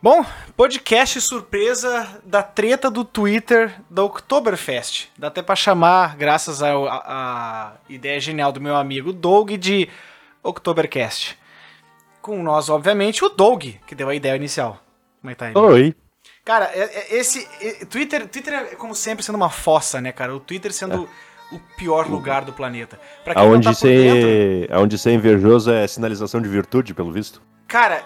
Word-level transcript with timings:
Bom, 0.00 0.24
podcast 0.56 1.20
surpresa 1.20 2.20
da 2.24 2.40
treta 2.42 2.88
do 2.88 3.04
Twitter 3.04 3.74
da 3.90 4.04
Oktoberfest. 4.04 5.08
Dá 5.18 5.26
até 5.26 5.42
pra 5.42 5.56
chamar, 5.56 6.16
graças 6.16 6.62
à 6.62 7.72
ideia 7.88 8.20
genial 8.20 8.52
do 8.52 8.60
meu 8.60 8.76
amigo 8.76 9.12
Doug, 9.12 9.52
de 9.52 9.88
Oktobercast. 10.42 11.36
Com 12.22 12.40
nós, 12.42 12.68
obviamente, 12.68 13.24
o 13.24 13.28
Doug, 13.28 13.64
que 13.86 13.94
deu 13.94 14.08
a 14.08 14.14
ideia 14.14 14.36
inicial. 14.36 14.80
Como 15.20 15.30
é 15.32 15.34
que 15.34 15.38
tá 15.38 15.46
aí? 15.46 15.54
Oi. 15.56 15.94
Cara, 16.44 16.66
é- 16.72 16.84
é- 17.14 17.16
esse. 17.16 17.46
é- 17.60 17.84
Twitter, 17.84 18.26
Twitter 18.28 18.54
é 18.54 18.64
como 18.76 18.94
sempre 18.94 19.24
sendo 19.24 19.34
uma 19.36 19.50
fossa, 19.50 20.00
né, 20.00 20.12
cara? 20.12 20.34
O 20.34 20.38
Twitter 20.40 20.72
sendo 20.72 21.08
o 21.50 21.58
pior 21.76 22.08
lugar 22.08 22.44
do 22.44 22.52
planeta. 22.52 23.00
Pra 23.24 23.34
quem 23.34 23.42
Aonde 23.42 23.66
não 23.66 23.74
tá 23.74 23.80
por 23.80 23.88
dentro. 23.88 24.20
ser, 24.22 24.72
aonde 24.72 24.98
ser 24.98 25.12
invejoso 25.12 25.72
é 25.72 25.86
sinalização 25.88 26.40
de 26.40 26.48
virtude, 26.48 26.94
pelo 26.94 27.10
visto. 27.12 27.42
Cara, 27.66 28.04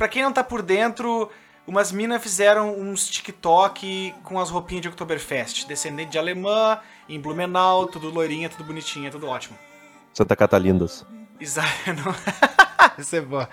pra 0.00 0.08
quem 0.08 0.22
não 0.22 0.32
tá 0.32 0.42
por 0.42 0.62
dentro, 0.62 1.30
umas 1.66 1.92
minas 1.92 2.22
fizeram 2.22 2.72
uns 2.74 3.06
TikTok 3.06 4.14
com 4.24 4.40
as 4.40 4.48
roupinhas 4.48 4.80
de 4.80 4.88
Oktoberfest. 4.88 5.66
Descendente 5.66 6.12
de 6.12 6.18
alemã, 6.18 6.78
em 7.06 7.20
Blumenau, 7.20 7.86
tudo 7.86 8.08
loirinha, 8.08 8.48
tudo 8.48 8.64
bonitinha, 8.64 9.10
tudo 9.10 9.28
ótimo. 9.28 9.58
Santa 10.14 10.34
Catalindas. 10.34 11.04
Exato. 11.38 11.68
Isso 12.96 13.14
é 13.14 13.20
bom. 13.20 13.46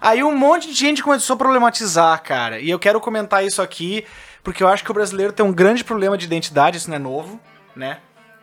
Aí 0.00 0.24
um 0.24 0.36
monte 0.36 0.66
de 0.66 0.74
gente 0.74 1.00
começou 1.00 1.34
a 1.34 1.36
problematizar, 1.36 2.20
cara. 2.24 2.58
E 2.58 2.68
eu 2.68 2.78
quero 2.80 3.00
comentar 3.00 3.44
isso 3.44 3.62
aqui, 3.62 4.04
porque 4.42 4.64
eu 4.64 4.68
acho 4.68 4.82
que 4.82 4.90
o 4.90 4.94
brasileiro 4.94 5.32
tem 5.32 5.46
um 5.46 5.52
grande 5.52 5.84
problema 5.84 6.18
de 6.18 6.24
identidade, 6.24 6.76
isso 6.76 6.88
não 6.90 6.96
é 6.96 6.98
novo, 6.98 7.38
né? 7.76 7.98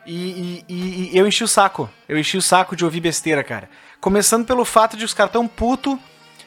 E, 0.06 0.64
e- 0.70 1.12
e- 1.14 1.18
eu 1.18 1.28
enchi 1.28 1.44
o 1.44 1.48
saco. 1.50 1.90
Eu 2.08 2.18
enchi 2.18 2.38
o 2.38 2.42
saco 2.42 2.78
de 2.78 2.86
ouvir 2.86 3.02
besteira, 3.02 3.44
cara. 3.44 3.70
Começando 4.00 4.46
pelo 4.46 4.64
fato 4.64 4.96
de 4.96 5.04
os 5.04 5.14
caras 5.14 5.34
tão 5.34 5.46
puto 5.50 6.00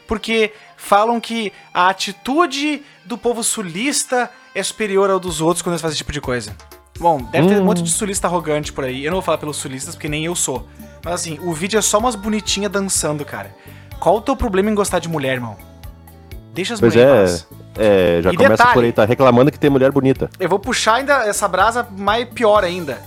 porque 0.08 0.52
falam 0.78 1.20
que 1.20 1.52
a 1.74 1.88
atitude 1.90 2.82
do 3.04 3.18
povo 3.18 3.44
sulista 3.44 4.30
é 4.54 4.62
superior 4.62 5.10
ao 5.10 5.20
dos 5.20 5.42
outros 5.42 5.60
quando 5.60 5.74
eles 5.74 5.82
fazem 5.82 5.92
esse 5.92 5.98
tipo 5.98 6.12
de 6.12 6.20
coisa. 6.20 6.56
Bom, 6.98 7.18
deve 7.30 7.48
ter 7.48 7.60
um 7.60 7.64
monte 7.64 7.82
de 7.82 7.90
sulista 7.90 8.26
arrogante 8.26 8.72
por 8.72 8.84
aí. 8.84 9.04
Eu 9.04 9.10
não 9.10 9.16
vou 9.16 9.22
falar 9.22 9.38
pelos 9.38 9.56
sulistas 9.58 9.94
porque 9.94 10.08
nem 10.08 10.24
eu 10.24 10.34
sou. 10.34 10.66
Mas 11.04 11.14
assim, 11.14 11.38
o 11.42 11.52
vídeo 11.52 11.78
é 11.78 11.82
só 11.82 11.98
umas 11.98 12.14
bonitinhas 12.16 12.72
dançando, 12.72 13.24
cara. 13.24 13.54
Qual 14.00 14.16
o 14.16 14.20
teu 14.20 14.34
problema 14.34 14.70
em 14.70 14.74
gostar 14.74 14.98
de 14.98 15.08
mulher, 15.08 15.34
irmão? 15.34 15.56
Deixa 16.54 16.74
as 16.74 16.80
Pois 16.80 16.94
mulheres 16.94 17.46
é, 17.78 18.18
é, 18.18 18.22
já 18.22 18.32
E 18.32 18.36
começa 18.36 18.56
detalhe- 18.56 18.72
por 18.74 18.84
aí, 18.84 18.92
tá 18.92 19.04
reclamando 19.04 19.50
que 19.52 19.58
tem 19.58 19.70
mulher 19.70 19.92
bonita. 19.92 20.28
Eu 20.40 20.48
vou 20.48 20.58
puxar 20.58 20.94
ainda 20.94 21.24
essa 21.28 21.46
brasa 21.46 21.86
mais 21.96 22.28
pior 22.28 22.64
ainda. 22.64 23.00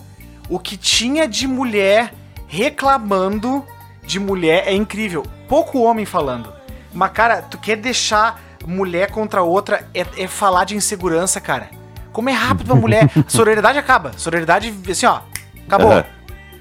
O 0.49 0.57
que 0.57 0.77
tinha 0.77 1.27
de 1.27 1.45
mulher 1.47 2.13
reclamando 2.47 3.65
de 4.05 4.19
mulher 4.19 4.63
é 4.67 4.73
incrível. 4.73 5.25
Pouco 5.49 5.79
homem 5.81 6.05
falando. 6.05 6.53
Mas, 6.93 7.11
cara, 7.11 7.41
tu 7.41 7.57
quer 7.57 7.77
deixar 7.77 8.39
mulher 8.65 9.09
contra 9.11 9.41
outra 9.41 9.87
é, 9.93 10.05
é 10.17 10.27
falar 10.27 10.65
de 10.65 10.75
insegurança, 10.75 11.39
cara. 11.41 11.69
Como 12.11 12.29
é 12.29 12.33
rápido 12.33 12.71
uma 12.73 12.79
mulher. 12.81 13.09
Sororidade 13.27 13.77
acaba. 13.77 14.11
Sororidade, 14.17 14.73
assim, 14.89 15.05
ó. 15.05 15.19
Acabou. 15.67 15.91
Aham. 15.91 16.05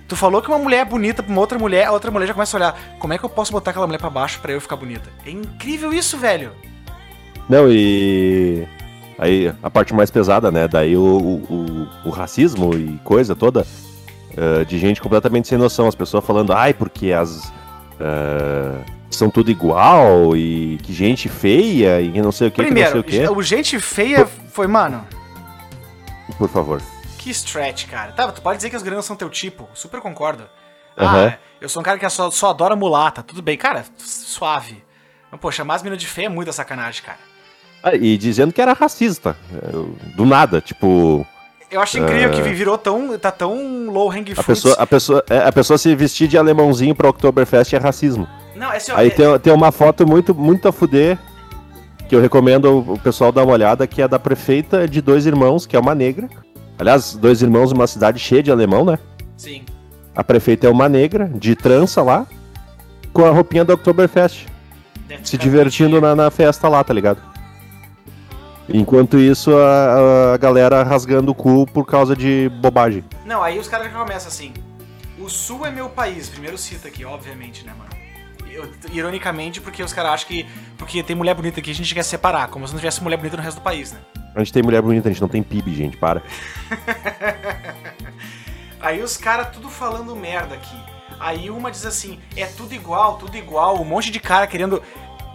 Tu 0.06 0.17
falou 0.17 0.42
que 0.42 0.48
uma 0.48 0.59
mulher 0.59 0.78
é 0.81 0.84
bonita 0.84 1.22
pra 1.22 1.31
uma 1.31 1.41
outra 1.41 1.56
mulher, 1.59 1.87
a 1.87 1.92
outra 1.92 2.11
mulher 2.11 2.27
já 2.27 2.34
começa 2.34 2.56
a 2.56 2.59
olhar. 2.59 2.81
Como 2.98 3.12
é 3.12 3.19
que 3.19 3.25
eu 3.25 3.28
posso 3.28 3.53
botar 3.53 3.70
aquela 3.70 3.87
mulher 3.87 3.98
pra 3.98 4.11
baixo 4.11 4.41
pra 4.41 4.50
eu 4.53 4.61
ficar 4.61 4.75
bonita? 4.77 5.09
É 5.25 5.31
incrível 5.31 5.92
isso, 5.92 6.17
velho. 6.19 6.50
Não, 7.48 7.67
e. 7.70 8.67
Aí 9.19 9.53
a 9.62 9.70
parte 9.70 9.92
mais 9.94 10.11
pesada, 10.11 10.50
né? 10.50 10.67
Daí 10.67 10.97
o, 10.97 11.00
o, 11.03 11.34
o- 11.55 11.89
o 12.06 12.11
racismo 12.11 12.75
e 12.75 12.98
coisa 13.05 13.37
toda 13.37 13.67
eh, 14.37 14.65
de 14.65 14.78
gente 14.78 15.00
completamente 15.00 15.47
sem 15.47 15.59
noção. 15.59 15.87
As 15.87 15.94
pessoas 15.94 16.25
falando, 16.25 16.53
ai, 16.53 16.72
porque 16.75 17.12
as. 17.12 17.53
eh, 18.00 18.78
são 19.11 19.28
tudo 19.30 19.50
igual 19.50 20.36
e 20.36 20.78
que 20.83 20.92
gente 20.92 21.28
feia 21.28 22.00
e 22.00 22.12
que 22.12 22.22
não 22.22 22.33
sei 22.33 22.48
o 22.48 22.50
que, 22.50 22.56
que 22.56 22.62
não 22.62 22.66
Primeiro, 22.69 22.91
sei 22.92 23.00
o 23.00 23.05
que. 23.05 23.28
o 23.28 23.42
gente 23.42 23.78
feia 23.80 24.27
foi, 24.27 24.66
mano. 24.66 25.06
Por 26.39 26.48
favor. 26.48 26.80
Que 27.19 27.31
stretch, 27.31 27.86
cara. 27.86 28.12
Tá, 28.12 28.31
tu 28.33 28.41
pode 28.41 28.56
dizer 28.58 28.70
que 28.70 28.77
as 28.77 28.83
grandes 28.83 29.05
são 29.05 29.16
teu 29.16 29.28
tipo, 29.28 29.69
super 29.75 30.00
concordo. 30.00 30.44
Aham. 30.97 31.28
Ah, 31.34 31.38
eu 31.60 31.69
sou 31.69 31.81
um 31.81 31.84
cara 31.84 31.99
que 31.99 32.09
só, 32.09 32.31
só 32.31 32.50
adora 32.50 32.75
mulata, 32.75 33.22
tudo 33.22 33.43
bem. 33.43 33.56
Cara, 33.56 33.84
suave. 33.99 34.82
Mas, 35.31 35.41
pô, 35.41 35.50
chamar 35.53 35.75
as 35.75 35.82
meninas 35.82 36.00
de 36.00 36.09
feia 36.09 36.26
é 36.26 36.28
muita 36.28 36.53
sacanagem, 36.53 37.03
cara. 37.03 37.19
Ah, 37.82 37.94
e 37.94 38.16
dizendo 38.16 38.53
que 38.53 38.60
era 38.60 38.72
racista. 38.72 39.37
Do 40.16 40.25
nada, 40.25 40.60
tipo. 40.60 41.26
Eu 41.70 41.81
acho 41.81 41.98
incrível 41.98 42.31
que 42.31 42.42
virou 42.42 42.76
tão. 42.76 43.16
tá 43.19 43.31
tão 43.31 43.88
low 43.91 44.10
hang 44.10 44.32
A 44.32 44.34
fruits. 44.42 44.47
pessoa, 44.47 44.75
a, 44.78 44.86
pessoa, 44.86 45.25
é, 45.31 45.38
a 45.38 45.53
pessoa 45.53 45.78
se 45.78 45.94
vestir 45.94 46.26
de 46.28 46.36
alemãozinho 46.36 46.94
pra 46.94 47.08
Oktoberfest 47.08 47.72
é 47.75 47.78
racismo. 47.78 48.26
Não, 48.56 48.72
esse, 48.75 48.91
ó, 48.91 48.97
Aí 48.97 49.06
é- 49.06 49.10
tem, 49.10 49.38
tem 49.38 49.53
uma 49.53 49.70
foto 49.70 50.06
muito, 50.06 50.34
muito 50.34 50.66
a 50.69 50.72
fuder, 50.72 51.16
que 52.08 52.14
eu 52.16 52.20
recomendo 52.20 52.84
o 52.92 52.98
pessoal 52.98 53.31
dar 53.31 53.44
uma 53.44 53.53
olhada, 53.53 53.86
que 53.86 54.03
é 54.03 54.08
da 54.08 54.19
prefeita 54.19 54.88
de 54.88 55.00
dois 55.00 55.26
irmãos, 55.26 55.64
que 55.64 55.76
é 55.76 55.78
uma 55.78 55.94
negra. 55.94 56.28
Aliás, 56.78 57.14
dois 57.14 57.41
irmãos 57.41 57.72
numa 57.72 57.87
cidade 57.87 58.19
cheia 58.19 58.42
de 58.42 58.50
alemão, 58.50 58.84
né? 58.84 58.98
Sim. 59.37 59.62
A 60.16 60.25
prefeita 60.25 60.66
é 60.66 60.70
uma 60.70 60.88
negra, 60.88 61.31
de 61.32 61.54
trança 61.54 62.02
lá, 62.02 62.26
com 63.12 63.25
a 63.25 63.31
roupinha 63.31 63.64
do 63.64 63.72
Oktoberfest, 63.75 64.47
se 65.22 65.38
divertindo 65.38 66.00
na, 66.00 66.16
na 66.16 66.31
festa 66.31 66.69
lá, 66.69 66.82
tá 66.82 66.92
ligado? 66.92 67.30
Enquanto 68.72 69.19
isso, 69.19 69.56
a, 69.56 70.34
a 70.34 70.36
galera 70.36 70.82
rasgando 70.82 71.32
o 71.32 71.34
cu 71.34 71.66
por 71.66 71.86
causa 71.86 72.14
de 72.14 72.48
bobagem. 72.60 73.04
Não, 73.25 73.42
aí 73.42 73.58
os 73.58 73.69
caras 73.69 73.91
já 73.91 73.98
começam 73.98 74.28
assim. 74.28 74.53
O 75.19 75.28
Sul 75.28 75.66
é 75.66 75.70
meu 75.70 75.88
país. 75.88 76.28
Primeiro 76.28 76.56
cita 76.56 76.88
aqui, 76.88 77.04
obviamente, 77.04 77.64
né, 77.66 77.72
mano? 77.76 77.91
Eu- 78.50 78.69
ironicamente, 78.92 79.60
porque 79.60 79.82
os 79.82 79.92
caras 79.92 80.12
acham 80.12 80.28
que. 80.28 80.47
Porque 80.78 81.03
tem 81.03 81.14
mulher 81.16 81.34
bonita 81.34 81.60
aqui, 81.60 81.70
a 81.70 81.75
gente 81.75 81.94
quer 81.94 82.03
separar. 82.03 82.48
Como 82.48 82.66
se 82.66 82.72
não 82.72 82.81
tivesse 82.81 83.03
mulher 83.03 83.16
bonita 83.16 83.36
no 83.36 83.42
resto 83.42 83.58
do 83.58 83.62
país, 83.62 83.92
né? 83.92 83.98
A 84.34 84.38
gente 84.38 84.53
tem 84.53 84.62
mulher 84.62 84.81
bonita, 84.82 85.08
a 85.08 85.12
gente 85.12 85.20
não 85.20 85.28
tem 85.28 85.42
PIB, 85.42 85.75
gente, 85.75 85.97
para. 85.97 86.22
Aí 88.81 89.02
os 89.02 89.16
caras 89.16 89.50
tudo 89.50 89.69
falando 89.69 90.14
merda 90.16 90.54
aqui. 90.54 90.76
Aí 91.19 91.50
uma 91.50 91.70
diz 91.70 91.84
assim: 91.84 92.19
é 92.37 92.47
tudo 92.47 92.75
igual, 92.75 93.19
tudo 93.19 93.37
igual. 93.37 93.81
Um 93.81 93.84
monte 93.84 94.10
de 94.10 94.20
cara 94.20 94.47
querendo. 94.47 94.82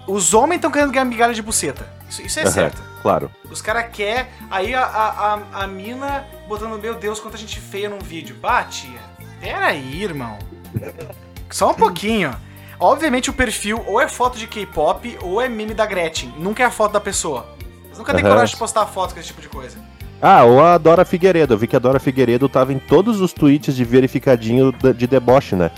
Os 0.08 0.34
homens 0.34 0.58
estão 0.58 0.72
querendo 0.72 0.92
ganhar 0.92 1.06
migalha 1.06 1.34
de 1.34 1.42
buceta. 1.42 1.88
Isso, 2.10 2.22
isso 2.22 2.40
é 2.40 2.44
Aham, 2.44 2.52
certo. 2.52 2.84
Claro. 3.02 3.32
Os 3.50 3.62
caras 3.62 3.88
querem. 3.92 4.28
Aí 4.50 4.74
a, 4.74 4.84
a, 4.84 5.34
a, 5.34 5.64
a 5.64 5.68
mina 5.68 6.26
botando, 6.48 6.80
meu 6.80 6.96
Deus, 6.96 7.20
quanta 7.20 7.38
gente 7.38 7.60
feia 7.60 7.90
num 7.90 8.00
vídeo. 8.00 8.36
Bah, 8.42 8.64
tia. 8.64 9.00
Pera 9.40 9.68
aí, 9.68 10.04
irmão. 10.04 10.38
Só 11.50 11.72
um 11.72 11.74
pouquinho. 11.74 12.36
Obviamente 12.80 13.30
o 13.30 13.34
perfil 13.34 13.84
ou 13.88 14.02
é 14.02 14.08
foto 14.08 14.38
de 14.38 14.48
K-pop 14.48 15.18
ou 15.22 15.42
é 15.42 15.48
meme 15.48 15.74
da 15.74 15.86
Gretchen. 15.86 16.34
Nunca 16.38 16.64
é 16.64 16.66
a 16.66 16.72
foto 16.72 16.92
da 16.92 17.00
pessoa. 17.00 17.48
Eles 17.86 17.98
nunca 17.98 18.14
têm 18.14 18.24
Aham. 18.24 18.34
coragem 18.34 18.54
de 18.54 18.60
postar 18.60 18.86
fotos 18.88 19.14
com 19.14 19.20
esse 19.20 19.30
tipo 19.30 19.42
de 19.42 19.48
coisa. 19.48 19.78
Ah, 20.22 20.44
ou 20.44 20.64
a 20.64 20.78
Dora 20.78 21.06
Figueiredo. 21.06 21.54
Eu 21.54 21.58
vi 21.58 21.68
que 21.68 21.76
a 21.76 21.80
Dora 21.80 22.00
Figueiredo 22.00 22.50
tava 22.50 22.74
em 22.74 22.80
todos 22.80 23.22
os 23.22 23.32
tweets 23.34 23.76
de 23.76 23.84
verificadinho 23.84 24.74
de 24.96 25.08
deboche, 25.08 25.56
né? 25.56 25.72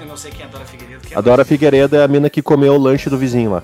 Eu 0.00 0.06
não 0.06 0.16
sei 0.16 0.30
quem 0.30 0.42
é 0.42 0.44
a 0.44 0.48
Dora 0.48 0.64
Figueiredo. 0.64 1.02
É 1.10 1.18
A 1.18 1.20
Dora 1.20 1.44
Figueiredo 1.44 1.96
é 1.96 2.04
a 2.04 2.08
mina 2.08 2.28
que 2.30 2.42
comeu 2.42 2.74
o 2.74 2.78
lanche 2.78 3.08
do 3.08 3.18
vizinho 3.18 3.52
lá. 3.52 3.62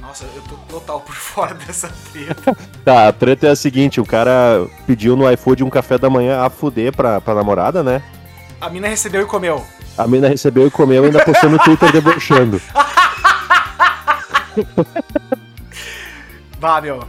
Nossa, 0.00 0.24
eu 0.34 0.42
tô 0.42 0.56
total 0.68 1.00
por 1.00 1.14
fora 1.16 1.54
dessa 1.54 1.92
treta. 2.12 2.56
Tá, 2.84 3.08
a 3.08 3.12
treta 3.12 3.48
é 3.48 3.50
a 3.50 3.56
seguinte, 3.56 4.00
o 4.00 4.06
cara 4.06 4.66
pediu 4.86 5.16
no 5.16 5.30
iFood 5.32 5.64
um 5.64 5.70
café 5.70 5.98
da 5.98 6.08
manhã 6.08 6.40
a 6.42 6.50
fuder 6.50 6.94
pra, 6.94 7.20
pra 7.20 7.34
namorada, 7.34 7.82
né? 7.82 8.02
A 8.60 8.70
mina 8.70 8.88
recebeu 8.88 9.22
e 9.22 9.26
comeu. 9.26 9.64
A 9.98 10.06
mina 10.06 10.28
recebeu 10.28 10.66
e 10.66 10.70
comeu 10.70 11.04
e 11.04 11.06
ainda 11.06 11.24
postou 11.24 11.50
no 11.50 11.58
Twitter 11.58 11.92
debochando. 11.92 12.60
Vá, 16.58 16.80
meu. 16.80 17.06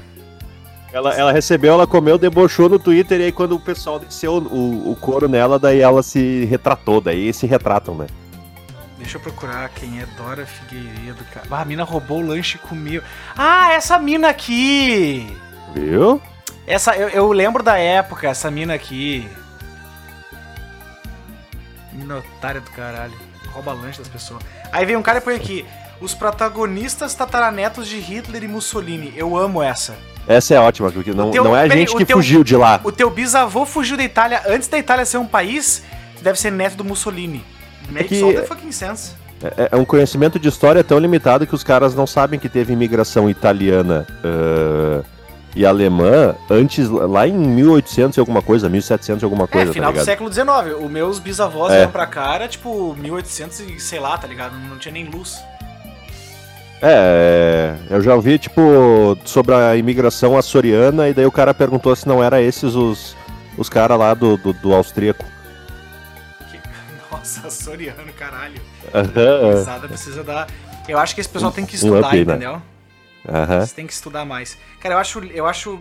Ela, 0.95 1.13
ela 1.13 1.33
recebeu, 1.33 1.73
ela 1.73 1.85
comeu, 1.85 2.17
debochou 2.17 2.69
no 2.69 2.79
Twitter, 2.79 3.19
e 3.19 3.25
aí 3.25 3.31
quando 3.33 3.53
o 3.53 3.59
pessoal 3.59 3.99
desceu 3.99 4.35
o, 4.35 4.91
o 4.91 4.95
couro 4.95 5.27
nela, 5.27 5.59
daí 5.59 5.81
ela 5.81 6.01
se 6.01 6.45
retratou, 6.45 7.01
daí 7.01 7.33
se 7.33 7.45
retratam, 7.45 7.95
né? 7.95 8.07
Deixa 8.97 9.17
eu 9.17 9.21
procurar 9.21 9.67
quem 9.75 9.99
é 9.99 10.05
Dora 10.15 10.45
Figueiredo, 10.45 11.21
cara. 11.33 11.45
Ah, 11.51 11.61
a 11.63 11.65
mina 11.65 11.83
roubou 11.83 12.19
o 12.19 12.25
lanche 12.25 12.55
e 12.55 12.59
comeu. 12.65 13.03
Ah, 13.35 13.73
essa 13.73 13.99
mina 13.99 14.29
aqui! 14.29 15.27
Viu? 15.73 16.21
Essa, 16.65 16.95
eu, 16.95 17.09
eu 17.09 17.29
lembro 17.33 17.61
da 17.61 17.77
época, 17.77 18.29
essa 18.29 18.49
mina 18.49 18.73
aqui. 18.73 19.27
Mina 21.91 22.19
otária 22.19 22.61
do 22.61 22.71
caralho. 22.71 23.13
Rouba 23.51 23.73
lanche 23.73 23.99
das 23.99 24.07
pessoas. 24.07 24.41
Aí 24.71 24.85
vem 24.85 24.95
um 24.95 25.03
cara 25.03 25.17
e 25.17 25.21
põe 25.21 25.35
aqui. 25.35 25.65
Os 25.99 26.13
protagonistas 26.13 27.13
tataranetos 27.13 27.85
de 27.85 27.99
Hitler 27.99 28.45
e 28.45 28.47
Mussolini. 28.47 29.11
Eu 29.13 29.35
amo 29.35 29.61
essa. 29.61 29.93
Essa 30.27 30.55
é 30.55 30.59
ótima, 30.59 30.91
porque 30.91 31.11
não, 31.13 31.29
teu- 31.31 31.43
não 31.43 31.55
é 31.55 31.61
a 31.63 31.67
gente 31.67 31.95
que 31.95 32.05
teu- 32.05 32.17
fugiu 32.17 32.43
de 32.43 32.55
lá. 32.55 32.79
O 32.83 32.91
teu 32.91 33.09
bisavô 33.09 33.65
fugiu 33.65 33.95
da 33.95 34.03
Itália 34.03 34.41
antes 34.47 34.67
da 34.67 34.77
Itália 34.77 35.05
ser 35.05 35.17
um 35.17 35.25
país. 35.27 35.83
Deve 36.21 36.39
ser 36.39 36.51
neto 36.51 36.75
do 36.77 36.83
Mussolini. 36.83 37.43
Makes 37.89 38.09
que- 38.09 38.23
all 38.23 38.33
the 38.33 38.43
fucking 38.43 38.71
sense. 38.71 39.11
É, 39.43 39.69
é 39.73 39.75
um 39.75 39.85
conhecimento 39.85 40.39
de 40.39 40.47
história 40.49 40.83
tão 40.83 40.97
limitado 40.97 41.45
que 41.45 41.53
os 41.53 41.63
caras 41.63 41.93
não 41.93 42.07
sabem 42.07 42.39
que 42.39 42.49
teve 42.49 42.73
imigração 42.73 43.29
italiana 43.29 44.07
ah, 44.23 45.03
e 45.55 45.65
alemã 45.65 46.33
antes, 46.49 46.89
lá 46.89 47.27
em 47.27 47.33
1800 47.33 48.17
e 48.17 48.19
alguma 48.19 48.41
coisa, 48.41 48.67
1700 48.67 49.21
e 49.21 49.25
alguma 49.25 49.47
coisa, 49.47 49.69
é, 49.69 49.73
final 49.73 49.93
tá 49.93 49.99
do 49.99 50.05
século 50.05 50.31
XIX. 50.33 50.47
Os 50.83 50.89
meus 50.89 51.19
bisavós 51.19 51.71
É. 51.71 51.75
vieram 51.77 51.91
pra 51.91 52.07
cá, 52.07 52.33
era 52.35 52.47
tipo 52.47 52.95
1800 52.99 53.59
e 53.59 53.79
sei 53.79 53.99
lá, 53.99 54.17
tá 54.17 54.25
ligado? 54.27 54.53
Não 54.57 54.77
tinha 54.79 54.91
nem 54.93 55.05
luz. 55.05 55.37
É, 56.81 57.75
eu 57.89 58.01
já 58.01 58.13
ouvi, 58.15 58.37
tipo, 58.37 59.17
sobre 59.23 59.55
a 59.55 59.75
imigração 59.75 60.37
açoriana, 60.37 61.07
e 61.09 61.13
daí 61.13 61.25
o 61.25 61.31
cara 61.31 61.53
perguntou 61.53 61.95
se 61.95 62.07
não 62.07 62.23
era 62.23 62.41
esses 62.41 62.75
os, 62.75 63.15
os 63.57 63.69
caras 63.69 63.97
lá 63.97 64.13
do, 64.13 64.37
do, 64.37 64.53
do 64.53 64.73
austríaco. 64.73 65.25
Que- 66.51 66.59
Nossa, 67.11 67.47
açoriano, 67.47 68.11
caralho. 68.17 68.61
Pesada 68.91 69.87
precisa 69.87 70.23
dar. 70.23 70.47
Eu 70.87 70.99
acho 70.99 71.15
que 71.15 71.21
esse 71.21 71.29
pessoal 71.29 71.51
tem 71.51 71.65
que 71.65 71.75
estudar, 71.75 72.07
up, 72.07 72.15
né? 72.15 72.21
entendeu? 72.21 72.61
aham. 73.27 73.65
Você 73.65 73.73
tem 73.73 73.87
que 73.87 73.93
estudar 73.93 74.23
mais. 74.25 74.57
Cara, 74.79 74.95
eu 74.95 74.99
acho. 74.99 75.19
Eu 75.25 75.47
acho. 75.47 75.79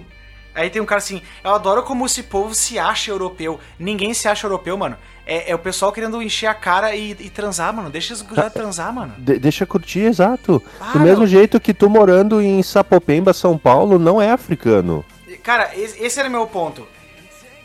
Aí 0.55 0.71
tem 0.71 0.81
um 0.81 0.87
cara 0.87 0.99
assim, 0.99 1.21
eu 1.43 1.53
adoro 1.53 1.83
como 1.83 2.07
esse 2.07 2.23
povo 2.23 2.55
se 2.55 2.79
acha 2.79 3.11
europeu. 3.11 3.59
Ninguém 3.79 4.15
se 4.15 4.29
acha 4.29 4.47
europeu, 4.47 4.79
mano. 4.79 4.97
É, 5.27 5.51
é 5.51 5.55
o 5.55 5.59
pessoal 5.59 5.91
querendo 5.91 6.21
encher 6.23 6.47
a 6.47 6.55
cara 6.55 6.95
e, 6.95 7.13
e 7.13 7.31
transar, 7.31 7.73
mano. 7.73 7.89
Deixa 7.89 8.13
os 8.13 8.21
gurizada 8.21 8.51
transar, 8.51 8.93
mano. 8.93 9.15
De- 9.17 9.39
deixa 9.39 9.65
curtir, 9.65 10.01
exato. 10.01 10.63
Para. 10.79 10.93
Do 10.93 11.01
mesmo 11.01 11.27
jeito 11.27 11.59
que 11.59 11.73
tu 11.73 11.89
morando 11.89 12.43
em 12.43 12.63
Sapopemba, 12.63 13.33
São 13.33 13.57
Paulo, 13.57 13.99
não 13.99 14.21
é 14.21 14.31
africano. 14.31 15.05
Cara, 15.43 15.71
esse, 15.75 16.19
era 16.21 16.29
meu 16.29 16.47
ponto. 16.47 16.87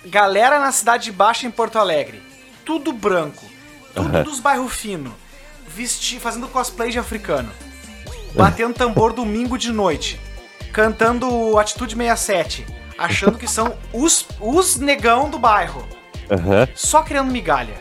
Galera 0.05 0.59
na 0.59 0.71
Cidade 0.71 1.11
Baixa 1.11 1.45
em 1.45 1.51
Porto 1.51 1.77
Alegre. 1.77 2.21
Tudo 2.65 2.93
branco. 2.93 3.45
Tudo 3.93 4.07
Aham. 4.15 4.23
dos 4.23 4.39
bairros 4.39 4.73
finos. 4.73 5.13
Fazendo 6.19 6.47
cosplay 6.47 6.91
de 6.91 6.99
africano. 6.99 7.49
Batendo 8.33 8.73
tambor 8.73 9.13
domingo 9.13 9.57
de 9.57 9.71
noite. 9.71 10.19
Cantando 10.71 11.57
Atitude 11.57 11.95
67. 11.95 12.65
Achando 12.97 13.37
que 13.37 13.47
são 13.47 13.75
os, 13.93 14.25
os 14.39 14.75
negão 14.77 15.29
do 15.29 15.39
bairro. 15.39 15.87
Aham. 16.29 16.67
Só 16.75 17.01
querendo 17.01 17.31
migalha. 17.31 17.75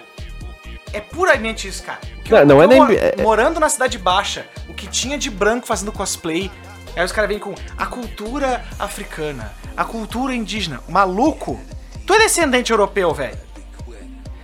É 0.93 1.01
puramente 1.01 1.69
isso, 1.69 1.83
cara. 1.83 1.99
Não, 2.31 2.39
eu- 2.39 2.47
não 2.47 2.57
o 2.59 2.63
é 2.63 2.67
nem- 2.67 2.79
eu 2.79 2.85
mor- 2.85 2.93
é- 2.95 3.15
é- 3.19 3.23
Morando 3.23 3.61
na 3.61 3.69
Cidade 3.69 3.99
Baixa, 3.99 4.47
o 4.69 4.75
que 4.75 4.87
tinha 4.87 5.19
de 5.19 5.31
branco 5.31 5.67
fazendo 5.67 5.93
cosplay. 5.93 6.51
Aí 6.97 7.05
os 7.05 7.13
caras 7.13 7.29
vêm 7.29 7.39
com 7.39 7.55
a 7.77 7.87
cultura 7.87 8.65
africana, 8.79 9.53
a 9.77 9.85
cultura 9.85 10.35
indígena. 10.35 10.81
Maluco! 10.89 11.61
Tu 12.07 12.15
é 12.15 12.19
descendente 12.19 12.71
europeu, 12.73 13.13
velho. 13.15 13.37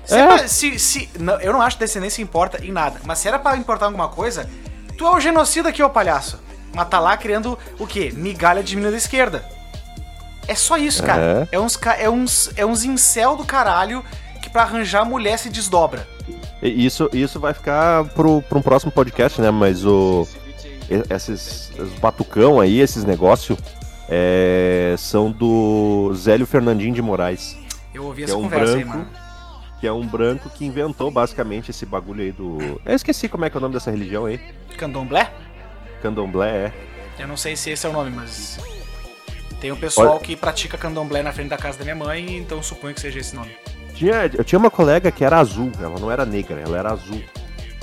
Se, 0.05 0.15
É. 0.15 0.27
pra- 0.27 0.47
se, 0.47 0.79
se- 0.79 1.09
não, 1.19 1.41
eu 1.41 1.51
não 1.53 1.63
acho 1.63 1.77
que 1.79 1.85
descendência 1.85 2.21
importa 2.23 2.63
em 2.63 2.71
nada. 2.71 3.01
Mas 3.05 3.19
se 3.21 3.27
era 3.27 3.39
pra 3.39 3.57
importar 3.57 3.87
alguma 3.87 4.09
coisa, 4.09 4.49
tu 4.99 5.07
é 5.07 5.11
o 5.11 5.19
genocida 5.19 5.71
aqui, 5.71 5.83
ô 5.83 5.89
palhaço. 5.89 6.39
Mas 6.75 6.89
tá 6.89 6.99
lá 7.01 7.17
criando 7.17 7.59
o 7.79 7.87
quê? 7.87 8.13
Migalha 8.15 8.63
de 8.63 8.77
menina 8.77 8.91
da 8.93 8.99
esquerda. 8.99 9.43
É 10.47 10.55
só 10.55 10.77
isso, 10.77 11.03
cara. 11.03 11.49
É, 11.51 11.59
uns, 11.59 11.77
ca- 11.77 11.97
é, 11.97 12.09
uns, 12.11 12.51
é 12.57 12.65
uns 12.67 12.85
incel 12.85 13.37
do 13.37 13.45
caralho 13.45 14.05
que 14.43 14.49
pra 14.51 14.63
arranjar 14.63 15.05
mulher 15.05 15.39
se 15.39 15.49
desdobra. 15.49 16.07
Isso, 16.63 17.09
isso 17.13 17.39
vai 17.41 17.53
ficar 17.55 18.05
pro, 18.07 18.41
pro 18.43 18.59
um 18.59 18.63
próximo 18.63 18.91
podcast, 18.93 19.41
né? 19.41 19.51
Mas 19.51 19.85
o. 19.85 20.27
Esses, 21.11 21.71
os 21.79 21.93
batucão 21.95 22.61
aí, 22.61 22.79
esses 22.81 23.05
negócios, 23.05 23.59
são 24.99 25.31
do 25.31 26.13
Zélio 26.15 26.47
Fernandinho 26.47 26.95
de 26.95 27.03
Moraes. 27.03 27.57
Eu 27.93 28.05
ouvi 28.05 28.25
essa 28.25 28.33
é 28.33 28.37
um 28.37 28.43
conversa 28.43 28.77
aí, 28.77 28.85
branco. 28.85 28.99
mano. 28.99 29.11
Que 29.81 29.87
é 29.87 29.93
um 29.93 30.07
branco 30.07 30.49
que 30.51 30.65
inventou 30.65 31.11
basicamente 31.11 31.71
esse 31.71 31.85
bagulho 31.85 32.23
aí 32.23 32.33
do. 32.33 32.59
Eu 32.85 32.95
esqueci 32.95 33.29
como 33.29 33.45
é 33.45 33.51
que 33.51 33.57
é 33.57 33.59
o 33.59 33.61
nome 33.61 33.75
dessa 33.75 33.91
religião 33.91 34.25
aí. 34.27 34.41
Candomblé? 34.79 35.31
Candomblé, 36.03 36.49
é. 36.67 36.73
Eu 37.19 37.29
não 37.29 37.37
sei 37.37 37.55
se 37.57 37.71
esse 37.71 37.87
é 37.87 37.89
o 37.89 37.93
nome, 37.93 38.11
mas. 38.11 38.59
Tem 39.65 39.73
um 39.73 39.77
pessoal 39.77 40.17
Olha- 40.17 40.21
que 40.21 40.37
pratica 40.37 40.77
candomblé 40.77 41.23
na 41.23 41.33
frente 41.33 41.49
da 41.49 41.57
casa 41.57 41.79
da 41.79 41.85
minha 41.85 41.97
mãe, 41.97 42.37
então 42.37 42.63
suponho 42.63 42.95
que 42.95 43.01
seja 43.01 43.19
esse 43.19 43.35
nome. 43.35 43.51
Tinha, 43.95 44.31
eu 44.37 44.45
tinha 44.45 44.59
uma 44.59 44.71
colega 44.71 45.11
que 45.11 45.25
era 45.25 45.39
azul, 45.39 45.73
ela 45.81 45.99
não 45.99 46.11
era 46.11 46.27
negra, 46.27 46.61
ela 46.61 46.77
era 46.77 46.93
azul. 46.93 47.23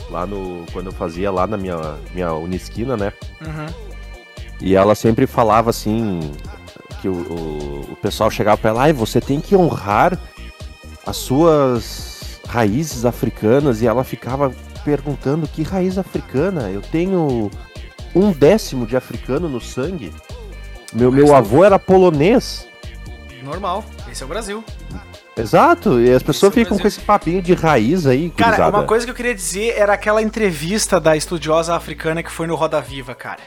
Lá 0.07 0.23
no. 0.27 0.63
Quando 0.71 0.85
eu 0.85 0.91
fazia 0.91 1.31
lá 1.31 1.47
na 1.47 1.57
minha, 1.57 1.95
minha 2.13 2.33
Unisquina, 2.33 2.95
né? 2.95 3.11
Uhum. 3.43 3.65
E 4.61 4.75
ela 4.75 4.93
sempre 4.93 5.25
falava 5.25 5.71
assim. 5.71 6.19
Que 7.01 7.09
o, 7.09 7.13
o, 7.13 7.93
o 7.93 7.95
pessoal 7.95 8.29
chegava 8.29 8.57
pra 8.57 8.69
ela, 8.69 8.83
ai, 8.83 8.93
você 8.93 9.19
tem 9.19 9.41
que 9.41 9.55
honrar 9.55 10.19
as 11.03 11.17
suas 11.17 12.39
raízes 12.47 13.05
africanas. 13.05 13.81
E 13.81 13.87
ela 13.87 14.03
ficava 14.03 14.53
perguntando 14.85 15.47
que 15.47 15.63
raiz 15.63 15.97
africana? 15.97 16.69
Eu 16.69 16.83
tenho 16.83 17.49
um 18.13 18.31
décimo 18.31 18.85
de 18.85 18.95
africano 18.95 19.49
no 19.49 19.59
sangue. 19.59 20.13
Meu, 20.93 21.11
meu 21.11 21.33
avô 21.35 21.63
era 21.63 21.79
polonês. 21.79 22.67
Normal. 23.43 23.83
Esse 24.11 24.21
é 24.23 24.25
o 24.25 24.29
Brasil. 24.29 24.63
Exato, 25.37 25.99
e 25.99 26.11
as 26.11 26.21
pessoas 26.21 26.51
Esse 26.51 26.59
é 26.61 26.63
ficam 26.63 26.77
com 26.77 26.83
Brasil. 26.83 26.99
esse 26.99 27.05
papinho 27.05 27.41
de 27.41 27.53
raiz 27.53 28.05
aí, 28.05 28.29
Cara, 28.29 28.49
gurizada. 28.51 28.77
uma 28.77 28.85
coisa 28.85 29.05
que 29.05 29.11
eu 29.11 29.15
queria 29.15 29.33
dizer 29.33 29.73
era 29.77 29.93
aquela 29.93 30.21
entrevista 30.21 30.99
da 30.99 31.15
estudiosa 31.15 31.73
africana 31.75 32.21
que 32.21 32.29
foi 32.31 32.45
no 32.47 32.55
Roda 32.55 32.81
Viva, 32.81 33.15
cara. 33.15 33.39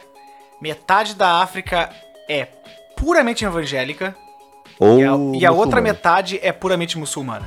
Metade 0.61 1.15
da 1.15 1.43
África 1.43 1.91
é 2.29 2.49
puramente 2.97 3.45
evangélica 3.45 4.17
Ou 4.81 4.99
e 4.99 5.05
a, 5.05 5.41
e 5.41 5.47
a 5.47 5.53
outra 5.53 5.81
metade 5.81 6.41
é 6.43 6.51
puramente 6.53 6.97
muçulmana. 6.97 7.47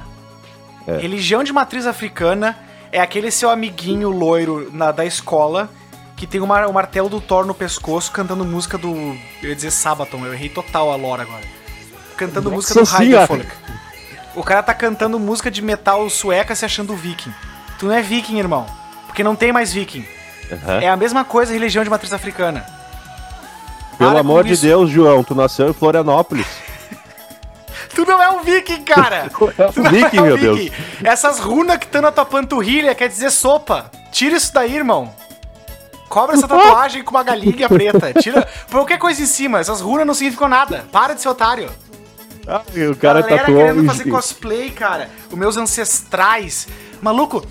É. 0.87 0.97
Religião 0.97 1.43
de 1.43 1.51
matriz 1.51 1.87
africana 1.87 2.55
é 2.91 3.01
aquele 3.01 3.31
seu 3.31 3.49
amiguinho 3.49 4.09
loiro 4.09 4.69
na- 4.71 4.91
da 4.91 5.03
escola 5.03 5.67
que 6.17 6.27
tem 6.27 6.41
uma- 6.41 6.67
o 6.67 6.73
martelo 6.73 7.07
do 7.07 7.21
Thor 7.21 7.45
no 7.45 7.53
pescoço 7.53 8.11
cantando 8.11 8.43
música 8.43 8.77
do. 8.77 8.89
Eu 9.41 9.49
ia 9.49 9.55
dizer 9.55 9.71
Sabaton, 9.71 10.25
eu 10.25 10.33
errei 10.33 10.49
total 10.49 10.91
a 10.91 10.95
lore 10.97 11.21
agora. 11.21 11.43
Cantando 12.17 12.51
música 12.51 12.73
do 12.73 12.79
Nossa 12.81 12.97
Raider 12.97 13.25
senhora. 13.27 13.45
O 14.35 14.43
cara 14.43 14.61
tá 14.63 14.73
cantando 14.73 15.17
música 15.19 15.49
de 15.49 15.61
metal 15.61 16.09
sueca 16.09 16.53
se 16.55 16.65
achando 16.65 16.95
viking. 16.95 17.33
Tu 17.79 17.85
não 17.85 17.93
é 17.93 18.01
viking, 18.01 18.37
irmão. 18.39 18.65
Porque 19.05 19.23
não 19.23 19.35
tem 19.35 19.51
mais 19.53 19.71
viking. 19.71 20.05
Aham. 20.51 20.81
É 20.81 20.89
a 20.89 20.97
mesma 20.97 21.23
coisa 21.23 21.53
religião 21.53 21.83
de 21.83 21.89
matriz 21.89 22.11
africana. 22.13 22.65
Pelo 23.97 24.11
Para 24.11 24.19
amor 24.19 24.43
de 24.43 24.53
isso. 24.53 24.61
Deus, 24.63 24.89
João, 24.89 25.23
tu 25.23 25.33
nasceu 25.35 25.69
em 25.69 25.73
Florianópolis. 25.73 26.45
Tu 27.93 28.05
não 28.05 28.21
é 28.21 28.29
um 28.29 28.43
viking, 28.43 28.83
cara! 28.83 29.27
Tu 29.73 29.81
não 29.81 29.89
Viking, 29.91 30.17
é 30.17 30.21
um 30.21 30.25
meu 30.25 30.37
Deus. 30.37 30.59
viking. 30.59 30.75
Essas 31.03 31.39
runas 31.39 31.77
que 31.77 31.85
estão 31.85 32.01
na 32.01 32.11
tua 32.11 32.25
panturrilha 32.25 32.93
quer 32.93 33.07
dizer 33.07 33.31
sopa. 33.31 33.89
Tira 34.11 34.35
isso 34.37 34.53
daí, 34.53 34.75
irmão. 34.75 35.11
Cobra 36.09 36.35
essa 36.35 36.47
tatuagem 36.49 37.03
com 37.03 37.11
uma 37.11 37.23
galinha 37.23 37.67
preta. 37.69 38.13
Tira 38.21 38.47
qualquer 38.71 38.97
coisa 38.97 39.21
em 39.21 39.25
cima. 39.25 39.59
Essas 39.59 39.81
runas 39.81 40.05
não 40.07 40.13
significam 40.13 40.47
nada. 40.47 40.85
Para 40.91 41.13
de 41.13 41.21
ser 41.21 41.29
otário. 41.29 41.69
Ai, 42.47 42.87
o 42.87 42.95
cara 42.95 43.21
Galera 43.21 43.39
tatuou. 43.39 43.57
querendo 43.57 43.85
fazer 43.85 44.09
cosplay, 44.09 44.69
cara. 44.71 45.09
Os 45.29 45.37
meus 45.37 45.57
ancestrais. 45.57 46.67
Maluco, 47.01 47.45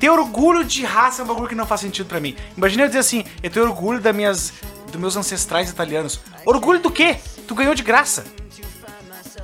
ter 0.00 0.10
orgulho 0.10 0.64
de 0.64 0.84
raça 0.84 1.22
é 1.22 1.24
um 1.24 1.28
bagulho 1.28 1.48
que 1.48 1.54
não 1.54 1.66
faz 1.66 1.80
sentido 1.80 2.06
pra 2.06 2.18
mim. 2.20 2.34
Imagina 2.56 2.82
eu 2.82 2.86
dizer 2.88 2.98
assim, 2.98 3.24
eu 3.42 3.50
tenho 3.50 3.64
orgulho 3.66 4.00
das 4.00 4.14
minhas, 4.14 4.52
dos 4.90 5.00
meus 5.00 5.16
ancestrais 5.16 5.70
italianos. 5.70 6.20
Orgulho 6.44 6.80
do 6.80 6.90
quê? 6.90 7.16
Tu 7.46 7.54
ganhou 7.54 7.74
de 7.74 7.82
graça. 7.84 8.24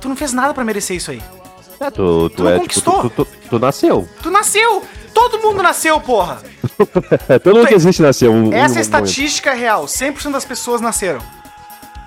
Tu 0.01 0.07
não 0.09 0.15
fez 0.15 0.33
nada 0.33 0.53
pra 0.53 0.63
merecer 0.63 0.97
isso 0.97 1.11
aí. 1.11 1.21
É, 1.79 1.89
tu, 1.89 2.29
tu, 2.29 2.35
Tu 2.35 2.47
é, 2.47 2.51
tipo, 2.51 2.61
conquistou? 2.61 3.01
tu, 3.03 3.09
tu, 3.09 3.25
tu- 3.25 3.31
tu 3.51 3.59
nasceu. 3.59 4.07
Tu 4.21 4.29
nasceu! 4.29 4.83
Todo 5.19 5.41
mundo 5.41 5.61
nasceu, 5.61 5.99
porra! 5.99 6.37
Todo 7.43 7.57
mundo 7.57 7.67
que 7.67 7.73
existe 7.73 8.01
nasceu. 8.01 8.31
Um, 8.31 8.53
Essa 8.53 8.55
é 8.55 8.57
um 8.57 8.61
momento. 8.61 8.79
estatística 8.79 9.53
real. 9.53 9.83
100% 9.85 10.31
das 10.31 10.45
pessoas 10.45 10.79
nasceram. 10.79 11.19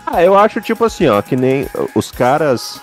Ah, 0.07 0.23
eu 0.23 0.37
acho 0.37 0.63
tipo 0.63 0.83
assim, 0.83 1.07
ó, 1.09 1.21
que 1.21 1.37
nem 1.37 1.69
os 1.95 2.11
caras 2.11 2.81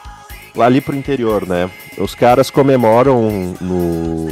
lá 0.56 0.68
ali 0.68 0.82
pro 0.82 0.96
interior, 0.96 1.48
né? 1.48 1.70
Os 1.98 2.14
caras 2.14 2.52
comemoram 2.52 3.56
no, 3.60 4.28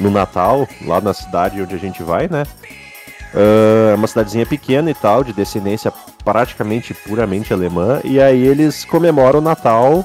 no 0.00 0.10
Natal, 0.10 0.66
lá 0.86 0.98
na 1.00 1.12
cidade 1.12 1.60
onde 1.60 1.74
a 1.74 1.78
gente 1.78 2.02
vai, 2.02 2.26
né? 2.26 2.44
Ah, 3.34 3.92
É 3.92 3.94
uma 3.94 4.06
cidadezinha 4.06 4.46
pequena 4.46 4.90
e 4.90 4.94
tal, 4.94 5.22
de 5.22 5.34
descendência 5.34 5.92
praticamente 6.24 6.94
puramente 6.94 7.52
alemã, 7.52 8.00
e 8.02 8.18
aí 8.18 8.46
eles 8.46 8.82
comemoram 8.86 9.40
o 9.40 9.42
Natal. 9.42 10.04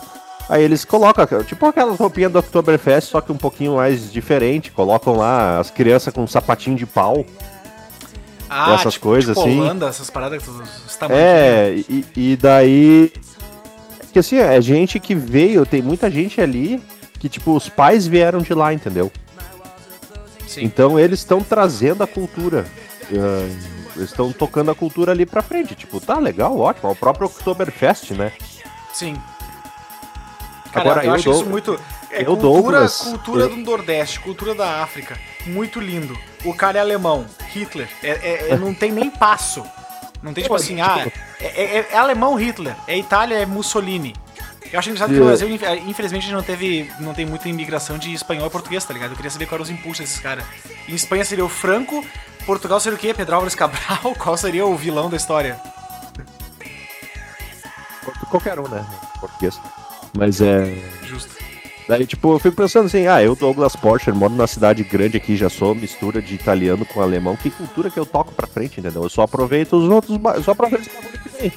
Aí 0.50 0.64
eles 0.64 0.84
colocam, 0.84 1.44
tipo 1.44 1.64
aquelas 1.68 2.00
roupinhas 2.00 2.32
do 2.32 2.40
Oktoberfest, 2.40 3.10
só 3.12 3.22
que 3.22 3.32
um 3.32 3.38
pouquinho 3.38 3.76
mais 3.76 4.12
diferente. 4.12 4.72
Colocam 4.72 5.16
lá 5.16 5.60
as 5.60 5.70
crianças 5.70 6.12
com 6.12 6.24
um 6.24 6.28
sapatinho 6.28 6.76
de 6.76 6.88
pau. 6.88 7.24
Ah, 8.50 8.74
Essas 8.74 8.98
coisas, 8.98 9.38
tipo 9.38 9.48
assim. 9.48 9.60
Holanda, 9.60 9.88
essas 9.88 10.10
paradas. 10.10 10.44
É, 11.12 11.76
e, 11.88 12.04
e 12.16 12.36
daí. 12.36 13.14
Que 14.12 14.18
assim, 14.18 14.38
é 14.38 14.60
gente 14.60 15.00
que 15.00 15.14
veio, 15.14 15.68
tem 15.68 15.84
muita 15.84 16.10
gente 16.10 16.42
ali 16.42 16.82
que, 17.20 17.30
tipo, 17.30 17.56
os 17.56 17.70
pais 17.70 18.08
vieram 18.08 18.40
de 18.40 18.54
lá, 18.56 18.74
entendeu? 18.74 19.12
Sim. 20.48 20.64
Então 20.64 21.00
eles 21.00 21.20
estão 21.20 21.44
trazendo 21.44 22.02
a 22.04 22.08
cultura. 22.08 22.66
ah, 23.14 23.78
eles 23.96 24.10
estão 24.10 24.32
tocando 24.32 24.72
a 24.72 24.76
cultura 24.76 25.12
ali 25.12 25.28
pra 25.28 25.44
frente. 25.44 25.76
Tipo, 25.76 26.02
tá 26.02 26.18
legal, 26.18 26.58
ótimo. 26.58 26.90
É 26.90 26.92
o 26.92 26.96
próprio 26.96 27.28
Oktoberfest, 27.28 28.12
né? 28.12 28.32
Sim. 28.94 29.16
Cara, 30.72 30.90
Agora, 30.92 31.04
eu, 31.06 31.10
eu 31.10 31.16
acho 31.16 31.24
dou- 31.26 31.34
isso 31.34 31.46
muito. 31.50 31.80
É 32.12 32.22
eu, 32.22 32.26
cultura, 32.26 32.42
Douglas, 32.54 32.98
cultura 33.02 33.42
eu- 33.44 33.50
do 33.50 33.58
Nordeste, 33.58 34.20
cultura 34.20 34.54
da 34.56 34.84
África. 34.84 35.18
Muito 35.46 35.80
lindo. 35.80 36.18
O 36.44 36.54
cara 36.54 36.78
é 36.78 36.82
alemão, 36.82 37.26
Hitler. 37.54 37.90
É, 38.04 38.10
é- 38.10 38.48
é- 38.52 38.58
não 38.58 38.74
tem 38.74 38.92
nem 38.92 39.10
passo. 39.10 39.64
Não 40.22 40.34
tem 40.34 40.44
tipo 40.44 40.56
assim, 40.56 40.76
tipo- 40.76 40.88
ah, 40.88 41.06
é, 41.40 41.46
é- 41.80 41.88
é 41.94 41.98
alemão 41.98 42.36
Hitler, 42.36 42.76
é 42.88 42.98
Itália, 42.98 43.38
é 43.40 43.46
Mussolini. 43.46 44.16
Eu 44.72 44.78
acho 44.78 44.90
engraçado 44.90 45.12
que 45.14 45.20
no. 45.20 45.26
Brasil, 45.26 45.50
inf- 45.50 45.64
infelizmente, 45.88 46.24
a 46.24 46.26
gente 46.26 46.36
não 46.36 46.44
teve. 46.44 46.92
não 47.00 47.14
tem 47.14 47.26
muita 47.26 47.48
imigração 47.50 47.98
de 47.98 48.14
espanhol 48.14 48.46
e 48.48 48.50
português, 48.52 48.84
tá 48.86 48.94
ligado? 48.94 49.12
Eu 49.12 49.16
queria 49.16 49.32
saber 49.32 49.46
quais 49.48 49.54
eram 49.54 49.64
os 49.64 49.70
impulsos 49.70 50.06
desses 50.06 50.20
caras. 50.20 50.44
Em 50.88 50.94
Espanha 50.94 51.26
seria 51.26 51.44
o 51.46 51.50
Franco, 51.50 52.06
Portugal 52.46 52.80
seria 52.80 52.96
o 52.96 53.00
quê? 53.00 53.14
Pedro 53.14 53.36
Álvares 53.36 53.56
Cabral? 53.56 54.14
Qual 54.20 54.38
seria 54.38 54.66
o 54.66 54.76
vilão 54.76 55.10
da 55.10 55.18
história? 55.18 55.60
Qualquer 58.30 58.60
um, 58.60 58.68
né? 58.68 58.86
Português. 59.20 59.60
Mas 60.18 60.42
é. 60.42 60.74
Justo. 61.06 61.38
Daí, 61.88 62.06
tipo, 62.06 62.32
eu 62.34 62.38
fico 62.40 62.56
pensando 62.56 62.86
assim, 62.86 63.08
ah, 63.08 63.22
eu, 63.24 63.36
Douglas 63.36 63.76
Porcher, 63.76 64.14
moro 64.14 64.32
numa 64.34 64.46
cidade 64.46 64.84
grande 64.84 65.18
aqui, 65.18 65.36
já 65.36 65.50
sou 65.50 65.74
mistura 65.74 66.22
de 66.22 66.36
italiano 66.36 66.86
com 66.86 67.02
alemão. 67.02 67.36
Que 67.36 67.50
cultura 67.50 67.90
que 67.90 68.00
eu 68.00 68.06
toco 68.06 68.32
pra 68.32 68.46
frente, 68.46 68.80
entendeu? 68.80 69.02
Eu 69.04 69.10
só 69.10 69.24
aproveito 69.24 69.74
os 69.74 69.90
outros, 69.90 70.20
eu 70.36 70.44
só 70.44 70.52
aproveito 70.52 70.82
os 70.88 70.94
bagulho 70.94 71.20
que 71.24 71.30
tem. 71.30 71.52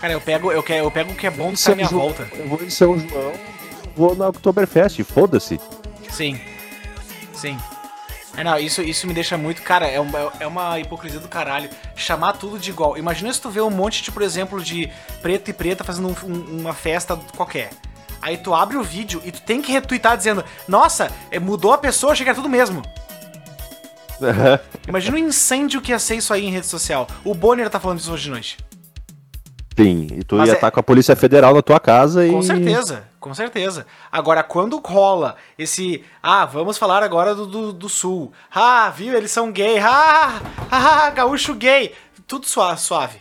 Cara, 0.00 0.12
eu 0.12 0.20
pego, 0.20 0.52
eu, 0.52 0.62
quero, 0.62 0.84
eu 0.86 0.90
pego 0.92 1.10
o 1.10 1.14
que 1.16 1.26
é 1.26 1.30
bom 1.30 1.46
que 1.46 1.52
tá 1.54 1.56
São 1.56 1.72
à 1.72 1.76
minha 1.76 1.88
João- 1.88 2.02
volta. 2.02 2.28
Eu 2.36 2.48
vou 2.48 2.62
em 2.62 2.70
São 2.70 2.96
João, 2.96 3.32
vou 3.96 4.14
na 4.14 4.28
Oktoberfest, 4.28 5.02
foda-se. 5.02 5.60
Sim. 6.08 6.38
Sim. 7.34 7.58
É, 8.38 8.44
não, 8.44 8.56
isso, 8.56 8.80
isso 8.82 9.04
me 9.04 9.12
deixa 9.12 9.36
muito. 9.36 9.60
Cara, 9.62 9.88
é, 9.88 10.00
um- 10.00 10.08
é 10.38 10.46
uma 10.46 10.78
hipocrisia 10.78 11.18
do 11.18 11.26
caralho. 11.26 11.68
Chamar 11.96 12.34
tudo 12.34 12.56
de 12.56 12.70
igual. 12.70 12.96
Imagina 12.96 13.32
se 13.32 13.40
tu 13.40 13.50
vê 13.50 13.60
um 13.60 13.68
monte 13.68 14.00
de, 14.00 14.12
por 14.12 14.22
exemplo, 14.22 14.62
de 14.62 14.88
preto 15.20 15.50
e 15.50 15.52
preta 15.52 15.82
fazendo 15.82 16.06
um- 16.08 16.30
um- 16.30 16.60
uma 16.60 16.72
festa 16.72 17.16
qualquer. 17.36 17.70
Aí 18.22 18.36
tu 18.38 18.54
abre 18.54 18.76
o 18.76 18.82
vídeo 18.84 19.20
e 19.24 19.32
tu 19.32 19.42
tem 19.42 19.60
que 19.60 19.72
retweetar 19.72 20.16
dizendo: 20.16 20.44
Nossa, 20.68 21.10
é, 21.32 21.40
mudou 21.40 21.72
a 21.72 21.78
pessoa, 21.78 22.12
achei 22.12 22.22
que 22.24 22.30
era 22.30 22.36
tudo 22.36 22.48
mesmo. 22.48 22.80
Imagina 24.86 25.16
o 25.16 25.18
incêndio 25.20 25.80
que 25.80 25.90
ia 25.92 25.98
ser 25.98 26.16
isso 26.16 26.32
aí 26.32 26.44
em 26.46 26.50
rede 26.52 26.66
social. 26.66 27.06
O 27.24 27.34
Bonner 27.34 27.68
tá 27.68 27.80
falando 27.80 27.98
isso 27.98 28.12
hoje 28.12 28.24
de 28.24 28.30
noite. 28.30 28.56
Sim, 29.84 30.08
e 30.12 30.24
tu 30.24 30.36
Mas 30.36 30.48
ia 30.48 30.52
é- 30.52 30.56
estar 30.56 30.70
com 30.70 30.80
a 30.80 30.82
Polícia 30.82 31.14
Federal 31.16 31.54
na 31.54 31.62
tua 31.62 31.78
casa 31.80 32.26
e. 32.26 32.30
Com 32.30 32.42
certeza, 32.42 33.04
com 33.20 33.32
certeza. 33.34 33.86
Agora, 34.10 34.42
quando 34.42 34.78
rola 34.84 35.36
esse. 35.58 36.04
Ah, 36.22 36.44
vamos 36.44 36.76
falar 36.78 37.02
agora 37.02 37.34
do, 37.34 37.46
do, 37.46 37.72
do 37.72 37.88
sul. 37.88 38.32
Ah, 38.54 38.90
viu? 38.90 39.14
Eles 39.16 39.30
são 39.30 39.50
gay. 39.52 39.78
Ah, 39.78 40.40
ah, 40.70 41.10
gaúcho 41.10 41.54
gay. 41.54 41.94
Tudo 42.26 42.46
suave. 42.46 42.80
suave. 42.80 43.18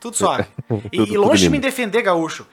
Tudo 0.00 0.16
suave. 0.16 0.46
E, 0.92 0.96
Tudo- 0.98 1.12
e 1.12 1.16
longe 1.18 1.42
de 1.42 1.50
me 1.50 1.58
defender, 1.58 2.02
gaúcho. 2.02 2.46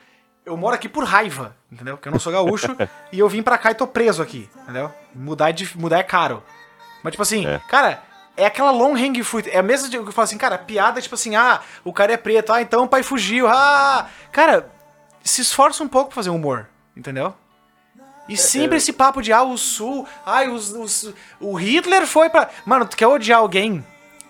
Eu 0.46 0.56
moro 0.58 0.74
aqui 0.76 0.88
por 0.90 1.04
raiva, 1.04 1.56
entendeu? 1.72 1.96
Porque 1.98 2.08
eu 2.08 2.12
não 2.14 2.20
sou 2.20 2.32
gaúcho 2.32 2.76
e 3.12 3.20
eu 3.20 3.28
vim 3.30 3.44
pra 3.44 3.58
cá 3.58 3.72
e 3.72 3.76
tô 3.76 3.86
preso 3.86 4.22
aqui, 4.24 4.50
entendeu? 4.64 4.90
Mudar, 5.14 5.52
de, 5.52 5.70
mudar 5.78 6.00
é 6.00 6.04
caro. 6.04 6.42
Mas, 7.04 7.12
tipo 7.12 7.22
assim, 7.22 7.46
É. 7.46 7.60
cara, 7.70 8.02
é 8.38 8.46
aquela 8.46 8.72
long 8.72 8.94
hang 8.96 9.22
fruit. 9.24 9.50
É 9.50 9.58
a 9.60 9.64
mesma 9.64 9.90
de- 9.90 9.98
que 9.98 10.08
eu 10.08 10.12
falo 10.14 10.24
assim, 10.24 10.38
cara, 10.38 10.58
piada, 10.58 11.02
tipo 11.02 11.16
assim, 11.16 11.36
ah, 11.36 11.60
o 11.84 11.92
cara 11.92 12.14
é 12.14 12.18
preto, 12.18 12.54
ah, 12.54 12.62
então 12.62 12.84
o 12.84 12.88
pai 12.88 13.04
fugiu, 13.04 13.48
ah. 13.50 14.08
Cara, 14.32 14.72
se 15.24 15.42
esforça 15.42 15.84
um 15.84 15.88
pouco 15.88 16.10
pra 16.10 16.16
fazer 16.16 16.30
humor, 16.30 16.68
entendeu? 16.96 17.34
E 18.30 18.34
É, 18.34 18.38
sempre 18.38 18.78
esse 18.78 18.94
papo 18.94 19.22
de, 19.22 19.32
ah, 19.34 19.44
o 19.44 19.58
sul, 19.58 20.06
ai, 20.26 20.48
os, 20.50 20.72
os- 20.72 21.14
o 21.40 21.54
Hitler 21.56 22.06
foi 22.06 22.30
pra. 22.30 22.50
Mano, 22.66 22.86
tu 22.86 22.96
quer 22.96 23.08
odiar 23.08 23.40
alguém? 23.40 23.86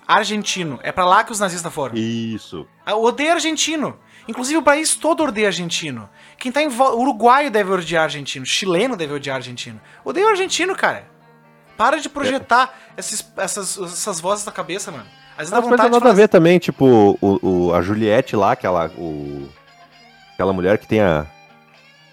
Argentino. 0.07 0.79
É 0.83 0.91
pra 0.91 1.05
lá 1.05 1.23
que 1.23 1.31
os 1.31 1.39
nazistas 1.39 1.73
foram. 1.73 1.95
Isso. 1.95 2.65
Ah, 2.85 2.95
Odeia 2.95 3.33
argentino. 3.33 3.99
Inclusive 4.27 4.57
o 4.57 4.61
país 4.63 4.95
todo 4.95 5.23
odeia 5.23 5.47
argentino. 5.47 6.09
Quem 6.37 6.51
tá 6.51 6.61
em 6.61 6.67
volta. 6.69 6.95
Uruguaio 6.95 7.49
deve 7.51 7.71
odiar 7.71 8.03
argentino. 8.03 8.45
Chileno 8.45 8.95
deve 8.95 9.13
odiar 9.13 9.37
argentino. 9.37 9.79
Odeia 10.05 10.25
o 10.27 10.29
argentino, 10.29 10.75
cara. 10.75 11.09
Para 11.77 11.99
de 12.01 12.09
projetar 12.09 12.73
esses- 12.97 13.25
essas, 13.37 13.77
essas 13.77 14.19
vozes 14.19 14.45
na 14.45 14.51
cabeça, 14.51 14.91
mano. 14.91 15.03
Às 15.33 15.37
vezes 15.49 15.51
dá 15.51 15.59
vontade 15.59 15.89
de 15.89 15.99
nada 15.99 16.09
a 16.09 16.13
ver 16.13 16.27
também, 16.27 16.57
tipo, 16.57 17.17
o, 17.21 17.39
o- 17.69 17.73
a 17.73 17.81
Juliette 17.81 18.35
lá, 18.35 18.53
aquela, 18.53 18.87
o, 18.97 19.47
aquela 20.33 20.51
mulher 20.51 20.79
que 20.79 20.87
tem 20.87 20.99
a, 20.99 21.25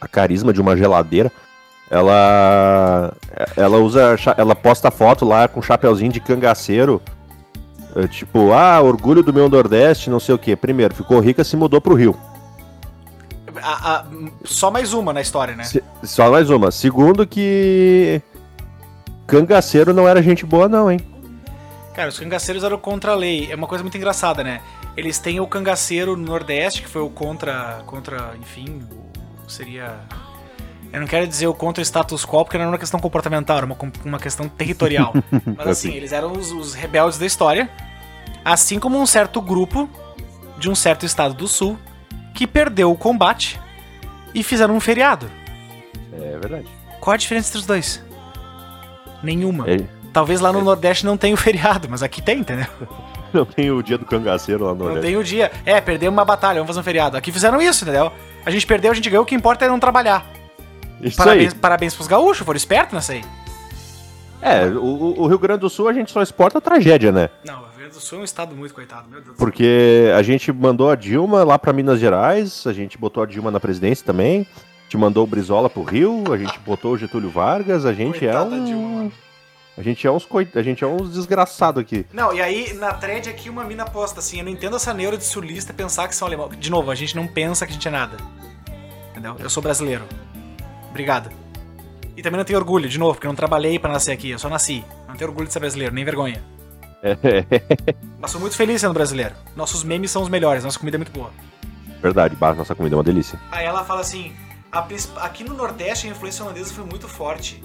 a 0.01 0.07
carisma 0.07 0.53
de 0.53 0.61
uma 0.61 0.77
geladeira, 0.77 1.33
ela 1.91 3.13
ela 3.57 3.79
usa, 3.79 4.17
ela 4.37 4.55
posta 4.55 4.91
foto 4.91 5.25
lá 5.25 5.49
com 5.49 5.63
chapeuzinho 5.63 6.13
de 6.13 6.21
cangaceiro, 6.21 7.01
é, 7.97 8.07
tipo, 8.07 8.53
ah, 8.53 8.81
orgulho 8.83 9.23
do 9.23 9.33
meu 9.33 9.49
Nordeste, 9.49 10.11
não 10.11 10.21
sei 10.21 10.35
o 10.35 10.39
que. 10.39 10.55
Primeiro, 10.57 10.95
ficou 10.95 11.19
rica, 11.21 11.43
se 11.45 11.57
mudou 11.57 11.81
pro 11.81 11.95
Rio. 11.95 12.19
A- 13.63 13.97
a- 14.01 14.05
só 14.45 14.71
mais 14.71 14.93
uma 14.93 15.13
na 15.13 15.21
história, 15.21 15.55
né? 15.55 15.65
Se- 15.65 15.83
só 16.03 16.31
mais 16.31 16.51
uma. 16.51 16.71
Segundo 16.71 17.27
que 17.27 18.21
cangaceiro 19.27 19.93
não 19.93 20.09
era 20.09 20.23
gente 20.23 20.45
boa 20.45 20.69
não, 20.69 20.91
hein? 20.91 21.01
Cara, 21.95 22.09
os 22.09 22.19
cangaceiros 22.19 22.65
eram 22.65 22.77
contra 22.79 23.13
a 23.13 23.15
lei. 23.15 23.49
É 23.51 23.55
uma 23.55 23.67
coisa 23.69 23.85
muito 23.85 23.97
engraçada, 23.97 24.43
né? 24.43 24.61
Eles 24.97 25.19
têm 25.19 25.39
o 25.41 25.47
cangaceiro 25.47 26.17
no 26.17 26.25
Nordeste, 26.25 26.83
que 26.83 26.89
foi 26.89 27.03
o 27.03 27.09
contra. 27.11 27.83
contra, 27.87 28.35
enfim, 28.41 28.83
o- 28.91 29.51
seria. 29.51 29.95
Eu 30.93 31.01
não 31.01 31.07
quero 31.07 31.27
dizer 31.27 31.47
o 31.47 31.55
contra 31.55 31.81
o 31.81 31.85
status 31.85 32.25
quo, 32.25 32.45
porque 32.45 32.57
não 32.57 32.65
era 32.65 32.73
uma 32.73 32.79
questão 32.79 32.99
comportamental, 33.01 33.57
era 33.59 33.67
uma, 33.67 33.77
uma 34.05 34.19
questão 34.19 34.49
territorial. 34.49 35.13
Mas 35.57 35.67
assim, 35.69 35.89
Assim. 35.89 35.97
eles 35.97 36.13
eram 36.13 36.33
os, 36.33 36.51
os 36.53 36.75
rebeldes 36.75 37.19
da 37.19 37.27
história. 37.27 37.69
Assim 38.45 38.79
como 38.79 39.01
um 39.01 39.07
certo 39.07 39.41
grupo 39.41 39.89
de 40.59 40.69
um 40.71 40.75
certo 40.75 41.05
estado 41.07 41.35
do 41.35 41.49
sul 41.49 41.79
que 42.35 42.47
perdeu 42.47 42.91
o 42.91 42.97
combate 42.97 43.61
e 44.35 44.43
fizeram 44.43 44.75
um 44.77 44.81
feriado. 44.81 45.31
É 46.13 46.37
verdade. 46.39 46.67
Qual 47.01 47.15
a 47.15 47.17
diferença 47.17 47.49
entre 47.49 47.59
os 47.61 47.67
dois? 47.67 48.03
Nenhuma. 49.25 49.69
É, 49.69 49.79
Talvez 50.13 50.41
lá 50.41 50.53
no 50.53 50.63
Nordeste 50.63 51.05
não 51.05 51.17
tenha 51.17 51.35
o 51.35 51.37
feriado, 51.37 51.89
mas 51.91 52.03
aqui 52.03 52.23
tem, 52.23 52.39
entendeu? 52.39 52.67
não 53.35 53.45
tem 53.45 53.71
o 53.73 53.83
dia 53.83 53.99
do 53.99 54.05
cangaceiro 54.05 54.65
lá 54.65 54.71
no 54.71 54.77
Não 54.77 54.85
Nordeste. 54.87 55.07
tem 55.09 55.17
o 55.17 55.25
dia. 55.25 55.51
É, 55.67 55.81
perdemos 55.81 56.17
uma 56.17 56.25
batalha, 56.25 56.55
vamos 56.55 56.69
fazer 56.69 56.81
um 56.81 56.85
feriado. 56.85 57.17
Aqui 57.17 57.33
fizeram 57.33 57.61
isso, 57.61 57.83
entendeu? 57.85 58.13
A 58.47 58.51
gente 58.51 58.65
perdeu, 58.65 58.93
a 58.93 58.95
gente 58.95 59.11
ganhou, 59.11 59.25
o 59.25 59.27
que 59.27 59.35
importa 59.35 59.65
é 59.65 59.69
não 59.69 59.81
trabalhar. 59.81 60.25
Isso 61.01 61.17
Parabéns, 61.17 61.53
aí. 61.53 61.59
parabéns 61.59 61.95
pros 61.95 62.07
gaúchos, 62.07 62.47
foram 62.47 62.57
espertos 62.57 62.95
nessa 62.95 63.13
aí. 63.15 63.25
É, 64.41 64.67
o, 64.67 65.23
o 65.23 65.27
Rio 65.27 65.39
Grande 65.39 65.61
do 65.61 65.71
Sul 65.71 65.89
a 65.89 65.93
gente 65.93 66.13
só 66.13 66.23
exporta 66.23 66.61
tragédia, 66.61 67.11
né? 67.11 67.31
Não, 67.45 67.55
o 67.55 67.67
Rio 67.67 67.79
Grande 67.79 67.95
do 67.95 68.01
Sul 68.01 68.19
é 68.19 68.21
um 68.21 68.25
estado 68.25 68.55
muito 68.55 68.75
coitado, 68.75 69.09
meu 69.09 69.21
Deus 69.21 69.35
do 69.35 69.37
céu. 69.39 69.47
Porque 69.47 70.11
a 70.17 70.23
gente 70.23 70.53
mandou 70.53 70.91
a 70.91 70.95
Dilma 70.95 71.43
lá 71.43 71.59
pra 71.59 71.73
Minas 71.73 71.99
Gerais, 71.99 72.65
a 72.67 72.73
gente 72.73 72.99
botou 72.99 73.23
a 73.23 73.27
Dilma 73.27 73.51
na 73.51 73.59
presidência 73.59 74.05
também, 74.05 74.47
gente 74.95 75.01
mandou 75.01 75.25
o 75.25 75.27
Brizola 75.27 75.69
pro 75.69 75.83
Rio, 75.83 76.33
a 76.33 76.39
gente 76.39 76.59
botou 76.61 76.93
o 76.93 76.97
Getúlio 76.99 77.29
Vargas, 77.29 77.85
a 77.85 77.93
gente 77.93 78.21
Coitada 78.21 78.55
é 78.55 78.59
da 78.59 78.65
Dilma, 78.65 79.03
um. 79.03 79.13
A 79.77 79.83
gente 79.83 80.07
é 80.07 80.11
uns 80.11 80.25
coit... 80.25 80.57
a 80.57 80.63
gente 80.63 80.85
é 80.85 80.87
uns 80.87 81.13
desgraçados 81.13 81.83
aqui. 81.83 82.07
Não, 82.13 82.33
e 82.33 82.41
aí 82.41 82.73
na 82.75 82.95
thread 82.95 83.29
aqui 83.29 83.51
uma 83.51 83.65
mina 83.65 83.85
posta 83.85 84.21
assim, 84.21 84.39
eu 84.39 84.45
não 84.45 84.53
entendo 84.53 84.77
essa 84.77 84.95
neuro 84.95 85.19
de 85.19 85.25
sulista 85.25 85.73
pensar 85.73 86.07
que 86.07 86.15
são 86.15 86.29
alemão. 86.29 86.49
De 86.49 86.71
novo, 86.71 86.93
a 86.93 86.95
gente 86.95 87.17
não 87.17 87.27
pensa 87.27 87.67
que 87.67 87.73
a 87.73 87.75
gente 87.75 87.89
é 87.89 87.91
nada. 87.91 88.17
Entendeu? 89.11 89.35
Eu 89.41 89.51
sou 89.51 89.61
brasileiro. 89.61 90.05
Obrigado. 90.91 91.29
E 92.17 92.23
também 92.23 92.39
não 92.39 92.45
tenho 92.45 92.59
orgulho, 92.59 92.89
de 92.89 92.99
novo, 92.99 93.15
porque 93.15 93.27
eu 93.27 93.31
não 93.31 93.37
trabalhei 93.37 93.77
pra 93.81 93.91
nascer 93.93 94.13
aqui, 94.13 94.31
eu 94.31 94.39
só 94.39 94.49
nasci. 94.49 94.85
Não 95.09 95.17
tenho 95.17 95.29
orgulho 95.29 95.49
de 95.49 95.53
ser 95.53 95.59
brasileiro, 95.59 95.93
nem 95.93 96.05
vergonha. 96.05 96.41
Mas 98.21 98.31
sou 98.31 98.41
muito 98.41 98.57
feliz 98.57 98.81
sendo 98.81 98.95
brasileiro. 98.95 99.35
Nossos 99.57 99.83
memes 99.83 100.13
são 100.13 100.23
os 100.23 100.29
melhores, 100.29 100.63
nossa 100.63 100.79
comida 100.79 100.97
é 100.97 100.99
muito 100.99 101.13
boa. 101.13 101.31
Verdade, 102.01 102.37
nossa 102.39 102.75
comida 102.75 102.95
é 102.95 102.99
uma 102.99 103.03
delícia. 103.03 103.41
Aí 103.51 103.65
ela 103.65 103.83
fala 103.83 104.03
assim: 104.03 104.27
"A 104.27 104.27
princip- 104.27 104.44
aqui 105.21 105.45
no 105.45 105.55
Nordeste 105.55 106.07
a 106.07 106.11
influência 106.11 106.45
holandesa 106.45 106.73
foi 106.73 106.85
muito 106.85 107.09
forte. 107.09 107.63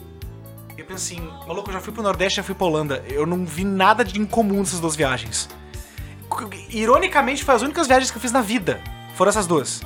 Eu 0.77 0.85
penso 0.85 1.13
assim, 1.13 1.29
maluco, 1.47 1.69
eu 1.69 1.73
já 1.73 1.79
fui 1.81 1.91
pro 1.91 2.01
Nordeste 2.01 2.37
já 2.37 2.43
fui 2.43 2.55
pra 2.55 2.65
Holanda. 2.65 3.03
Eu 3.07 3.25
não 3.25 3.45
vi 3.45 3.63
nada 3.63 4.03
de 4.03 4.19
incomum 4.19 4.59
nessas 4.59 4.79
duas 4.79 4.95
viagens. 4.95 5.49
Ironicamente, 6.69 7.43
foi 7.43 7.55
as 7.55 7.61
únicas 7.61 7.87
viagens 7.87 8.11
que 8.11 8.17
eu 8.17 8.21
fiz 8.21 8.31
na 8.31 8.41
vida. 8.41 8.79
Foram 9.15 9.29
essas 9.29 9.45
duas. 9.47 9.81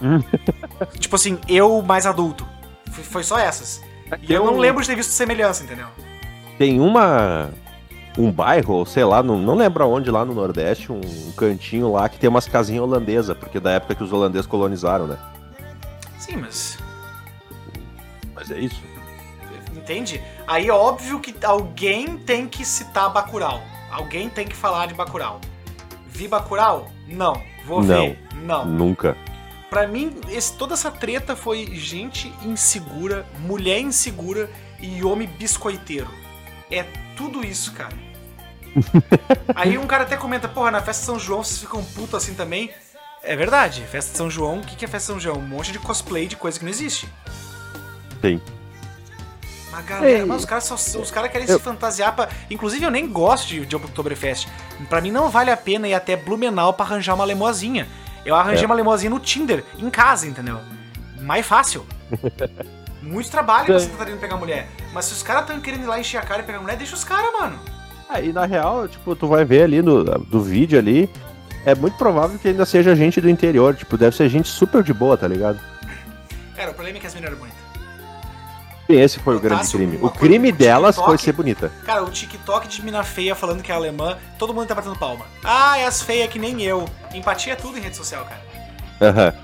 tipo 0.98 1.16
assim, 1.16 1.38
eu 1.48 1.82
mais 1.82 2.06
adulto. 2.06 2.46
Foi- 2.90 3.22
só 3.22 3.38
essas. 3.38 3.82
E 4.22 4.32
eu 4.32 4.44
não 4.44 4.56
lembro 4.56 4.80
de 4.80 4.88
ter 4.88 4.96
visto 4.96 5.10
semelhança, 5.10 5.64
entendeu? 5.64 5.86
Tem 6.56 6.80
uma. 6.80 7.50
Um 8.16 8.32
bairro, 8.32 8.84
sei 8.84 9.04
lá, 9.04 9.22
não, 9.22 9.38
não 9.38 9.54
lembro 9.54 9.84
aonde 9.84 10.10
lá 10.10 10.24
no 10.24 10.34
Nordeste, 10.34 10.90
um, 10.90 11.00
um 11.00 11.32
cantinho 11.36 11.92
lá 11.92 12.08
que 12.08 12.18
tem 12.18 12.28
umas 12.28 12.48
casinhas 12.48 12.82
holandesas, 12.82 13.36
porque 13.36 13.60
da 13.60 13.70
época 13.72 13.94
que 13.94 14.02
os 14.02 14.12
holandeses 14.12 14.46
colonizaram, 14.46 15.06
né? 15.06 15.16
Sim, 16.18 16.36
mas. 16.36 16.78
Mas 18.34 18.50
é 18.50 18.58
isso. 18.58 18.82
Entende? 19.74 20.22
Aí 20.46 20.68
é 20.68 20.72
óbvio 20.72 21.20
que 21.20 21.34
alguém 21.44 22.18
tem 22.18 22.46
que 22.48 22.64
citar 22.64 23.10
Bacurau. 23.12 23.62
Alguém 23.90 24.28
tem 24.28 24.46
que 24.46 24.54
falar 24.56 24.86
de 24.86 24.94
Bacurau. 24.94 25.40
Vi 26.06 26.28
Bacurau? 26.28 26.90
Não. 27.06 27.40
Vou 27.64 27.82
Não. 27.82 27.86
ver? 28.08 28.18
Não. 28.34 28.64
Nunca. 28.64 29.16
Pra 29.70 29.86
mim, 29.86 30.18
esse- 30.30 30.52
toda 30.54 30.74
essa 30.74 30.90
treta 30.90 31.36
foi 31.36 31.66
gente 31.74 32.32
insegura, 32.42 33.26
mulher 33.40 33.80
insegura 33.80 34.50
e 34.80 35.04
homem 35.04 35.28
biscoiteiro. 35.28 36.08
É 36.70 36.82
tudo 37.16 37.44
isso, 37.44 37.72
cara. 37.72 37.94
Aí 39.54 39.76
um 39.78 39.86
cara 39.86 40.04
até 40.04 40.16
comenta, 40.16 40.48
porra, 40.48 40.70
na 40.70 40.80
festa 40.82 41.00
de 41.02 41.06
São 41.06 41.18
João 41.18 41.42
vocês 41.42 41.58
ficam 41.60 41.82
puto 41.82 42.16
assim 42.16 42.34
também. 42.34 42.70
É 43.28 43.36
verdade, 43.36 43.82
festa 43.82 44.10
de 44.12 44.16
São 44.16 44.30
João, 44.30 44.58
o 44.58 44.62
que 44.62 44.74
que 44.74 44.84
é 44.84 44.88
festa 44.88 45.12
de 45.12 45.20
São 45.20 45.20
João? 45.20 45.36
Um 45.44 45.46
monte 45.46 45.70
de 45.70 45.78
cosplay 45.78 46.26
de 46.26 46.34
coisa 46.34 46.58
que 46.58 46.64
não 46.64 46.70
existe. 46.72 47.06
Tem. 48.22 48.40
Mas 49.70 49.84
galera, 49.84 50.24
mas 50.26 50.38
os 50.40 50.44
caras, 50.46 50.64
só, 50.64 50.74
os 50.98 51.10
caras 51.10 51.30
querem 51.30 51.46
eu- 51.46 51.58
se 51.58 51.62
fantasiar 51.62 52.16
pra. 52.16 52.28
Inclusive, 52.50 52.84
eu 52.86 52.90
nem 52.90 53.06
gosto 53.06 53.46
de, 53.48 53.66
de 53.66 53.76
Oktoberfest. 53.76 54.48
Pra 54.88 55.00
mim 55.02 55.10
não 55.10 55.28
vale 55.28 55.50
a 55.50 55.56
pena 55.58 55.86
ir 55.86 55.92
até 55.92 56.16
Blumenau 56.16 56.72
pra 56.72 56.86
arranjar 56.86 57.14
uma 57.14 57.24
lemoazinha. 57.26 57.86
Eu 58.24 58.34
arranjei 58.34 58.64
É. 58.64 58.66
uma 58.66 58.74
lemoazinha 58.74 59.10
no 59.10 59.20
Tinder, 59.20 59.62
em 59.78 59.90
casa, 59.90 60.26
entendeu? 60.26 60.58
Mais 61.20 61.44
fácil. 61.46 61.86
Muito 63.02 63.30
trabalho 63.30 63.74
É. 63.74 63.78
você 63.78 63.88
tá 63.90 64.08
indo 64.08 64.18
pegar 64.18 64.36
mulher. 64.38 64.68
Mas 64.92 65.04
se 65.04 65.12
os 65.12 65.22
caras 65.22 65.42
estão 65.42 65.60
querendo 65.60 65.84
ir 65.84 65.86
lá 65.86 66.00
encher 66.00 66.16
a 66.16 66.22
cara 66.22 66.40
e 66.42 66.44
pegar 66.46 66.60
mulher, 66.60 66.76
deixa 66.78 66.94
os 66.94 67.04
caras, 67.04 67.30
mano. 67.38 67.58
Aí, 68.08 68.32
na 68.32 68.46
real, 68.46 68.88
tipo, 68.88 69.14
tu 69.14 69.28
vai 69.28 69.44
ver 69.44 69.64
ali 69.64 69.82
no 69.82 70.02
do 70.02 70.40
vídeo 70.42 70.78
ali, 70.78 71.08
é 71.66 71.74
muito 71.74 71.96
provável 71.96 72.38
que 72.38 72.48
ainda 72.48 72.64
seja 72.66 72.94
gente 72.96 73.20
do 73.20 73.28
interior, 73.28 73.74
tipo, 73.74 73.96
deve 73.96 74.16
ser 74.16 74.28
gente 74.28 74.48
super 74.48 74.82
de 74.82 74.92
boa, 74.92 75.16
tá 75.16 75.26
ligado? 75.28 75.58
Cara, 76.56 76.70
o 76.70 76.74
problema 76.74 76.98
é 76.98 77.00
que 77.00 77.06
as 77.06 77.14
meninas 77.14 77.32
eram 77.32 77.40
bonitas. 77.40 77.68
E 78.88 78.94
esse 78.94 79.18
foi 79.18 79.36
o 79.36 79.40
grande 79.40 79.70
crime. 79.70 79.98
O 80.00 80.08
crime 80.08 80.50
delas 80.50 80.94
TikTok- 80.94 81.06
foi 81.10 81.18
ser 81.18 81.32
bonita. 81.32 81.70
Cara, 81.84 82.02
o 82.02 82.10
TikTok 82.10 82.66
de 82.68 82.82
mina 82.82 83.02
feia 83.04 83.34
falando 83.34 83.62
que 83.62 83.70
é 83.70 83.74
alemã, 83.74 84.16
todo 84.38 84.54
mundo 84.54 84.66
tá 84.66 84.74
batendo 84.74 84.96
palma. 84.96 85.26
Ah, 85.44 85.76
é 85.78 85.84
as 85.84 86.00
feias 86.02 86.28
que 86.30 86.38
nem 86.38 86.62
eu. 86.62 86.88
Empatia 87.12 87.52
é 87.52 87.56
tudo 87.56 87.76
em 87.76 87.82
rede 87.82 87.96
social, 87.96 88.24
cara. 88.24 88.40
Aham. 89.10 89.34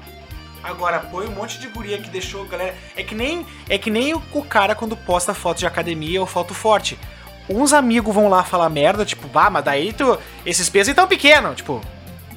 Agora, 0.63 0.99
põe 1.01 1.27
um 1.27 1.33
monte 1.33 1.59
de 1.59 1.67
guria 1.69 1.99
que 1.99 2.09
deixou 2.09 2.45
a 2.45 2.47
galera. 2.49 2.75
É 2.97 3.03
que 3.03 3.15
nem 3.15 3.47
é 3.69 3.77
que 3.77 3.91
nem 3.91 4.15
o 4.15 4.23
o 4.33 4.43
cara 4.43 4.75
quando 4.75 4.97
posta 4.97 5.35
foto 5.35 5.59
de 5.59 5.67
academia 5.67 6.23
ou 6.23 6.27
foto 6.27 6.55
forte. 6.55 6.99
Uns 7.47 7.75
amigos 7.75 8.15
vão 8.15 8.31
lá 8.31 8.43
falar 8.43 8.71
merda, 8.71 9.05
tipo, 9.05 9.29
bah, 9.29 9.51
mas 9.51 9.63
daí 9.63 9.93
tu. 9.93 10.19
Esses 10.47 10.71
pesos 10.71 10.89
aí 10.89 10.95
tão 10.95 11.07
pequeno. 11.07 11.55
Tipo, 11.55 11.83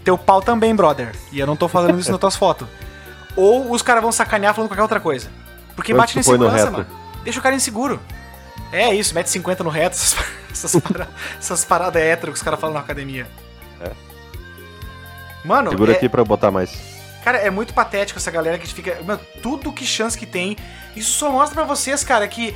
teu 0.08 0.18
pau 0.18 0.42
também, 0.42 0.74
brother. 0.74 1.12
E 1.34 1.40
eu 1.40 1.46
não 1.46 1.58
tô 1.58 1.68
fazendo 1.68 2.00
isso 2.00 2.10
nas 2.10 2.20
tuas 2.20 2.36
fotos. 2.38 2.66
Ou 3.36 3.70
os 3.72 3.82
caras 3.82 4.02
vão 4.02 4.10
sacanear 4.12 4.54
falando 4.54 4.70
qualquer 4.70 4.82
outra 4.84 5.02
coisa. 5.02 5.30
Porque 5.76 5.94
bate 5.94 6.16
na 6.16 6.24
põe 6.24 6.38
no 6.38 6.46
insegurança, 6.46 6.72
mano. 6.72 6.88
Deixa 7.26 7.40
o 7.40 7.44
cara 7.44 7.54
inseguro. 7.54 8.00
É 8.72 8.94
isso, 8.94 9.14
mete 9.14 9.30
50 9.30 9.66
no 9.66 9.70
reto, 9.70 9.96
essas, 10.00 10.16
essas, 10.50 10.82
para- 10.82 11.08
essas 11.38 11.66
paradas 11.66 12.02
hétero 12.02 12.32
que 12.32 12.38
os 12.38 12.42
caras 12.44 12.58
falam 12.58 12.74
na 12.76 12.80
academia. 12.80 13.28
É. 13.82 13.92
Mano, 15.44 15.72
Segura 15.72 15.92
é- 15.92 15.96
aqui 15.98 16.08
pra 16.08 16.22
eu 16.22 16.26
botar 16.26 16.52
mais. 16.52 16.72
Cara, 17.22 17.40
é 17.40 17.50
muito 17.50 17.74
patético 17.74 18.18
essa 18.18 18.32
galera 18.32 18.58
que 18.58 18.66
fica. 18.74 18.98
Meu, 19.04 19.18
tudo 19.44 19.74
que 19.74 19.86
chance 19.86 20.18
que 20.18 20.26
tem. 20.26 20.56
Isso 20.96 21.12
só 21.12 21.30
mostra 21.30 21.54
pra 21.54 21.66
vocês, 21.66 22.02
cara, 22.02 22.26
que. 22.30 22.56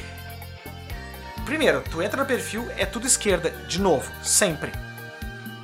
Primeiro, 1.44 1.82
tu 1.92 2.02
entra 2.02 2.22
no 2.22 2.26
perfil, 2.26 2.66
é 2.78 2.86
tudo 2.86 3.06
esquerda, 3.06 3.50
de 3.68 3.82
novo, 3.82 4.10
sempre. 4.24 4.72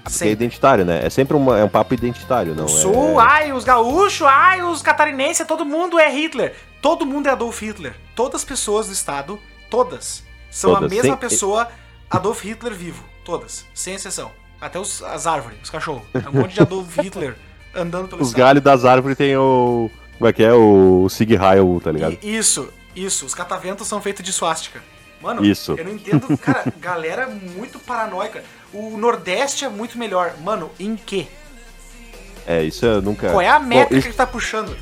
Porque 0.09 0.23
é 0.25 0.31
identitário, 0.31 0.85
né? 0.85 1.05
É 1.05 1.09
sempre 1.09 1.35
uma, 1.35 1.57
é 1.57 1.63
um 1.63 1.69
papo 1.69 1.93
identitário, 1.93 2.53
não 2.55 2.65
O 2.65 2.69
Sul, 2.69 3.19
é... 3.21 3.23
ai, 3.25 3.51
os 3.53 3.63
gaúchos, 3.63 4.27
ai, 4.27 4.61
os 4.63 4.81
catarinenses, 4.81 5.45
todo 5.47 5.65
mundo 5.65 5.99
é 5.99 6.09
Hitler. 6.09 6.55
Todo 6.81 7.05
mundo 7.05 7.27
é 7.27 7.31
Adolf 7.31 7.61
Hitler. 7.61 7.95
Todas 8.15 8.41
as 8.41 8.45
pessoas 8.45 8.87
do 8.87 8.93
estado, 8.93 9.39
todas, 9.69 10.23
são 10.51 10.73
Todas, 10.73 10.91
a 10.91 10.95
mesma 10.95 11.17
pessoa, 11.17 11.67
Adolf 12.09 12.43
Hitler 12.43 12.73
vivo. 12.73 13.03
Todas, 13.25 13.65
sem 13.73 13.95
exceção. 13.95 14.31
Até 14.61 14.79
os, 14.79 15.03
as 15.03 15.27
árvores, 15.27 15.57
os 15.63 15.69
cachorros. 15.69 16.03
É 16.13 16.29
um 16.29 16.33
monte 16.33 16.53
de 16.53 16.61
Adolf 16.61 16.87
Hitler 16.97 17.35
andando 17.75 18.07
pelo 18.07 18.21
Os 18.21 18.29
estado. 18.29 18.39
galhos 18.39 18.63
das 18.63 18.85
árvores 18.85 19.17
tem 19.17 19.35
o... 19.37 19.89
Como 20.17 20.27
é 20.27 20.33
que 20.33 20.43
é? 20.43 20.51
O 20.53 21.07
Sig 21.09 21.33
Heil, 21.33 21.79
tá 21.83 21.91
ligado? 21.91 22.13
I- 22.23 22.37
Isso, 22.37 22.69
isso. 22.95 23.25
Os 23.25 23.35
cataventos 23.35 23.87
são 23.87 24.01
feitos 24.01 24.23
de 24.25 24.33
suástica. 24.33 24.81
Mano, 25.21 25.43
Isso. 25.43 25.73
eu 25.77 25.83
não 25.85 25.91
entendo. 25.93 26.37
Cara, 26.37 26.71
galera 26.79 27.27
muito 27.27 27.79
paranoica. 27.79 28.43
O 28.73 28.97
Nordeste 28.97 29.65
é 29.65 29.69
muito 29.69 29.97
melhor. 29.97 30.33
Mano, 30.43 30.69
em 30.79 30.95
quê? 30.95 31.27
É, 32.45 32.63
isso 32.63 32.85
eu 32.85 33.01
nunca... 33.01 33.29
Qual 33.29 33.41
é 33.41 33.49
a 33.49 33.59
Bom, 33.59 33.65
métrica 33.65 33.99
isso, 33.99 34.09
que 34.09 34.15
tá 34.15 34.25
puxando? 34.25 34.75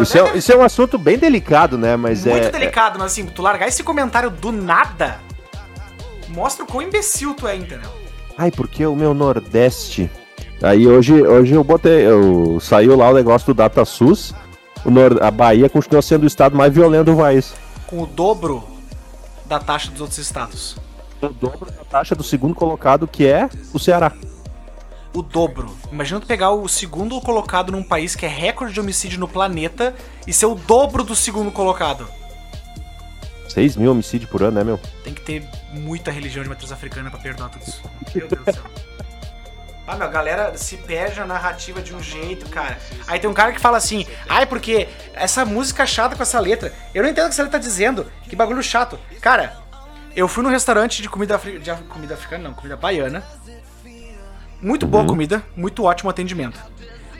isso, 0.00 0.18
é, 0.18 0.36
isso 0.36 0.52
é 0.52 0.56
um 0.56 0.62
assunto 0.62 0.96
bem 0.98 1.18
delicado, 1.18 1.76
né? 1.76 1.96
Mas 1.96 2.24
muito 2.24 2.46
é... 2.46 2.50
delicado, 2.50 2.98
mas 2.98 3.12
assim, 3.12 3.26
tu 3.26 3.42
largar 3.42 3.66
esse 3.66 3.82
comentário 3.82 4.30
do 4.30 4.52
nada 4.52 5.20
mostra 6.28 6.64
o 6.64 6.66
quão 6.66 6.82
imbecil 6.82 7.34
tu 7.34 7.46
é, 7.48 7.56
entendeu? 7.56 7.90
Ai, 8.38 8.50
porque 8.50 8.86
o 8.86 8.94
meu 8.94 9.12
Nordeste. 9.12 10.10
Aí 10.62 10.86
hoje, 10.86 11.22
hoje 11.22 11.54
eu 11.54 11.64
botei. 11.64 12.06
Eu, 12.06 12.58
saiu 12.60 12.96
lá 12.96 13.10
o 13.10 13.14
negócio 13.14 13.46
do 13.48 13.54
DataSUS. 13.54 14.34
O 14.84 14.90
Nor- 14.90 15.22
a 15.22 15.30
Bahia 15.30 15.68
continua 15.68 16.00
sendo 16.00 16.24
o 16.24 16.26
estado 16.26 16.56
mais 16.56 16.72
violento 16.72 17.12
do 17.12 17.16
país. 17.16 17.52
Com 17.86 18.02
o 18.02 18.06
dobro 18.06 18.64
da 19.46 19.58
taxa 19.58 19.90
dos 19.90 20.00
outros 20.00 20.18
estados. 20.18 20.76
O 21.22 21.28
dobro 21.28 21.70
da 21.70 21.84
taxa 21.84 22.14
do 22.14 22.22
segundo 22.22 22.54
colocado, 22.54 23.06
que 23.06 23.26
é 23.26 23.48
o 23.74 23.78
Ceará. 23.78 24.12
O 25.12 25.22
dobro. 25.22 25.76
Imagina 25.90 26.20
tu 26.20 26.26
pegar 26.26 26.50
o 26.52 26.68
segundo 26.68 27.20
colocado 27.20 27.72
num 27.72 27.82
país 27.82 28.14
que 28.14 28.24
é 28.24 28.28
recorde 28.28 28.72
de 28.72 28.80
homicídio 28.80 29.18
no 29.18 29.28
planeta 29.28 29.94
e 30.26 30.32
ser 30.32 30.46
o 30.46 30.54
dobro 30.54 31.02
do 31.02 31.16
segundo 31.16 31.50
colocado. 31.50 32.08
6 33.48 33.76
mil 33.76 33.90
homicídios 33.90 34.30
por 34.30 34.42
ano, 34.42 34.52
né, 34.52 34.64
meu? 34.64 34.78
Tem 35.02 35.12
que 35.12 35.22
ter 35.22 35.44
muita 35.72 36.10
religião 36.10 36.42
de 36.42 36.48
matriz 36.48 36.70
africana 36.70 37.10
pra 37.10 37.18
perdoar 37.18 37.50
tudo 37.50 37.62
isso. 37.66 37.82
Meu 38.14 38.28
Deus 38.28 38.44
do 38.44 38.52
céu. 38.52 38.62
Ah, 39.86 39.96
meu, 39.96 40.06
a 40.06 40.10
galera 40.10 40.56
se 40.56 40.76
perde 40.76 41.18
na 41.18 41.26
narrativa 41.26 41.82
de 41.82 41.92
um 41.92 42.00
jeito, 42.00 42.48
cara. 42.48 42.78
Aí 43.08 43.18
tem 43.18 43.28
um 43.28 43.34
cara 43.34 43.50
que 43.50 43.58
fala 43.58 43.76
assim, 43.76 44.06
ai, 44.28 44.46
porque 44.46 44.86
essa 45.14 45.44
música 45.44 45.84
chata 45.84 46.14
com 46.14 46.22
essa 46.22 46.38
letra. 46.38 46.72
Eu 46.94 47.02
não 47.02 47.10
entendo 47.10 47.24
o 47.24 47.28
que 47.28 47.34
essa 47.34 47.42
letra 47.42 47.58
tá 47.58 47.62
dizendo. 47.66 48.06
Que 48.28 48.36
bagulho 48.36 48.62
chato. 48.62 48.96
Cara, 49.20 49.56
eu 50.14 50.28
fui 50.28 50.42
num 50.42 50.50
restaurante 50.50 51.02
de 51.02 51.08
comida, 51.08 51.38
de 51.38 51.74
comida 51.84 52.14
africana, 52.14 52.44
não, 52.44 52.54
comida 52.54 52.76
baiana. 52.76 53.22
Muito 54.60 54.86
boa 54.86 55.06
comida, 55.06 55.42
muito 55.56 55.84
ótimo 55.84 56.10
atendimento. 56.10 56.60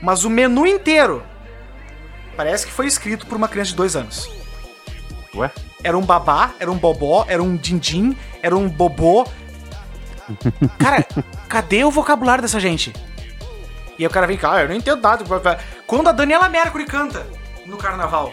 Mas 0.02 0.24
o 0.24 0.30
menu 0.30 0.66
inteiro 0.66 1.22
parece 2.36 2.66
que 2.66 2.72
foi 2.72 2.86
escrito 2.86 3.26
por 3.26 3.36
uma 3.36 3.48
criança 3.48 3.70
de 3.70 3.76
dois 3.76 3.96
anos. 3.96 4.30
Ué? 5.34 5.50
Era 5.82 5.96
um 5.96 6.04
babá, 6.04 6.52
era 6.58 6.70
um 6.70 6.76
bobó, 6.76 7.24
era 7.28 7.42
um 7.42 7.56
dindim, 7.56 8.16
era 8.42 8.54
um 8.54 8.68
bobô. 8.68 9.26
Cara, 10.78 11.06
cadê 11.48 11.82
o 11.84 11.90
vocabulário 11.90 12.42
dessa 12.42 12.60
gente? 12.60 12.92
E 13.98 14.02
aí 14.02 14.06
o 14.06 14.10
cara 14.10 14.26
vem 14.26 14.38
cá, 14.38 14.54
ah, 14.54 14.62
eu 14.62 14.68
não 14.68 14.74
entendo 14.74 15.02
nada. 15.02 15.24
Quando 15.86 16.08
a 16.08 16.12
Daniela 16.12 16.48
Mercury 16.48 16.86
canta 16.86 17.26
no 17.66 17.76
carnaval, 17.76 18.32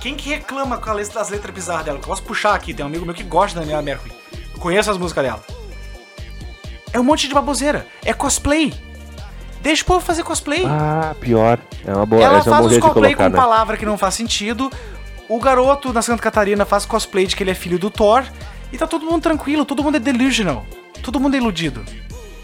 quem 0.00 0.14
que 0.14 0.30
reclama 0.30 0.78
com 0.78 0.90
a 0.90 0.94
letra 0.94 1.14
das 1.14 1.28
letras 1.28 1.54
bizarras 1.54 1.84
dela? 1.84 1.98
Eu 1.98 2.02
posso 2.02 2.22
puxar 2.22 2.54
aqui, 2.54 2.72
tem 2.72 2.84
um 2.84 2.88
amigo 2.88 3.04
meu 3.04 3.14
que 3.14 3.22
gosta 3.22 3.54
da 3.54 3.60
Daniela 3.60 3.82
Mercury. 3.82 4.12
Eu 4.54 4.58
conheço 4.58 4.90
as 4.90 4.96
músicas 4.96 5.24
dela. 5.24 5.44
É 6.92 6.98
um 6.98 7.04
monte 7.04 7.28
de 7.28 7.34
baboseira. 7.34 7.86
É 8.04 8.12
cosplay. 8.12 8.72
Deixa 9.62 9.82
o 9.82 9.86
povo 9.86 10.00
fazer 10.00 10.22
cosplay. 10.22 10.64
Ah, 10.66 11.14
pior. 11.20 11.58
É 11.86 11.92
uma 11.92 12.06
boa. 12.06 12.22
Ela 12.22 12.38
é 12.38 12.42
faz 12.42 12.66
bom 12.66 12.72
os 12.72 12.78
cosplay 12.78 13.14
colocar, 13.14 13.30
com 13.30 13.36
né? 13.36 13.36
palavra 13.36 13.76
que 13.76 13.84
não 13.84 13.98
faz 13.98 14.14
sentido. 14.14 14.70
O 15.28 15.38
garoto 15.38 15.92
na 15.92 16.02
Santa 16.02 16.22
Catarina 16.22 16.64
faz 16.64 16.86
cosplay 16.86 17.26
de 17.26 17.36
que 17.36 17.42
ele 17.42 17.50
é 17.50 17.54
filho 17.54 17.78
do 17.78 17.90
Thor. 17.90 18.24
E 18.72 18.78
tá 18.78 18.86
todo 18.86 19.04
mundo 19.04 19.22
tranquilo, 19.22 19.64
todo 19.64 19.84
mundo 19.84 19.96
é 19.96 20.00
delusional. 20.00 20.64
Todo 21.02 21.20
mundo 21.20 21.34
é 21.34 21.38
iludido. 21.38 21.84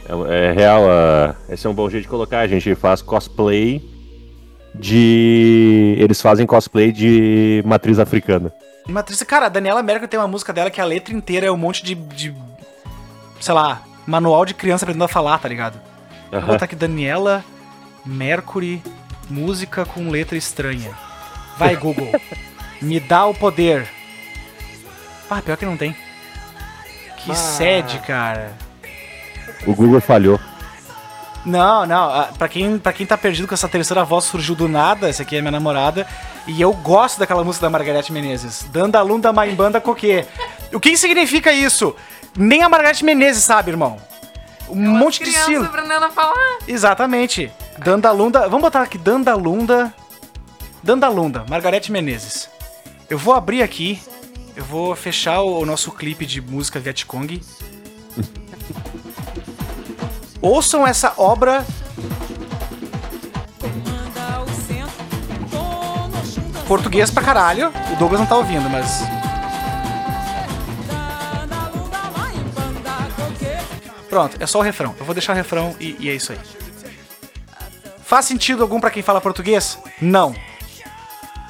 É, 0.08 0.48
é 0.48 0.52
real, 0.52 0.82
ah, 0.88 1.34
esse 1.48 1.66
é 1.66 1.70
um 1.70 1.74
bom 1.74 1.88
jeito 1.88 2.04
de 2.04 2.08
colocar. 2.08 2.40
A 2.40 2.46
gente 2.46 2.74
faz 2.74 3.00
cosplay 3.00 3.95
de. 4.78 5.96
Eles 5.98 6.20
fazem 6.20 6.46
cosplay 6.46 6.92
de 6.92 7.62
matriz 7.66 7.98
africana. 7.98 8.52
Matriz, 8.88 9.22
cara, 9.22 9.46
a 9.46 9.48
Daniela 9.48 9.82
Mercury 9.82 10.08
tem 10.08 10.18
uma 10.20 10.28
música 10.28 10.52
dela 10.52 10.70
que 10.70 10.80
a 10.80 10.84
letra 10.84 11.12
inteira 11.14 11.46
é 11.46 11.50
um 11.50 11.56
monte 11.56 11.84
de. 11.84 11.94
de 11.94 12.34
sei 13.40 13.54
lá, 13.54 13.82
manual 14.06 14.44
de 14.44 14.54
criança 14.54 14.84
aprendendo 14.84 15.04
a 15.04 15.08
falar, 15.08 15.38
tá 15.38 15.48
ligado? 15.48 15.80
Vou 16.30 16.38
Aham. 16.38 16.46
botar 16.48 16.64
aqui 16.64 16.76
Daniela 16.76 17.44
Mercury, 18.04 18.82
música 19.28 19.84
com 19.84 20.08
letra 20.10 20.36
estranha. 20.36 20.90
Vai, 21.58 21.74
Google. 21.76 22.10
Me 22.80 23.00
dá 23.00 23.26
o 23.26 23.34
poder. 23.34 23.88
Ah, 25.28 25.42
pior 25.42 25.56
que 25.56 25.66
não 25.66 25.76
tem. 25.76 25.96
Que 27.24 27.34
sede, 27.34 27.98
cara. 28.00 28.52
O 29.66 29.74
Google 29.74 30.00
falhou. 30.00 30.38
Não, 31.46 31.86
não. 31.86 32.10
ah, 32.10 32.28
Pra 32.36 32.48
quem, 32.48 32.76
pra 32.78 32.92
quem 32.92 33.06
tá 33.06 33.16
perdido 33.16 33.46
com 33.48 33.54
essa 33.54 33.68
terceira 33.68 34.04
voz 34.04 34.24
surgiu 34.24 34.54
do 34.56 34.68
nada, 34.68 35.08
essa 35.08 35.22
aqui 35.22 35.36
é 35.36 35.40
minha 35.40 35.52
namorada. 35.52 36.06
E 36.46 36.60
eu 36.60 36.72
gosto 36.74 37.18
daquela 37.18 37.44
música 37.44 37.64
da 37.66 37.70
Margarete 37.70 38.12
Menezes. 38.12 38.64
Dandalunda 38.70 39.32
Maimbanda 39.32 39.80
Coquê. 39.80 40.26
O 40.72 40.80
que 40.80 40.96
significa 40.96 41.52
isso? 41.52 41.94
Nem 42.36 42.62
a 42.62 42.68
Margarete 42.68 43.04
Menezes 43.04 43.44
sabe, 43.44 43.70
irmão. 43.70 43.96
Um 44.68 44.74
monte 44.98 45.22
de 45.22 45.30
estilo. 45.30 45.64
aprendendo 45.64 46.04
a 46.04 46.10
falar. 46.10 46.58
Exatamente. 46.66 47.50
Dandalunda. 47.78 48.40
Vamos 48.48 48.62
botar 48.62 48.82
aqui 48.82 48.98
Dandalunda. 48.98 49.94
Dandalunda, 50.82 51.44
Margarete 51.48 51.90
Menezes. 51.92 52.50
Eu 53.08 53.18
vou 53.18 53.34
abrir 53.34 53.62
aqui. 53.62 54.00
Eu 54.56 54.64
vou 54.64 54.96
fechar 54.96 55.40
o, 55.42 55.60
o 55.60 55.66
nosso 55.66 55.92
clipe 55.92 56.26
de 56.26 56.40
música 56.40 56.80
Vietcong. 56.80 57.40
Ouçam 60.40 60.86
essa 60.86 61.12
obra 61.16 61.64
português 66.66 67.10
pra 67.10 67.22
caralho. 67.22 67.72
O 67.92 67.96
Douglas 67.96 68.20
não 68.20 68.26
tá 68.26 68.36
ouvindo, 68.36 68.68
mas. 68.68 69.02
Pronto, 74.08 74.36
é 74.40 74.46
só 74.46 74.58
o 74.58 74.62
refrão. 74.62 74.94
Eu 74.98 75.04
vou 75.04 75.14
deixar 75.14 75.32
o 75.32 75.36
refrão 75.36 75.76
e, 75.78 75.96
e 75.98 76.08
é 76.08 76.14
isso 76.14 76.32
aí. 76.32 76.38
Faz 78.02 78.24
sentido 78.24 78.62
algum 78.62 78.80
pra 78.80 78.90
quem 78.90 79.02
fala 79.02 79.20
português? 79.20 79.78
Não. 80.00 80.34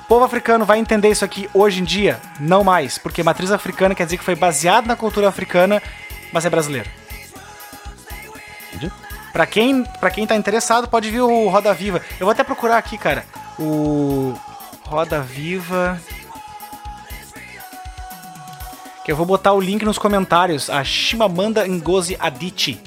Povo 0.09 0.25
africano 0.25 0.64
vai 0.64 0.79
entender 0.79 1.11
isso 1.11 1.25
aqui 1.25 1.51
hoje 1.53 1.81
em 1.81 1.85
dia? 1.85 2.20
Não 2.40 2.64
mais, 2.64 2.96
porque 2.96 3.22
matriz 3.22 3.51
africana 3.51 3.94
quer 3.94 4.05
dizer 4.05 4.16
que 4.16 4.25
foi 4.25 4.35
baseado 4.35 4.87
na 4.87 4.96
cultura 4.96 5.29
africana, 5.29 5.83
mas 6.33 6.44
é 6.46 6.51
brasileiro. 6.51 6.88
Pra 9.37 9.44
quem, 9.44 9.85
pra 10.01 10.11
quem 10.11 10.27
tá 10.27 10.35
interessado, 10.35 10.88
pode 10.88 11.11
vir 11.11 11.20
o 11.20 11.49
Roda 11.49 11.75
Viva. 11.75 12.01
Eu 12.18 12.25
vou 12.25 12.31
até 12.31 12.42
procurar 12.42 12.79
aqui, 12.79 12.96
cara. 12.96 13.22
O 13.59 14.35
Roda 14.83 15.20
Viva. 15.20 16.01
que 19.05 19.12
eu 19.12 19.16
vou 19.16 19.27
botar 19.27 19.53
o 19.53 19.61
link 19.61 19.85
nos 19.85 19.99
comentários, 19.99 20.70
a 20.70 20.83
Shimamanda 20.83 21.68
Ngozi 21.68 22.16
Adichie. 22.18 22.81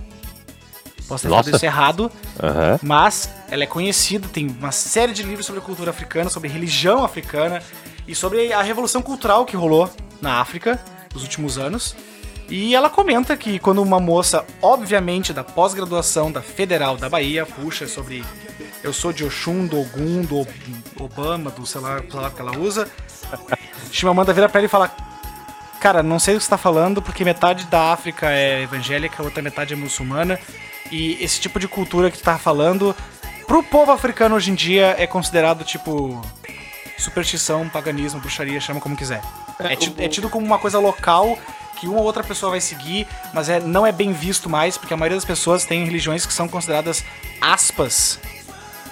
Posso 1.08 1.22
ter 1.22 1.30
falado 1.30 1.56
isso 1.56 1.64
errado, 1.64 2.12
Aham. 2.42 2.80
mas 2.82 3.30
ela 3.52 3.64
é 3.64 3.68
conhecida, 3.68 4.28
tem 4.28 4.48
uma 4.48 4.72
série 4.72 5.14
de 5.14 5.22
livros 5.22 5.46
sobre 5.46 5.62
cultura 5.62 5.92
africana, 5.92 6.32
sobre 6.32 6.50
religião 6.50 7.04
africana 7.04 7.62
e 8.08 8.16
sobre 8.16 8.52
a 8.52 8.64
revolução 8.64 9.04
cultural 9.04 9.46
que 9.46 9.56
rolou 9.56 9.88
na 10.20 10.42
África 10.42 10.80
nos 11.14 11.22
últimos 11.22 11.60
anos. 11.60 11.96
E 12.50 12.74
ela 12.74 12.90
comenta 12.90 13.38
que 13.38 13.60
quando 13.60 13.82
uma 13.82 14.00
moça, 14.00 14.44
obviamente 14.62 15.32
da 15.32 15.44
pós-graduação 15.44 16.32
da 16.32 16.42
Federal 16.42 16.98
da 16.98 17.08
Bahia, 17.08 17.46
puxa 17.46 17.88
sobre 17.88 18.24
eu 18.84 18.92
sou 18.92 19.14
de 19.14 19.24
Oxum, 19.24 19.68
do 19.68 19.80
Ogum, 19.80 20.24
do 20.24 20.40
Ob- 20.40 20.50
Obama, 21.00 21.52
do 21.52 21.66
sei 21.66 21.80
lá, 21.82 22.00
sei 22.10 22.20
lá 22.20 22.30
que 22.32 22.42
ela 22.42 22.58
usa, 22.58 22.90
Chimamanda 23.92 24.34
vira 24.34 24.50
pra 24.50 24.60
ele 24.62 24.66
e 24.66 24.70
fala: 24.70 24.90
Cara, 25.80 26.02
não 26.02 26.18
sei 26.20 26.36
o 26.36 26.38
que 26.38 26.44
você 26.44 26.50
tá 26.50 26.58
falando, 26.58 27.02
porque 27.02 27.24
metade 27.24 27.66
da 27.66 27.92
África 27.94 28.32
é 28.32 28.64
evangélica, 28.64 29.22
a 29.22 29.26
outra 29.26 29.42
metade 29.44 29.74
é 29.74 29.78
muçulmana. 29.78 30.40
E 30.92 31.24
esse 31.24 31.40
tipo 31.40 31.60
de 31.60 31.68
cultura 31.68 32.10
que 32.10 32.18
tu 32.18 32.24
tá 32.24 32.38
falando, 32.40 32.96
pro 33.46 33.62
povo 33.62 33.92
africano 33.92 34.36
hoje 34.36 34.50
em 34.50 34.56
dia 34.56 34.96
é 34.98 35.06
considerado 35.06 35.64
tipo 35.64 36.20
superstição, 36.98 37.70
paganismo, 37.70 38.20
bruxaria, 38.20 38.60
chama 38.60 38.80
como 38.82 38.96
quiser. 38.96 39.22
É, 39.60 39.76
ti- 39.76 39.94
é 40.00 40.08
tido 40.08 40.30
como 40.30 40.46
uma 40.46 40.58
coisa 40.58 40.80
local 40.80 41.38
que 41.80 41.88
uma 41.88 42.00
ou 42.00 42.04
outra 42.04 42.24
pessoa 42.24 42.52
vai 42.52 42.62
seguir, 42.62 43.08
mas 43.34 43.50
é, 43.50 43.60
não 43.60 43.86
é 43.86 43.92
bem 43.92 44.12
visto 44.12 44.50
mais, 44.50 44.78
porque 44.78 44.94
a 44.94 44.98
maioria 44.98 45.18
das 45.18 45.26
pessoas 45.26 45.66
tem 45.66 45.86
religiões 45.86 46.26
que 46.26 46.34
são 46.34 46.48
consideradas 46.48 47.04
aspas, 47.40 48.20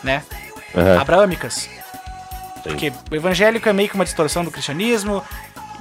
né? 0.03 0.23
Aham. 0.75 1.01
Abraâmicas. 1.01 1.69
Porque 2.63 2.91
o 3.11 3.15
evangélico 3.15 3.67
é 3.67 3.73
meio 3.73 3.89
que 3.89 3.95
uma 3.95 4.05
distorção 4.05 4.43
do 4.43 4.51
cristianismo, 4.51 5.23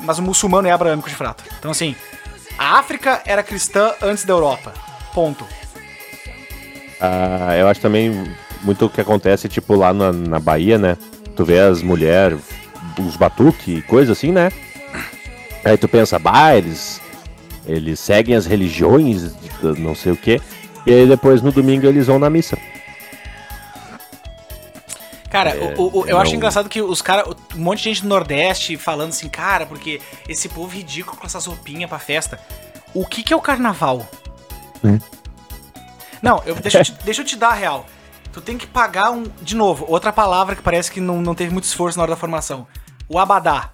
mas 0.01 0.19
o 0.19 0.23
muçulmano 0.23 0.69
é 0.69 0.71
abraâmico 0.71 1.09
de 1.09 1.15
fato. 1.15 1.45
Então, 1.59 1.71
assim, 1.71 1.97
a 2.59 2.79
África 2.79 3.23
era 3.25 3.43
cristã 3.43 3.93
antes 4.03 4.25
da 4.25 4.33
Europa. 4.33 4.73
Ponto. 5.13 5.47
Ah, 7.01 7.57
eu 7.57 7.69
acho 7.69 7.81
também 7.81 8.35
muito 8.63 8.87
o 8.87 8.91
que 8.91 9.01
acontece, 9.01 9.49
tipo, 9.49 9.75
lá 9.75 9.93
na, 9.93 10.13
na 10.13 10.41
Bahia, 10.41 10.79
né? 10.79 10.97
Tu 11.35 11.45
vê 11.45 11.59
as 11.59 11.83
mulheres, 11.83 12.41
os 12.99 13.17
batuque, 13.17 13.83
coisa 13.83 14.13
assim, 14.13 14.33
né? 14.33 14.51
Aí 15.67 15.77
tu 15.77 15.89
pensa, 15.89 16.17
bah, 16.19 16.55
eles, 16.57 17.01
eles 17.67 17.99
seguem 17.99 18.37
as 18.37 18.47
religiões, 18.47 19.35
não 19.79 19.95
sei 19.97 20.13
o 20.13 20.17
quê. 20.17 20.41
E 20.87 20.93
aí 20.93 21.07
depois 21.09 21.43
no 21.43 21.51
domingo 21.51 21.87
eles 21.87 22.07
vão 22.07 22.19
na 22.21 22.31
missa. 22.31 22.57
Cara, 25.29 25.51
É, 25.51 25.75
o- 25.77 25.99
o- 25.99 26.07
eu 26.07 26.15
não- 26.15 26.21
acho 26.23 26.35
engraçado 26.37 26.69
que 26.69 26.81
os 26.81 27.03
caras, 27.03 27.27
um 27.55 27.59
monte 27.59 27.79
de 27.79 27.85
gente 27.85 28.03
do 28.03 28.09
Nordeste 28.09 28.77
falando 28.77 29.09
assim, 29.11 29.29
cara, 29.29 29.67
porque 29.67 30.01
esse 30.29 30.49
povo 30.49 30.69
ridículo 30.75 31.17
com 31.17 31.27
essas 31.27 31.45
roupinhas 31.47 31.89
pra 31.91 31.99
festa. 31.99 32.39
O 32.95 33.05
que 33.05 33.23
que 33.23 33.33
é 33.33 33.37
o 33.37 33.41
carnaval? 33.41 34.07
Hum. 34.85 34.99
Não, 36.23 36.41
eu, 36.47 36.55
deixa, 36.55 36.79
eu 36.79 36.85
te, 36.85 36.93
deixa 37.05 37.23
eu 37.23 37.27
te 37.27 37.37
dar 37.37 37.49
a 37.49 37.55
real. 37.55 37.85
Tu 38.33 38.41
tem 38.41 38.57
que 38.57 38.67
pagar 38.67 39.11
um. 39.11 39.25
De 39.43 39.57
novo, 39.57 39.85
outra 39.89 40.13
palavra 40.13 40.55
que 40.55 40.63
parece 40.63 40.91
que 40.93 41.01
não, 41.01 41.21
não 41.21 41.35
teve 41.35 41.53
muito 41.53 41.65
esforço 41.65 41.99
na 41.99 42.03
hora 42.05 42.11
da 42.13 42.17
formação. 42.17 42.67
O 43.09 43.19
abadá. 43.19 43.71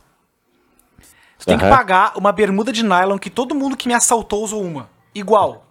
Tu 1.42 1.46
tem 1.46 1.58
que 1.58 1.68
pagar 1.68 2.12
uma 2.16 2.30
bermuda 2.30 2.72
de 2.72 2.84
nylon 2.84 3.18
que 3.18 3.28
todo 3.28 3.52
mundo 3.52 3.76
que 3.76 3.88
me 3.88 3.94
assaltou 3.94 4.44
usou 4.44 4.62
uma. 4.62 4.88
Igual. 5.12 5.66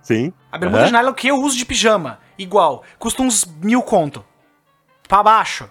Sim. 0.00 0.32
A 0.50 0.56
bermuda 0.56 0.86
de 0.86 0.92
nylon 0.92 1.12
que 1.12 1.28
eu 1.28 1.36
uso 1.36 1.54
de 1.54 1.66
pijama, 1.66 2.18
igual. 2.38 2.82
Custa 2.98 3.22
uns 3.22 3.44
mil 3.44 3.82
conto. 3.82 4.24
Pra 5.06 5.22
baixo. 5.22 5.68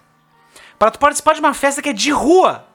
Pra 0.78 0.92
tu 0.92 1.00
participar 1.00 1.34
de 1.34 1.40
uma 1.40 1.56
festa 1.56 1.82
que 1.82 1.90
é 1.90 1.94
de 1.94 2.12
rua. 2.12 2.66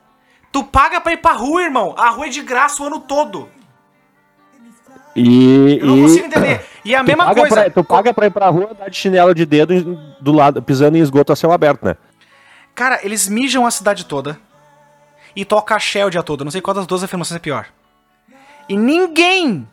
Tu 0.51 0.65
paga 0.65 1.01
pra 1.01 1.13
ir 1.13 1.19
pra 1.19 1.35
rua, 1.35 1.63
irmão. 1.63 1.95
A 1.97 2.11
rua 2.11 2.27
é 2.27 2.31
de 2.31 2.43
graça 2.43 2.83
o 2.83 2.87
ano 2.87 2.99
todo. 2.99 3.49
E, 5.15 5.79
Eu 5.81 5.87
não 5.87 5.99
e 5.99 6.03
consigo 6.03 6.27
entender. 6.27 6.67
E 6.85 6.97
a 6.97 7.05
tu 7.05 7.07
mesma 7.07 7.33
coisa. 7.33 7.49
Pra, 7.49 7.71
tu 7.71 7.85
paga 7.85 8.13
pra 8.13 8.27
ir 8.27 8.31
pra 8.31 8.49
rua, 8.49 8.75
dar 8.77 8.91
de 8.91 8.97
chinelo 8.97 9.33
de 9.33 9.47
dedo 9.47 9.97
do 10.21 10.33
lado, 10.33 10.61
pisando 10.61 10.97
em 10.97 11.01
esgoto 11.01 11.33
a 11.33 11.37
céu 11.37 11.53
aberto, 11.53 11.85
né? 11.85 11.95
Cara, 12.75 12.99
eles 13.05 13.29
mijam 13.29 13.65
a 13.65 13.71
cidade 13.71 14.05
toda. 14.05 14.50
E 15.35 15.45
toca 15.45 15.75
axé 15.75 16.05
o 16.05 16.11
dia 16.11 16.23
todo. 16.23 16.45
Não 16.45 16.51
sei 16.51 16.61
qual 16.61 16.75
das 16.75 16.87
duas 16.87 17.03
afirmações 17.05 17.37
é 17.37 17.40
pior. 17.40 17.66
E 18.69 18.77
ninguém, 18.77 19.66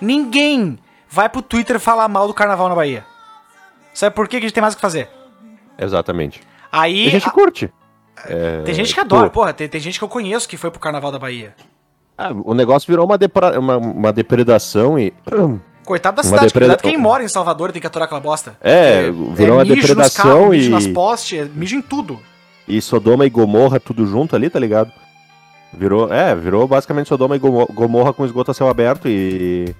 ninguém 0.00 0.78
vai 1.08 1.28
pro 1.28 1.42
Twitter 1.42 1.78
falar 1.80 2.08
mal 2.08 2.26
do 2.26 2.34
carnaval 2.34 2.68
na 2.68 2.74
Bahia. 2.74 3.04
Sabe 3.94 4.14
por 4.14 4.28
quê? 4.28 4.38
Que 4.38 4.46
a 4.46 4.48
gente 4.48 4.54
tem 4.54 4.60
mais 4.60 4.74
o 4.74 4.76
que 4.76 4.80
fazer. 4.80 5.08
Exatamente. 5.78 6.40
Aí. 6.70 7.06
A 7.06 7.10
gente 7.10 7.28
a- 7.28 7.30
curte. 7.32 7.72
tem 8.64 8.74
gente 8.74 8.94
que 8.94 9.00
adora, 9.00 9.28
pô. 9.30 9.40
porra. 9.40 9.52
Tem, 9.52 9.68
tem 9.68 9.80
gente 9.80 9.98
que 9.98 10.04
eu 10.04 10.08
conheço 10.08 10.48
que 10.48 10.56
foi 10.56 10.70
pro 10.70 10.80
carnaval 10.80 11.10
da 11.12 11.18
Bahia. 11.18 11.54
Ah, 12.16 12.30
o 12.44 12.52
negócio 12.54 12.86
virou 12.86 13.06
uma, 13.06 13.16
depra- 13.16 13.58
uma, 13.58 13.76
uma 13.76 14.12
depredação 14.12 14.98
e. 14.98 15.12
Coitado 15.84 16.16
da 16.18 16.22
cidade, 16.22 16.46
depreda- 16.48 16.76
cuidado 16.76 16.82
quem 16.92 16.98
mora 16.98 17.24
em 17.24 17.28
Salvador 17.28 17.72
tem 17.72 17.80
que 17.80 17.86
aturar 17.86 18.04
aquela 18.04 18.20
bosta. 18.20 18.58
É, 18.60 19.04
virou 19.34 19.56
uma 19.56 19.62
mijo 19.64 19.76
nos 19.76 19.86
depredação 19.86 20.24
carros, 20.24 20.48
mijo 20.50 20.68
e- 20.68 20.72
nas 20.72 20.86
postes, 20.88 21.38
é 21.40 21.44
mijo 21.46 21.76
em 21.76 21.80
tudo. 21.80 22.20
E 22.68 22.80
Sodoma 22.82 23.24
e 23.26 23.30
Gomorra 23.30 23.80
tudo 23.80 24.06
junto 24.06 24.36
ali, 24.36 24.50
tá 24.50 24.58
ligado? 24.58 24.92
Virou, 25.72 26.12
é, 26.12 26.34
virou 26.34 26.66
basicamente 26.68 27.08
Sodoma 27.08 27.36
e 27.36 27.38
Gomo- 27.38 27.68
Gomorra 27.72 28.12
com 28.12 28.24
esgoto 28.24 28.50
a 28.50 28.54
céu 28.54 28.68
aberto 28.68 29.08
e 29.08 29.74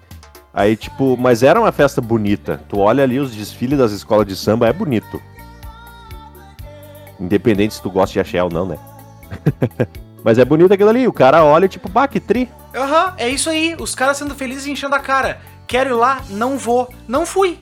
aí 0.53 0.77
tipo, 0.77 1.17
mas 1.19 1.43
era 1.43 1.61
uma 1.61 1.73
festa 1.73 2.01
bonita. 2.01 2.61
Tu 2.69 2.79
olha 2.79 3.03
ali 3.05 3.19
os 3.19 3.35
desfiles 3.35 3.79
das 3.79 3.93
escolas 3.93 4.27
de 4.27 4.35
samba, 4.37 4.69
é 4.69 4.73
bonito. 4.73 5.21
Independente 7.21 7.75
se 7.75 7.83
tu 7.83 7.91
gosta 7.91 8.13
de 8.13 8.21
axé 8.21 8.43
ou 8.43 8.51
não, 8.51 8.67
né? 8.67 8.79
mas 10.25 10.39
é 10.39 10.45
bonito 10.45 10.73
aquilo 10.73 10.91
ali, 10.91 11.07
o 11.09 11.13
cara 11.13 11.45
olha 11.45 11.67
e 11.67 11.69
tipo, 11.69 11.89
bah, 11.89 12.07
que 12.09 12.21
tri. 12.21 12.49
Aham, 12.75 13.15
é 13.17 13.29
isso 13.29 13.51
aí. 13.51 13.75
Os 13.79 13.95
caras 13.95 14.17
sendo 14.17 14.35
felizes 14.35 14.67
e 14.67 14.71
enchendo 14.71 14.95
a 14.95 15.01
cara. 15.01 15.41
Quero 15.67 15.91
ir 15.91 15.95
lá, 15.95 16.21
não 16.31 16.57
vou. 16.57 16.89
Não 17.07 17.27
fui. 17.27 17.59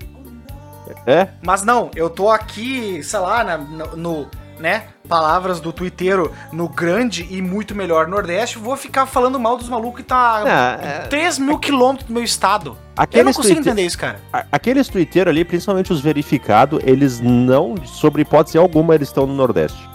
É, 1.07 1.29
Mas 1.45 1.63
não, 1.65 1.91
eu 1.97 2.09
tô 2.11 2.31
aqui, 2.31 3.03
sei 3.03 3.19
lá, 3.19 3.43
na- 3.43 3.59
no, 3.59 3.97
no, 3.97 4.27
né, 4.61 4.85
palavras 5.07 5.61
do 5.61 5.73
twitteiro, 5.73 6.33
no 6.53 6.69
grande 6.69 7.27
e 7.31 7.41
muito 7.41 7.75
melhor 7.75 8.07
Nordeste, 8.09 8.59
vou 8.59 8.77
ficar 8.77 9.07
falando 9.07 9.39
mal 9.39 9.57
dos 9.57 9.69
malucos 9.69 10.01
que 10.03 10.07
tá 10.07 10.43
Ah, 10.47 10.79
é. 10.83 10.99
3 11.09 11.39
mil 11.39 11.59
quilômetros 11.59 12.07
do 12.09 12.13
meu 12.13 12.23
estado. 12.23 12.71
eu 12.71 12.75
não 12.75 13.05
Aqueles 13.05 13.37
consigo 13.37 13.61
entender 13.61 13.83
isso, 13.83 13.99
cara. 13.99 14.21
aqueles 14.51 14.89
twitteiros 14.89 15.31
ali, 15.31 15.45
principalmente 15.45 15.93
os 15.93 16.01
verificados, 16.01 16.81
eles 16.85 17.21
não, 17.21 17.75
sobre 17.85 18.23
hipótese 18.23 18.59
alguma, 18.59 18.95
eles 18.95 19.09
estão 19.09 19.27
no 19.27 19.35
Nordeste. 19.35 19.89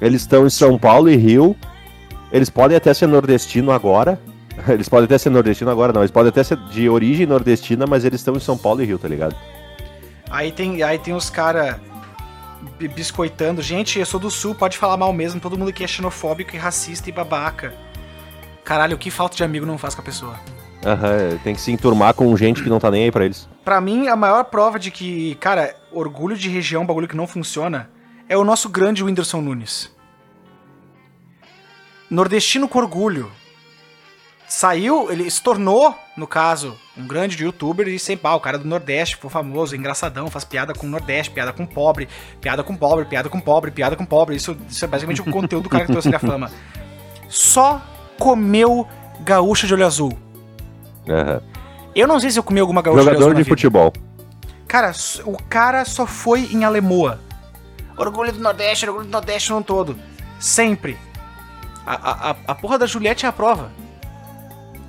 Eles 0.00 0.22
estão 0.22 0.46
em 0.46 0.50
São 0.50 0.76
Paulo 0.78 1.08
e 1.08 1.16
Rio. 1.16 1.56
Eles 2.32 2.50
podem 2.50 2.76
até 2.76 2.92
ser 2.92 3.06
nordestino 3.06 3.70
agora. 3.70 4.18
Eles 4.68 4.88
podem 4.88 5.04
até 5.04 5.16
ser 5.16 5.30
nordestino 5.30 5.70
agora, 5.70 5.92
não. 5.92 6.02
Eles 6.02 6.10
podem 6.10 6.28
até 6.28 6.42
ser 6.42 6.56
de 6.56 6.88
origem 6.88 7.24
nordestina, 7.24 7.86
mas 7.86 8.04
eles 8.04 8.20
estão 8.20 8.34
em 8.34 8.40
São 8.40 8.58
Paulo 8.58 8.82
e 8.82 8.84
Rio, 8.84 8.98
tá 8.98 9.08
ligado? 9.08 9.34
Aí 10.30 10.50
tem, 10.52 10.82
aí 10.82 10.98
tem 10.98 11.14
os 11.14 11.30
caras 11.30 11.76
biscoitando. 12.94 13.62
Gente, 13.62 13.98
eu 13.98 14.06
sou 14.06 14.20
do 14.20 14.30
sul, 14.30 14.54
pode 14.54 14.78
falar 14.78 14.96
mal 14.96 15.12
mesmo. 15.12 15.40
Todo 15.40 15.58
mundo 15.58 15.68
aqui 15.68 15.84
é 15.84 15.86
xenofóbico 15.86 16.54
e 16.54 16.58
racista 16.58 17.08
e 17.08 17.12
babaca. 17.12 17.74
Caralho, 18.64 18.98
que 18.98 19.10
falta 19.10 19.36
de 19.36 19.44
amigo 19.44 19.66
não 19.66 19.78
faz 19.78 19.94
com 19.94 20.00
a 20.00 20.04
pessoa. 20.04 20.38
Aham, 20.84 21.38
tem 21.44 21.54
que 21.54 21.60
se 21.60 21.70
enturmar 21.70 22.14
com 22.14 22.36
gente 22.36 22.62
que 22.62 22.68
não 22.68 22.80
tá 22.80 22.90
nem 22.90 23.04
aí 23.04 23.12
pra 23.12 23.24
eles. 23.24 23.48
Pra 23.64 23.80
mim, 23.80 24.08
a 24.08 24.16
maior 24.16 24.44
prova 24.44 24.78
de 24.78 24.90
que, 24.90 25.36
cara, 25.36 25.76
orgulho 25.92 26.36
de 26.36 26.48
região, 26.48 26.82
é 26.82 26.86
bagulho 26.86 27.06
que 27.06 27.16
não 27.16 27.26
funciona, 27.26 27.88
é 28.28 28.36
o 28.36 28.44
nosso 28.44 28.68
grande 28.68 29.04
Whindersson 29.04 29.40
Nunes. 29.40 29.94
Nordestino 32.10 32.68
com 32.68 32.78
orgulho. 32.78 33.30
Saiu, 34.54 35.10
ele 35.10 35.30
se 35.30 35.40
tornou, 35.42 35.94
no 36.14 36.26
caso, 36.26 36.76
um 36.94 37.06
grande 37.06 37.42
youtuber 37.42 37.88
e 37.88 37.98
sempre, 37.98 38.26
ah, 38.28 38.34
o 38.36 38.40
cara 38.40 38.58
do 38.58 38.68
Nordeste, 38.68 39.14
ficou 39.16 39.30
famoso, 39.30 39.74
engraçadão, 39.74 40.28
faz 40.28 40.44
piada 40.44 40.74
com 40.74 40.86
o 40.86 40.90
Nordeste, 40.90 41.32
piada 41.32 41.54
com 41.54 41.64
pobre, 41.64 42.06
piada 42.38 42.62
com 42.62 42.76
pobre, 42.76 43.06
piada 43.06 43.30
com 43.30 43.40
pobre, 43.40 43.70
piada 43.70 43.96
com 43.96 44.04
pobre. 44.04 44.36
Isso, 44.36 44.54
isso 44.68 44.84
é 44.84 44.88
basicamente 44.88 45.22
o 45.22 45.24
conteúdo 45.30 45.62
do 45.64 45.68
cara 45.70 45.86
que 45.86 45.92
trouxe 45.92 46.08
ele 46.08 46.16
à 46.16 46.18
fama. 46.18 46.50
Só 47.30 47.80
comeu 48.18 48.86
gaúcha 49.20 49.66
de 49.66 49.72
olho 49.72 49.86
azul. 49.86 50.12
Aham. 51.08 51.40
Eu 51.94 52.06
não 52.06 52.20
sei 52.20 52.30
se 52.30 52.38
eu 52.38 52.42
comi 52.42 52.60
alguma 52.60 52.82
gaúcha 52.82 53.00
de 53.00 53.08
olho 53.08 53.16
azul 53.16 53.28
Jogador 53.30 53.42
de 53.42 53.48
futebol. 53.48 53.90
Cara, 54.68 54.92
o 55.24 55.42
cara 55.48 55.86
só 55.86 56.06
foi 56.06 56.42
em 56.52 56.62
Alemoa. 56.62 57.18
Orgulho 57.96 58.30
do 58.32 58.38
Nordeste, 58.40 58.84
orgulho 58.86 59.06
do 59.06 59.10
Nordeste 59.10 59.50
no 59.50 59.64
todo. 59.64 59.96
Sempre. 60.38 60.98
A, 61.86 62.30
a- 62.32 62.36
a 62.48 62.54
porra 62.54 62.78
da 62.78 62.84
Juliette 62.84 63.24
é 63.24 63.30
a 63.30 63.32
prova. 63.32 63.70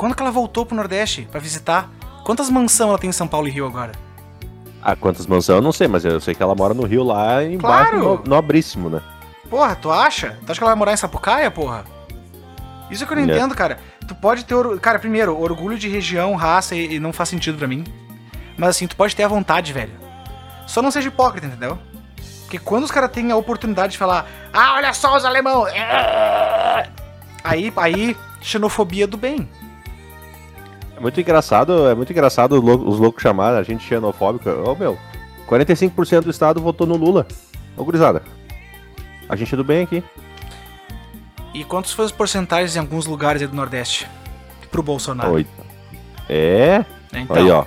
Quando 0.03 0.15
que 0.15 0.21
ela 0.21 0.31
voltou 0.33 0.65
pro 0.65 0.75
Nordeste 0.75 1.25
pra 1.31 1.39
visitar? 1.39 1.89
Quantas 2.25 2.49
mansões 2.49 2.89
ela 2.89 2.97
tem 2.99 3.09
em 3.09 3.13
São 3.13 3.25
Paulo 3.25 3.47
e 3.47 3.51
Rio 3.51 3.65
agora? 3.65 3.93
Ah, 4.81 4.97
quantas 4.97 5.25
mansões 5.25 5.55
eu 5.55 5.61
não 5.61 5.71
sei, 5.71 5.87
mas 5.87 6.03
eu 6.03 6.19
sei 6.19 6.35
que 6.35 6.43
ela 6.43 6.53
mora 6.53 6.73
no 6.73 6.83
Rio 6.83 7.03
lá 7.03 7.41
embaixo, 7.41 7.91
Claro! 7.91 8.21
no, 8.25 8.29
nobríssimo, 8.29 8.89
né? 8.89 9.01
Porra, 9.49 9.77
tu 9.77 9.89
acha? 9.89 10.37
Tu 10.45 10.51
acha 10.51 10.59
que 10.59 10.63
ela 10.65 10.71
vai 10.71 10.77
morar 10.77 10.91
em 10.91 10.97
Sapucaia, 10.97 11.49
porra? 11.49 11.85
Isso 12.91 13.07
que 13.07 13.13
eu 13.13 13.15
não 13.15 13.23
É. 13.23 13.27
entendo, 13.27 13.55
cara. 13.55 13.79
Tu 14.05 14.13
pode 14.13 14.43
ter. 14.43 14.53
or- 14.53 14.77
Cara, 14.77 14.99
primeiro, 14.99 15.39
orgulho 15.41 15.79
de 15.79 15.87
região, 15.87 16.35
raça 16.35 16.75
e, 16.75 16.95
e 16.95 16.99
não 16.99 17.13
faz 17.13 17.29
sentido 17.29 17.57
pra 17.57 17.65
mim. 17.65 17.85
Mas 18.57 18.71
assim, 18.71 18.87
tu 18.87 18.97
pode 18.97 19.15
ter 19.15 19.23
a 19.23 19.29
vontade, 19.29 19.71
velho. 19.71 19.93
Só 20.67 20.81
não 20.81 20.91
seja 20.91 21.07
hipócrita, 21.07 21.47
entendeu? 21.47 21.79
Porque 22.41 22.59
quando 22.59 22.83
os 22.83 22.91
caras 22.91 23.09
têm 23.09 23.31
a 23.31 23.37
oportunidade 23.37 23.93
de 23.93 23.97
falar, 23.97 24.25
ah, 24.51 24.73
olha 24.75 24.91
só 24.93 25.15
os 25.15 25.23
alemão. 25.23 25.65
é", 25.65 26.89
Aí, 27.41 27.71
aí 27.77 28.17
xenofobia 28.41 29.07
do 29.07 29.15
bem. 29.15 29.47
É 31.03 31.05
muito 31.05 31.19
engraçado, 31.19 31.89
é 31.89 31.93
muito 31.93 32.13
engraçado 32.13 32.53
os 32.53 32.63
lou- 32.63 32.87
os 32.87 32.97
loucos 32.97 33.21
chamarem 33.21 33.59
a 33.59 33.63
gente 33.63 33.83
xenofóbico. 33.85 34.49
Ô 34.49 34.73
meu, 34.73 34.97
45% 35.45 36.21
do 36.21 36.29
estado 36.31 36.61
votou 36.61 36.87
no 36.87 36.95
Lula. 36.95 37.27
Ô 37.75 37.83
gurizada, 37.83 38.23
a 39.27 39.35
gente 39.35 39.53
é 39.53 39.57
do 39.57 39.65
bem 39.65 39.83
aqui. 39.83 40.01
E 41.53 41.65
quantos 41.65 41.91
foram 41.91 42.05
as 42.05 42.11
porcentagens 42.13 42.77
em 42.77 42.79
alguns 42.79 43.05
lugares 43.05 43.41
aí 43.41 43.47
do 43.49 43.53
Nordeste 43.55 44.07
pro 44.71 44.81
Bolsonaro? 44.81 45.33
Oito. 45.33 45.49
É? 46.29 46.85
Então, 47.13 47.35
aí 47.35 47.51
ó. 47.51 47.65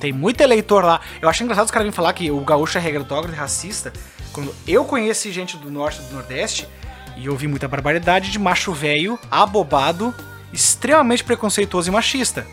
tem 0.00 0.10
muito 0.10 0.40
eleitor 0.40 0.82
lá. 0.86 1.02
Eu 1.20 1.28
acho 1.28 1.44
engraçado 1.44 1.66
os 1.66 1.70
caras 1.70 1.84
virem 1.84 1.94
falar 1.94 2.14
que 2.14 2.30
o 2.30 2.40
gaúcho 2.40 2.78
é 2.78 2.80
regretógrafo 2.80 3.34
e 3.36 3.38
racista. 3.38 3.92
Quando 4.32 4.54
eu 4.66 4.86
conheci 4.86 5.30
gente 5.30 5.58
do 5.58 5.70
Norte 5.70 6.00
e 6.00 6.04
do 6.06 6.14
Nordeste 6.14 6.66
e 7.14 7.28
ouvi 7.28 7.46
muita 7.46 7.68
barbaridade 7.68 8.30
de 8.30 8.38
macho 8.38 8.72
velho, 8.72 9.18
abobado, 9.30 10.14
extremamente 10.52 11.24
preconceituoso 11.24 11.88
e 11.88 11.92
machista. 11.92 12.46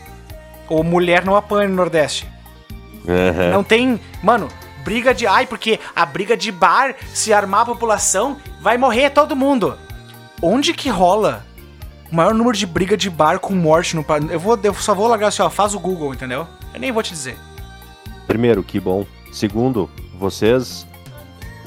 Ou 0.67 0.83
mulher 0.83 1.25
não 1.25 1.35
apanha 1.35 1.67
no 1.67 1.75
Nordeste. 1.75 2.27
Aham. 3.07 3.51
Não 3.51 3.63
tem. 3.63 3.99
Mano, 4.21 4.47
briga 4.83 5.13
de. 5.13 5.25
Ai, 5.25 5.45
porque 5.45 5.79
a 5.95 6.05
briga 6.05 6.37
de 6.37 6.51
bar, 6.51 6.95
se 7.13 7.33
armar 7.33 7.61
a 7.61 7.65
população, 7.65 8.37
vai 8.61 8.77
morrer 8.77 9.09
todo 9.09 9.35
mundo. 9.35 9.77
Onde 10.41 10.73
que 10.73 10.89
rola 10.89 11.45
o 12.11 12.15
maior 12.15 12.33
número 12.33 12.55
de 12.55 12.65
briga 12.65 12.95
de 12.95 13.09
bar 13.09 13.39
com 13.39 13.53
morte 13.53 13.95
no 13.95 14.03
país? 14.03 14.29
Eu, 14.29 14.39
vou, 14.39 14.57
eu 14.61 14.73
só 14.75 14.93
vou 14.93 15.07
largar 15.07 15.27
assim, 15.27 15.41
ó, 15.41 15.49
faz 15.49 15.73
o 15.73 15.79
Google, 15.79 16.13
entendeu? 16.13 16.47
Eu 16.73 16.79
nem 16.79 16.91
vou 16.91 17.03
te 17.03 17.11
dizer. 17.11 17.37
Primeiro, 18.27 18.63
que 18.63 18.79
bom. 18.79 19.05
Segundo, 19.31 19.89
vocês 20.19 20.87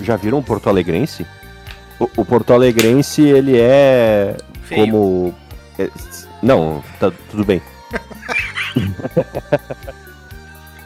já 0.00 0.16
viram 0.16 0.38
o 0.38 0.42
Porto 0.42 0.68
Alegrense? 0.68 1.26
O, 1.98 2.08
o 2.16 2.24
Porto 2.24 2.52
Alegrense, 2.52 3.22
ele 3.22 3.58
é 3.58 4.36
Feio. 4.62 4.86
como... 4.86 5.34
é, 5.78 5.88
não, 6.42 6.82
tá 6.98 7.12
tudo 7.30 7.44
bem. 7.44 7.62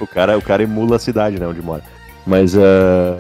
o, 0.01 0.07
cara, 0.07 0.37
o 0.37 0.43
cara 0.43 0.63
emula 0.63 0.97
a 0.97 0.99
cidade, 0.99 1.39
né, 1.39 1.47
onde 1.47 1.63
mora. 1.63 1.83
Mas 2.27 2.57
ah, 2.57 3.19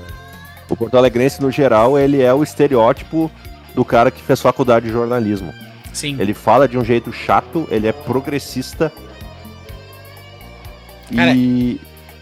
o 0.69 0.77
Porto 0.77 0.97
Alegrense, 0.97 1.41
no 1.41 1.51
geral, 1.51 1.99
ele 1.99 2.23
é 2.23 2.33
o 2.35 2.43
estereótipo 2.43 3.31
do 3.75 3.85
cara 3.85 4.11
que 4.11 4.23
fez 4.23 4.41
faculdade 4.41 4.87
de 4.87 4.93
jornalismo. 4.93 5.55
Sim. 5.93 6.17
Ele 6.19 6.35
fala 6.35 6.69
de 6.69 6.77
um 6.77 6.85
jeito 6.85 7.13
chato, 7.13 7.67
ele 7.71 7.87
é 7.87 7.93
progressista. 7.93 8.93
Cara, 11.15 11.33
E... 11.35 11.81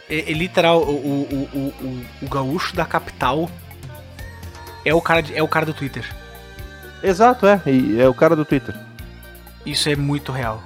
É, 0.09 0.31
é 0.31 0.33
literal, 0.35 0.83
o, 0.83 0.93
o, 0.93 1.49
o, 1.53 1.59
o, 1.59 2.05
o 2.23 2.29
gaúcho 2.29 2.77
da 2.77 2.85
capital 2.85 3.51
é 4.85 4.95
o 4.95 5.01
cara, 5.01 5.23
de- 5.23 5.35
é 5.35 5.43
o 5.43 5.49
cara 5.49 5.65
do 5.65 5.73
Twitter. 5.73 6.05
Exato, 7.03 7.47
é. 7.47 7.61
E 7.67 7.99
é 8.01 8.07
o 8.07 8.13
cara 8.15 8.37
do 8.37 8.45
Twitter. 8.45 8.75
Isso 9.65 9.89
é 9.89 9.97
muito 9.97 10.33
real. 10.33 10.63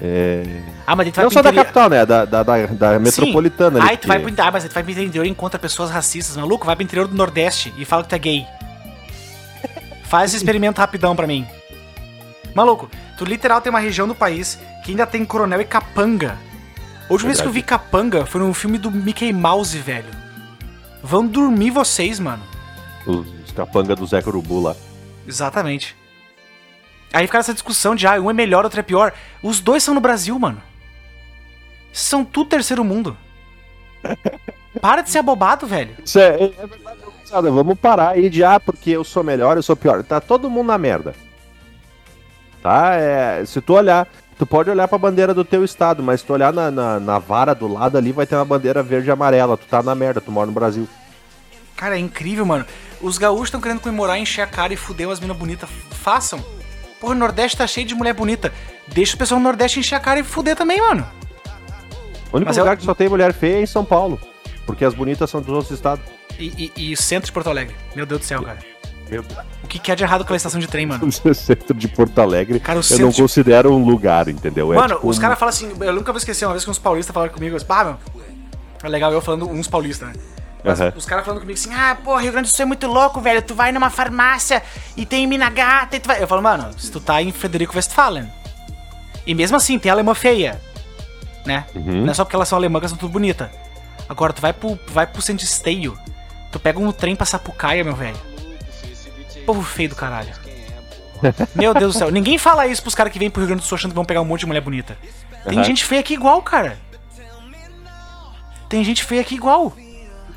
É... 0.00 0.42
Ah, 0.86 0.96
mas 0.96 1.06
Não 1.16 1.30
só 1.30 1.42
da 1.42 1.50
interior- 1.50 1.64
capital, 1.64 1.88
né? 1.90 2.06
Da, 2.06 2.24
da, 2.24 2.42
da, 2.42 2.66
da 2.66 2.98
metropolitana. 2.98 3.78
ali, 3.80 3.88
Ai, 3.90 3.96
tu 3.96 4.08
vai 4.08 4.18
pro, 4.18 4.32
ah, 4.38 4.50
mas 4.50 4.64
tu 4.64 4.72
vai 4.72 4.82
pro 4.82 4.92
interior 4.92 5.24
e 5.24 5.28
encontra 5.28 5.58
pessoas 5.58 5.90
racistas. 5.90 6.36
Maluco, 6.36 6.66
vai 6.66 6.74
pro 6.74 6.82
interior 6.82 7.06
do 7.06 7.14
Nordeste 7.14 7.72
e 7.76 7.84
fala 7.84 8.02
que 8.02 8.08
tu 8.08 8.14
é 8.14 8.18
gay. 8.18 8.46
Faz 10.04 10.30
esse 10.30 10.36
experimento 10.38 10.78
rapidão 10.80 11.14
pra 11.14 11.26
mim. 11.26 11.46
Maluco, 12.54 12.90
tu 13.16 13.24
literal 13.24 13.60
tem 13.60 13.70
uma 13.70 13.78
região 13.80 14.06
do 14.08 14.14
país 14.14 14.58
que 14.84 14.90
ainda 14.90 15.06
tem 15.06 15.24
coronel 15.24 15.60
e 15.60 15.64
capanga. 15.64 16.36
A 17.08 17.12
última 17.12 17.28
vez 17.28 17.40
que 17.40 17.46
eu 17.46 17.52
vi 17.52 17.62
capanga 17.62 18.26
foi 18.26 18.40
num 18.40 18.54
filme 18.54 18.78
do 18.78 18.90
Mickey 18.90 19.32
Mouse, 19.32 19.76
velho. 19.78 20.08
Vão 21.02 21.26
dormir 21.26 21.70
vocês, 21.70 22.18
mano. 22.18 22.42
Os, 23.06 23.26
os 23.44 23.52
capanga 23.52 23.94
do 23.94 24.06
Zé 24.06 24.22
Urubu 24.24 24.60
lá. 24.60 24.76
Exatamente. 25.26 25.96
Aí 27.12 27.26
fica 27.26 27.38
essa 27.38 27.52
discussão 27.52 27.94
de, 27.94 28.06
ah, 28.06 28.20
um 28.20 28.30
é 28.30 28.32
melhor, 28.32 28.64
outro 28.64 28.80
é 28.80 28.82
pior. 28.82 29.12
Os 29.42 29.60
dois 29.60 29.82
são 29.82 29.94
no 29.94 30.00
Brasil, 30.00 30.38
mano. 30.38 30.62
São 31.92 32.24
tudo 32.24 32.48
terceiro 32.48 32.82
mundo. 32.82 33.16
Para 34.80 35.02
de 35.02 35.10
ser 35.10 35.18
abobado, 35.18 35.66
velho. 35.66 35.94
Isso 36.02 36.18
é, 36.18 36.28
é, 36.28 36.44
é 36.58 36.66
verdade, 36.66 36.98
gurizada. 37.04 37.50
Vamos 37.50 37.78
parar 37.78 38.10
aí 38.10 38.30
de, 38.30 38.42
ah, 38.42 38.58
porque 38.58 38.90
eu 38.90 39.04
sou 39.04 39.22
melhor, 39.22 39.56
eu 39.56 39.62
sou 39.62 39.76
pior. 39.76 40.02
Tá 40.02 40.20
todo 40.20 40.48
mundo 40.48 40.68
na 40.68 40.78
merda. 40.78 41.14
Tá? 42.62 42.94
É, 42.94 43.44
se 43.44 43.60
tu 43.60 43.74
olhar, 43.74 44.08
tu 44.38 44.46
pode 44.46 44.70
olhar 44.70 44.88
pra 44.88 44.96
bandeira 44.96 45.34
do 45.34 45.44
teu 45.44 45.62
estado, 45.64 46.02
mas 46.02 46.20
se 46.20 46.26
tu 46.26 46.32
olhar 46.32 46.52
na, 46.52 46.70
na, 46.70 46.98
na 46.98 47.18
vara 47.18 47.54
do 47.54 47.68
lado 47.68 47.98
ali, 47.98 48.12
vai 48.12 48.26
ter 48.26 48.36
uma 48.36 48.44
bandeira 48.44 48.82
verde 48.82 49.08
e 49.08 49.10
amarela. 49.10 49.58
Tu 49.58 49.66
tá 49.66 49.82
na 49.82 49.94
merda, 49.94 50.20
tu 50.20 50.32
mora 50.32 50.46
no 50.46 50.52
Brasil. 50.52 50.88
Cara, 51.76 51.96
é 51.96 51.98
incrível, 51.98 52.46
mano. 52.46 52.64
Os 53.00 53.18
gaúchos 53.18 53.48
estão 53.48 53.60
querendo 53.60 53.80
comemorar, 53.80 54.18
encher 54.18 54.42
a 54.42 54.46
cara 54.46 54.72
e 54.72 54.76
fuder 54.76 55.08
umas 55.08 55.20
minas 55.20 55.36
bonitas. 55.36 55.68
Façam. 55.90 56.42
Porra, 57.02 57.14
o 57.14 57.18
Nordeste 57.18 57.56
tá 57.58 57.66
cheio 57.66 57.84
de 57.84 57.96
mulher 57.96 58.14
bonita. 58.14 58.52
Deixa 58.86 59.16
o 59.16 59.18
pessoal 59.18 59.40
no 59.40 59.44
Nordeste 59.44 59.80
encher 59.80 59.96
a 59.96 60.00
cara 60.00 60.20
e 60.20 60.22
fuder 60.22 60.54
também, 60.54 60.80
mano. 60.80 61.04
O 62.32 62.36
único 62.36 62.48
Mas 62.48 62.56
lugar 62.56 62.74
eu- 62.74 62.76
que 62.78 62.84
só 62.84 62.94
tem 62.94 63.08
mulher 63.08 63.32
feia 63.32 63.56
é 63.56 63.60
em 63.62 63.66
São 63.66 63.84
Paulo. 63.84 64.20
Porque 64.64 64.84
as 64.84 64.94
bonitas 64.94 65.28
são 65.28 65.40
dos 65.40 65.50
outros 65.50 65.72
estados. 65.72 66.04
E, 66.38 66.70
e, 66.76 66.90
e 66.90 66.94
o 66.94 66.96
centro 66.96 67.26
de 67.26 67.32
Porto 67.32 67.50
Alegre. 67.50 67.74
Meu 67.96 68.06
Deus 68.06 68.20
do 68.20 68.24
céu, 68.24 68.40
cara. 68.44 68.58
Meu 69.10 69.24
O 69.64 69.66
que, 69.66 69.80
que 69.80 69.90
é 69.90 69.96
de 69.96 70.04
errado 70.04 70.20
com 70.20 70.24
aquela 70.26 70.36
estação 70.36 70.60
de 70.60 70.68
trem, 70.68 70.86
mano? 70.86 71.04
O 71.24 71.34
centro 71.34 71.74
de 71.74 71.88
Porto 71.88 72.20
Alegre, 72.20 72.60
Cara, 72.60 72.78
o 72.78 72.82
eu 72.88 72.98
não 73.00 73.08
de- 73.08 73.20
considero 73.20 73.72
um 73.74 73.84
lugar, 73.84 74.28
entendeu? 74.28 74.72
É 74.72 74.76
Mano, 74.76 74.94
tipo 74.94 75.08
os 75.08 75.18
um- 75.18 75.20
caras 75.20 75.38
falam 75.38 75.50
assim, 75.50 75.72
eu 75.80 75.92
nunca 75.92 76.12
vou 76.12 76.18
esquecer, 76.18 76.46
uma 76.46 76.52
vez 76.52 76.64
que 76.64 76.70
uns 76.70 76.78
paulistas 76.78 77.12
falaram 77.12 77.32
comigo, 77.34 77.54
eu 77.54 77.58
disse, 77.58 77.66
pá, 77.66 77.84
meu, 77.84 77.96
é 78.82 78.88
legal 78.88 79.12
eu 79.12 79.20
falando 79.20 79.50
uns 79.50 79.66
paulistas, 79.66 80.08
né? 80.08 80.14
Mas 80.64 80.80
Aham. 80.80 80.92
os 80.94 81.04
caras 81.04 81.24
falando 81.24 81.40
comigo 81.40 81.58
assim, 81.58 81.74
ah, 81.74 81.96
pô, 82.02 82.16
Rio 82.16 82.32
Grande 82.32 82.48
do 82.48 82.54
Sul 82.54 82.62
é 82.62 82.66
muito 82.66 82.86
louco, 82.86 83.20
velho, 83.20 83.42
tu 83.42 83.54
vai 83.54 83.72
numa 83.72 83.90
farmácia 83.90 84.62
e 84.96 85.04
tem 85.04 85.26
mina 85.26 85.50
gata 85.50 85.96
e 85.96 86.00
tu 86.00 86.06
vai... 86.06 86.22
Eu 86.22 86.28
falo, 86.28 86.42
mano, 86.42 86.70
se 86.78 86.90
tu 86.90 87.00
tá 87.00 87.20
em 87.20 87.32
Frederico 87.32 87.74
Westphalen, 87.74 88.30
e 89.26 89.34
mesmo 89.34 89.56
assim, 89.56 89.78
tem 89.78 89.90
alemã 89.90 90.14
feia, 90.14 90.60
né? 91.44 91.66
Uhum. 91.74 92.04
Não 92.04 92.10
é 92.10 92.14
só 92.14 92.24
porque 92.24 92.36
elas 92.36 92.48
são 92.48 92.56
alemãs 92.56 92.80
que 92.80 92.84
elas 92.84 92.90
são 92.90 92.98
tudo 92.98 93.12
bonita. 93.12 93.50
Agora, 94.08 94.32
tu 94.32 94.40
vai 94.40 94.52
pro, 94.52 94.78
vai 94.88 95.06
pro 95.06 95.20
centro 95.22 95.44
de 95.44 95.50
esteio, 95.50 95.98
tu 96.50 96.60
pega 96.60 96.78
um 96.78 96.92
trem 96.92 97.16
pra 97.16 97.26
Sapucaia, 97.26 97.82
meu 97.82 97.94
velho. 97.96 98.18
Povo 99.44 99.62
feio 99.62 99.88
do 99.88 99.96
caralho. 99.96 100.32
Meu 101.54 101.72
Deus 101.72 101.94
do 101.94 101.98
céu. 101.98 102.10
Ninguém 102.10 102.36
fala 102.36 102.66
isso 102.66 102.82
pros 102.82 102.96
caras 102.96 103.12
que 103.12 103.18
vêm 103.18 103.30
pro 103.30 103.40
Rio 103.40 103.48
Grande 103.48 103.62
do 103.62 103.66
Sul 103.66 103.76
achando 103.76 103.92
que 103.92 103.94
vão 103.94 104.04
pegar 104.04 104.20
um 104.20 104.24
monte 104.24 104.40
de 104.40 104.46
mulher 104.46 104.60
bonita. 104.60 104.98
Tem 105.44 105.54
Aham. 105.54 105.64
gente 105.64 105.84
feia 105.84 106.00
aqui 106.00 106.14
igual, 106.14 106.42
cara. 106.42 106.78
Tem 108.68 108.82
gente 108.82 109.04
feia 109.04 109.20
aqui 109.20 109.36
igual. 109.36 109.72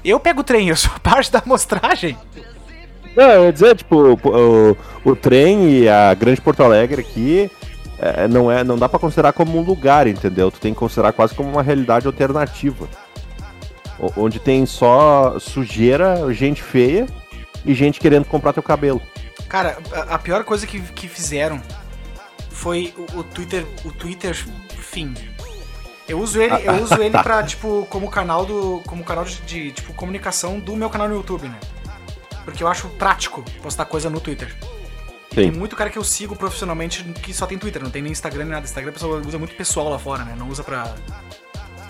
Eu 0.06 0.20
pego 0.20 0.42
o 0.42 0.44
trem, 0.44 0.70
eu 0.70 0.76
sou 0.76 0.92
parte 1.02 1.32
da 1.32 1.40
amostragem. 1.40 2.16
Não, 3.16 3.24
eu 3.24 3.46
ia 3.46 3.54
dizer, 3.54 3.76
tipo, 3.76 3.96
o, 3.96 4.14
o, 4.14 4.78
o 5.04 5.16
trem 5.16 5.70
e 5.70 5.90
a 5.90 6.14
Grande 6.14 6.40
Porto 6.40 6.62
Alegre 6.62 7.02
aqui 7.02 7.50
é, 7.98 8.28
não, 8.28 8.52
é, 8.52 8.64
não 8.64 8.78
dá 8.78 8.88
pra 8.88 9.00
considerar 9.00 9.34
como 9.34 9.58
um 9.58 9.64
lugar, 9.64 10.06
entendeu? 10.06 10.52
Tu 10.52 10.60
tem 10.60 10.74
que 10.74 10.80
considerar 10.80 11.12
quase 11.12 11.34
como 11.34 11.50
uma 11.50 11.64
realidade 11.64 12.06
alternativa. 12.06 12.88
Onde 14.16 14.40
tem 14.40 14.66
só 14.66 15.40
sujeira, 15.40 16.32
gente 16.34 16.62
feia 16.62 17.08
e 17.66 17.74
gente 17.74 18.00
querendo 18.00 18.26
comprar 18.26 18.54
teu 18.54 18.62
cabelo. 18.62 19.02
Cara, 19.48 19.78
a, 20.10 20.20
pior 20.20 20.44
coisa 20.44 20.68
que, 20.68 20.80
que 20.82 21.08
fizeram 21.08 21.60
foi 22.52 22.94
o, 22.98 23.20
o 23.20 23.24
Twitter. 23.24 23.66
O 23.84 23.92
Twitter, 23.92 24.36
fim. 24.78 25.16
Eu 26.08 26.20
uso 26.20 26.40
ele, 26.40 26.54
eu 26.64 26.84
uso 26.84 27.02
ele 27.02 27.18
pra, 27.24 27.44
tipo, 27.44 27.88
como 27.90 28.10
canal 28.10 28.46
do. 28.46 28.82
Como 28.86 29.04
canal 29.04 29.26
de, 29.26 29.42
de, 29.42 29.72
tipo, 29.72 29.94
comunicação 29.94 30.60
do 30.60 30.76
meu 30.76 30.90
canal 30.90 31.08
no 31.10 31.16
YouTube, 31.16 31.48
né? 31.48 31.60
Porque 32.44 32.64
eu 32.64 32.68
acho 32.68 32.88
prático 32.90 33.44
postar 33.62 33.86
coisa 33.86 34.10
no 34.10 34.20
Twitter. 34.20 34.56
Tem 35.34 35.52
muito 35.52 35.76
cara 35.76 35.90
que 35.90 35.98
eu 35.98 36.04
sigo 36.04 36.36
profissionalmente 36.36 37.04
que 37.04 37.34
só 37.34 37.46
tem 37.46 37.58
Twitter, 37.58 37.84
não 37.84 37.90
tem 37.90 38.02
nem 38.02 38.12
Instagram 38.12 38.46
nem 38.46 38.54
nada. 38.54 38.66
Instagram 38.66 38.92
a 38.92 38.94
pessoa 38.94 39.22
usa 39.26 39.38
muito 39.38 39.54
pessoal 39.56 39.90
lá 39.90 40.00
fora, 40.00 40.24
né? 40.24 40.36
Não 40.38 40.48
usa 40.48 40.64
pra. 40.64 40.96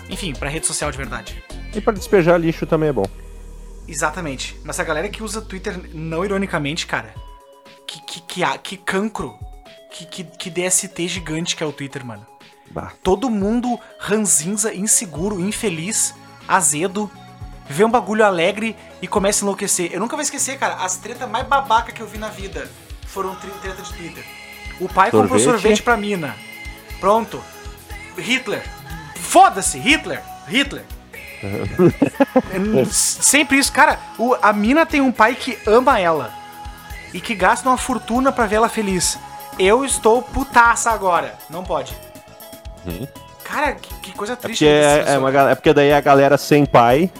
Enfim, 0.08 0.32
pra 0.32 0.48
rede 0.48 0.66
social 0.66 0.90
de 0.90 0.96
verdade. 0.96 1.42
E 1.74 1.80
pra 1.80 1.92
despejar 1.92 2.40
lixo 2.40 2.66
também 2.66 2.88
é 2.88 2.92
bom. 2.92 3.06
Exatamente. 3.86 4.58
Mas 4.64 4.80
a 4.80 4.84
galera 4.84 5.08
que 5.08 5.22
usa 5.22 5.40
Twitter 5.40 5.78
não 5.94 6.24
ironicamente, 6.24 6.86
cara, 6.86 7.14
que, 7.86 8.00
que, 8.00 8.20
que, 8.22 8.58
que 8.62 8.76
cancro, 8.78 9.38
que, 9.92 10.06
que, 10.06 10.24
que 10.24 10.50
DST 10.50 11.06
gigante 11.06 11.54
que 11.54 11.62
é 11.62 11.66
o 11.66 11.72
Twitter, 11.72 12.04
mano. 12.04 12.26
Bah. 12.70 12.92
Todo 13.02 13.30
mundo 13.30 13.78
ranzinza, 13.98 14.74
inseguro, 14.74 15.40
infeliz, 15.40 16.14
azedo, 16.46 17.10
vê 17.68 17.84
um 17.84 17.90
bagulho 17.90 18.24
alegre 18.24 18.76
e 19.00 19.08
começa 19.08 19.42
a 19.42 19.44
enlouquecer. 19.44 19.90
Eu 19.92 20.00
nunca 20.00 20.14
vou 20.16 20.22
esquecer, 20.22 20.58
cara, 20.58 20.74
as 20.76 20.96
tretas 20.96 21.28
mais 21.28 21.46
babaca 21.46 21.90
que 21.92 22.00
eu 22.00 22.06
vi 22.06 22.18
na 22.18 22.28
vida 22.28 22.70
foram 23.06 23.34
treta 23.36 23.82
de 23.82 23.92
Twitter. 23.94 24.24
O 24.80 24.88
pai 24.88 25.10
comprou 25.10 25.38
Sorvete. 25.38 25.62
sorvete 25.62 25.82
pra 25.82 25.96
mina. 25.96 26.34
Pronto. 27.00 27.42
Hitler. 28.18 28.62
Foda-se, 29.16 29.78
Hitler. 29.78 30.22
Hitler. 30.46 30.84
Sempre 32.90 33.58
isso, 33.58 33.72
cara. 33.72 33.98
o- 34.18 34.34
a 34.40 34.52
mina 34.52 34.84
tem 34.86 35.00
um 35.00 35.12
pai 35.12 35.34
que 35.34 35.58
ama 35.66 35.98
ela 35.98 36.32
e 37.12 37.20
que 37.20 37.34
gasta 37.34 37.68
uma 37.68 37.76
fortuna 37.78 38.32
pra 38.32 38.46
ver 38.46 38.56
ela 38.56 38.68
feliz. 38.68 39.18
Eu 39.58 39.84
estou 39.84 40.20
putaça 40.22 40.90
agora. 40.90 41.38
Não 41.48 41.64
pode. 41.64 41.94
Cara, 43.44 43.74
que, 43.74 43.94
que 44.00 44.12
coisa 44.12 44.32
É 44.32 44.36
triste. 44.36 44.64
porque, 44.64 44.72
desse 44.72 45.10
é, 45.10 45.14
é 45.14 45.18
uma, 45.18 45.50
é 45.50 45.54
porque 45.54 45.72
daí 45.72 45.92
a 45.92 46.00
galera 46.00 46.36
sem 46.36 46.66
pai. 46.66 47.10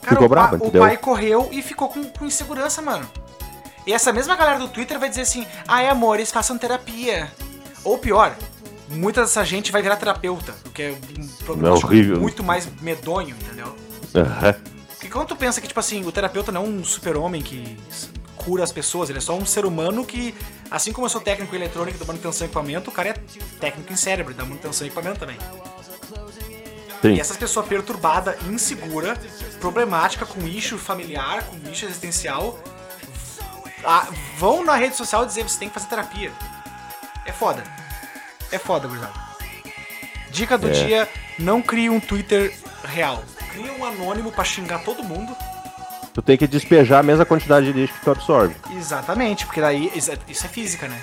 Cara, 0.00 0.12
ficou 0.14 0.26
o, 0.26 0.28
brava, 0.28 0.54
o 0.54 0.56
entendeu? 0.56 0.82
pai 0.82 0.96
correu 0.96 1.48
e 1.52 1.60
ficou 1.62 1.88
com, 1.88 2.04
com 2.04 2.24
insegurança, 2.24 2.80
mano. 2.80 3.08
E 3.86 3.92
essa 3.92 4.12
mesma 4.12 4.34
galera 4.36 4.58
do 4.58 4.68
Twitter 4.68 4.98
vai 4.98 5.08
dizer 5.08 5.22
assim: 5.22 5.46
ai, 5.68 5.88
amores, 5.88 6.32
façam 6.32 6.56
terapia. 6.56 7.30
Ou 7.84 7.98
pior, 7.98 8.34
muita 8.88 9.20
dessa 9.20 9.44
gente 9.44 9.70
vai 9.70 9.82
virar 9.82 9.96
terapeuta, 9.96 10.54
o 10.64 10.70
que 10.70 10.82
é 10.82 10.94
um 11.18 11.26
problema 11.44 11.76
É 11.76 12.18
muito 12.18 12.42
mais 12.42 12.68
medonho, 12.80 13.36
entendeu? 13.40 13.76
Aham. 14.14 14.54
Porque 14.90 15.08
quando 15.08 15.28
tu 15.28 15.36
pensa 15.36 15.60
que, 15.60 15.68
tipo 15.68 15.78
assim, 15.78 16.04
o 16.04 16.10
terapeuta 16.10 16.50
não 16.50 16.62
é 16.62 16.64
um 16.64 16.82
super-homem 16.82 17.42
que 17.42 17.78
cura 18.46 18.62
as 18.62 18.70
pessoas, 18.70 19.10
ele 19.10 19.18
é 19.18 19.20
só 19.20 19.36
um 19.36 19.44
ser 19.44 19.66
humano 19.66 20.06
que, 20.06 20.32
assim 20.70 20.92
como 20.92 21.04
eu 21.04 21.10
sou 21.10 21.20
técnico 21.20 21.52
em 21.52 21.58
eletrônica 21.58 21.98
da 21.98 22.04
manutenção 22.04 22.44
e 22.44 22.48
equipamento, 22.48 22.90
o 22.90 22.92
cara 22.92 23.08
é 23.08 23.12
técnico 23.58 23.92
em 23.92 23.96
cérebro 23.96 24.32
da 24.32 24.44
manutenção 24.44 24.86
e 24.86 24.88
equipamento 24.88 25.18
também. 25.18 25.36
Sim. 27.02 27.14
E 27.14 27.20
essas 27.20 27.36
pessoas 27.36 27.66
perturbadas, 27.66 28.36
insegura, 28.46 29.18
problemática, 29.60 30.24
com 30.24 30.46
issue 30.46 30.78
familiar, 30.78 31.42
com 31.44 31.56
issue 31.70 31.86
existencial, 31.88 32.56
vão 34.38 34.64
na 34.64 34.76
rede 34.76 34.94
social 34.94 35.26
dizer 35.26 35.42
você 35.42 35.58
tem 35.58 35.68
que 35.68 35.74
fazer 35.74 35.88
terapia. 35.88 36.32
É 37.24 37.32
foda. 37.32 37.64
É 38.52 38.58
foda, 38.58 38.86
gurizada. 38.86 39.12
Dica 40.30 40.56
do 40.56 40.68
É. 40.68 40.70
dia: 40.70 41.08
não 41.36 41.60
crie 41.60 41.90
um 41.90 41.98
Twitter 41.98 42.56
real. 42.84 43.24
Cria 43.50 43.72
um 43.72 43.84
anônimo 43.84 44.30
pra 44.30 44.44
xingar 44.44 44.84
todo 44.84 45.02
mundo. 45.02 45.36
Tu 46.16 46.22
tem 46.22 46.38
que 46.38 46.46
despejar 46.46 47.00
a 47.00 47.02
mesma 47.02 47.26
quantidade 47.26 47.66
de 47.70 47.78
lixo 47.78 47.92
que 47.92 48.00
tu 48.00 48.10
absorve. 48.10 48.56
Exatamente, 48.74 49.44
porque 49.44 49.60
daí 49.60 49.92
isso 49.94 50.10
é- 50.10 50.14
é 50.14 50.48
física, 50.48 50.88
né? 50.88 50.98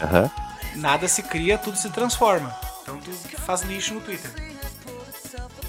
Aham. 0.00 0.30
Nada 0.76 1.08
se 1.08 1.24
cria, 1.24 1.58
tudo 1.58 1.76
se 1.76 1.90
transforma. 1.90 2.54
Então 2.80 2.98
tu 2.98 3.10
faz 3.40 3.62
lixo 3.62 3.94
no 3.94 4.00
Twitter. 4.00 4.30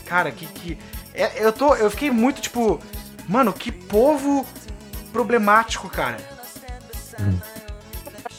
Cara, 0.06 0.30
que. 0.32 0.46
que 0.46 0.78
é- 1.16 1.44
eu, 1.44 1.52
tô, 1.52 1.74
eu 1.74 1.90
fiquei 1.90 2.12
muito 2.12 2.42
tipo. 2.42 2.80
Mano, 3.28 3.52
que 3.52 3.72
povo 3.72 4.46
problemático, 5.12 5.90
cara. 5.90 6.18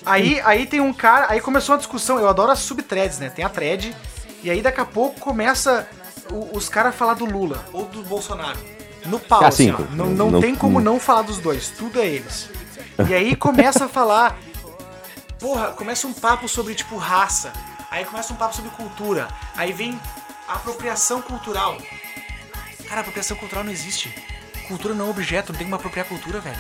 Aí, 0.07 0.41
aí 0.45 0.65
tem 0.65 0.81
um 0.81 0.93
cara. 0.93 1.27
Aí 1.29 1.41
começou 1.41 1.73
uma 1.75 1.79
discussão. 1.81 2.21
Eu 2.21 2.29
adoro 2.29 2.53
as 2.53 2.61
subthreads, 2.61 3.19
né? 3.19 3.31
Tem 3.31 3.45
a 3.45 3.49
thread. 3.49 3.97
E 4.45 4.49
aí 4.51 4.63
daqui 4.63 4.81
a 4.81 4.85
pouco 4.85 5.19
começa 5.19 5.89
o- 6.31 6.57
os 6.57 6.69
caras 6.69 6.95
falar 6.95 7.15
do 7.15 7.25
Lula 7.25 7.65
ou 7.73 7.85
do 7.87 8.05
Bolsonaro. 8.05 8.61
No 9.07 9.19
pau, 9.19 9.43
Ah, 9.45 9.49
assim. 9.49 9.71
Não, 9.93 10.07
não, 10.07 10.31
não- 10.31 10.41
tem 10.41 10.55
como 10.55 10.81
não 10.81 11.01
falar 11.01 11.23
dos 11.23 11.39
dois. 11.39 11.69
Tudo 11.71 12.01
é 12.01 12.07
eles. 12.07 12.49
E 13.09 13.15
aí 13.15 13.35
começa 13.37 13.87
a 13.87 13.89
falar 13.89 14.37
Porra, 15.39 15.69
começa 15.69 16.07
um 16.07 16.13
papo 16.13 16.47
sobre, 16.47 16.75
tipo, 16.75 16.99
raça. 16.99 17.51
Aí 17.91 18.05
começa 18.05 18.31
um 18.31 18.37
papo 18.37 18.55
sobre 18.55 18.71
cultura. 18.73 19.27
Aí 19.57 19.73
vem 19.73 19.99
apropriação 20.47 21.23
cultural. 21.23 21.79
Cara, 22.87 23.01
apropriação 23.01 23.37
cultural 23.39 23.65
não 23.65 23.73
existe. 23.73 24.15
Cultura 24.69 24.93
não 24.95 25.07
é 25.07 25.11
objeto, 25.11 25.51
não 25.53 25.57
tem 25.59 25.67
como 25.67 25.77
apropriar 25.77 26.07
cultura, 26.07 26.41
velho. 26.41 26.59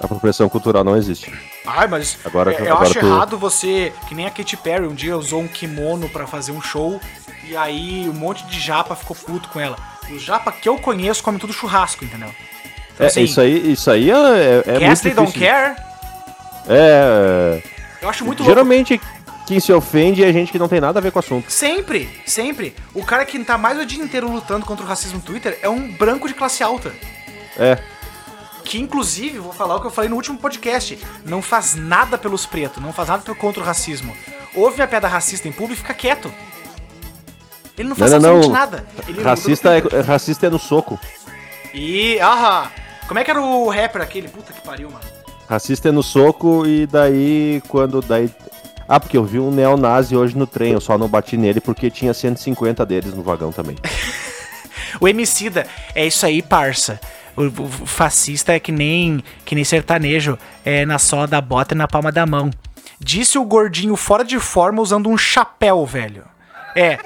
Apropriação 0.00 0.48
cultural 0.50 0.84
não 0.84 0.96
existe. 0.96 1.32
Ai, 1.66 1.88
mas 1.88 2.18
Agora- 2.24 2.52
é- 2.52 2.60
eu 2.60 2.74
agora 2.74 2.90
acho 2.90 3.00
tu- 3.00 3.06
errado 3.06 3.38
você, 3.38 3.92
que 4.06 4.14
nem 4.14 4.26
a 4.26 4.30
Katy 4.30 4.56
Perry, 4.58 4.86
um 4.86 4.94
dia 4.94 5.16
usou 5.16 5.40
um 5.40 5.48
kimono 5.48 6.08
pra 6.10 6.26
fazer 6.26 6.52
um 6.52 6.60
show 6.60 7.00
e 7.44 7.56
aí 7.56 8.08
um 8.08 8.12
monte 8.12 8.44
de 8.46 8.60
japa 8.60 8.94
ficou 8.94 9.16
puto 9.16 9.48
com 9.48 9.58
ela. 9.58 9.76
Os 10.10 10.22
japa 10.22 10.50
que 10.52 10.68
eu 10.68 10.76
conheço 10.78 11.22
comem 11.22 11.38
tudo 11.38 11.52
churrasco, 11.52 12.04
entendeu? 12.04 12.30
Então, 12.94 13.06
É, 13.06 13.08
assim, 13.08 13.22
isso 13.22 13.40
aí, 13.40 13.72
isso 13.72 13.90
aí 13.90 14.10
é, 14.10 14.14
é, 14.66 14.82
é 14.82 14.86
muito 14.86 15.14
don't 15.14 15.38
care. 15.38 15.76
É, 16.68 17.62
Eu 18.02 18.08
acho 18.08 18.24
muito 18.24 18.40
louco. 18.40 18.52
geralmente 18.52 19.00
quem 19.46 19.58
se 19.60 19.72
ofende 19.72 20.22
é 20.22 20.32
gente 20.32 20.52
que 20.52 20.58
não 20.58 20.68
tem 20.68 20.80
nada 20.80 20.98
a 20.98 21.02
ver 21.02 21.10
com 21.10 21.18
o 21.18 21.20
assunto. 21.20 21.50
Sempre, 21.50 22.08
sempre. 22.26 22.74
O 22.92 23.02
cara 23.04 23.24
que 23.24 23.42
tá 23.42 23.56
mais 23.56 23.78
o 23.78 23.86
dia 23.86 24.02
inteiro 24.02 24.30
lutando 24.30 24.66
contra 24.66 24.84
o 24.84 24.88
racismo 24.88 25.18
no 25.18 25.24
Twitter 25.24 25.58
é 25.62 25.68
um 25.68 25.90
branco 25.90 26.28
de 26.28 26.34
classe 26.34 26.62
alta. 26.62 26.92
É, 27.58 27.78
Que 28.64 28.78
inclusive, 28.78 29.38
vou 29.38 29.52
falar 29.52 29.76
o 29.76 29.80
que 29.80 29.86
eu 29.86 29.90
falei 29.90 30.10
no 30.10 30.16
último 30.16 30.38
podcast, 30.38 30.98
não 31.24 31.40
faz 31.40 31.74
nada 31.74 32.18
pelos 32.18 32.44
pretos, 32.44 32.82
não 32.82 32.92
faz 32.92 33.08
nada 33.08 33.34
contra 33.34 33.62
o 33.62 33.64
racismo. 33.64 34.14
Ouve 34.54 34.76
minha 34.76 34.86
piada 34.86 35.08
racista 35.08 35.48
em 35.48 35.52
público 35.52 35.74
e 35.80 35.82
fica 35.82 35.94
quieto. 35.94 36.32
Ele 37.78 37.88
não 37.88 37.96
faz 37.96 38.10
não, 38.12 38.18
não, 38.20 38.36
absolutamente 38.36 38.48
não. 38.48 38.76
nada. 38.78 38.84
Ele 39.08 39.22
Racista 39.22 39.70
é, 39.76 40.00
racista 40.00 40.46
é 40.46 40.50
no 40.50 40.58
soco. 40.58 40.98
E, 41.74 42.18
aham. 42.20 42.68
Como 43.06 43.18
é 43.20 43.24
que 43.24 43.30
era 43.30 43.40
o 43.40 43.68
rapper 43.70 44.02
aquele? 44.02 44.28
Puta 44.28 44.52
que 44.52 44.60
pariu, 44.60 44.90
mano. 44.90 45.04
Racista 45.48 45.88
é 45.88 45.92
no 45.92 46.02
soco 46.02 46.66
e 46.66 46.86
daí 46.86 47.62
quando 47.68 48.02
daí 48.02 48.30
Ah, 48.86 49.00
porque 49.00 49.16
eu 49.16 49.24
vi 49.24 49.38
um 49.38 49.50
neonazi 49.50 50.14
hoje 50.16 50.36
no 50.36 50.46
trem, 50.46 50.72
eu 50.72 50.80
só 50.80 50.98
não 50.98 51.08
bati 51.08 51.36
nele 51.38 51.60
porque 51.60 51.90
tinha 51.90 52.12
150 52.12 52.84
deles 52.84 53.14
no 53.14 53.22
vagão 53.22 53.50
também. 53.52 53.76
O 55.00 55.06
Emicida, 55.06 55.66
é 55.94 56.06
isso 56.06 56.24
aí, 56.26 56.42
parça. 56.42 56.98
O, 57.36 57.42
o- 57.42 57.64
o 57.82 57.86
fascista 57.86 58.52
é 58.52 58.58
que 58.58 58.72
nem 58.72 59.22
que 59.44 59.54
nem 59.54 59.62
sertanejo, 59.62 60.36
é 60.64 60.84
na 60.84 60.98
sola 60.98 61.26
da 61.26 61.40
bota 61.40 61.74
e 61.74 61.76
na 61.78 61.86
palma 61.86 62.10
da 62.10 62.26
mão. 62.26 62.50
Disse 62.98 63.38
o 63.38 63.44
gordinho 63.44 63.94
fora 63.96 64.24
de 64.24 64.40
forma 64.40 64.82
usando 64.82 65.08
um 65.08 65.16
chapéu, 65.16 65.84
velho. 65.86 66.24
É, 66.78 66.98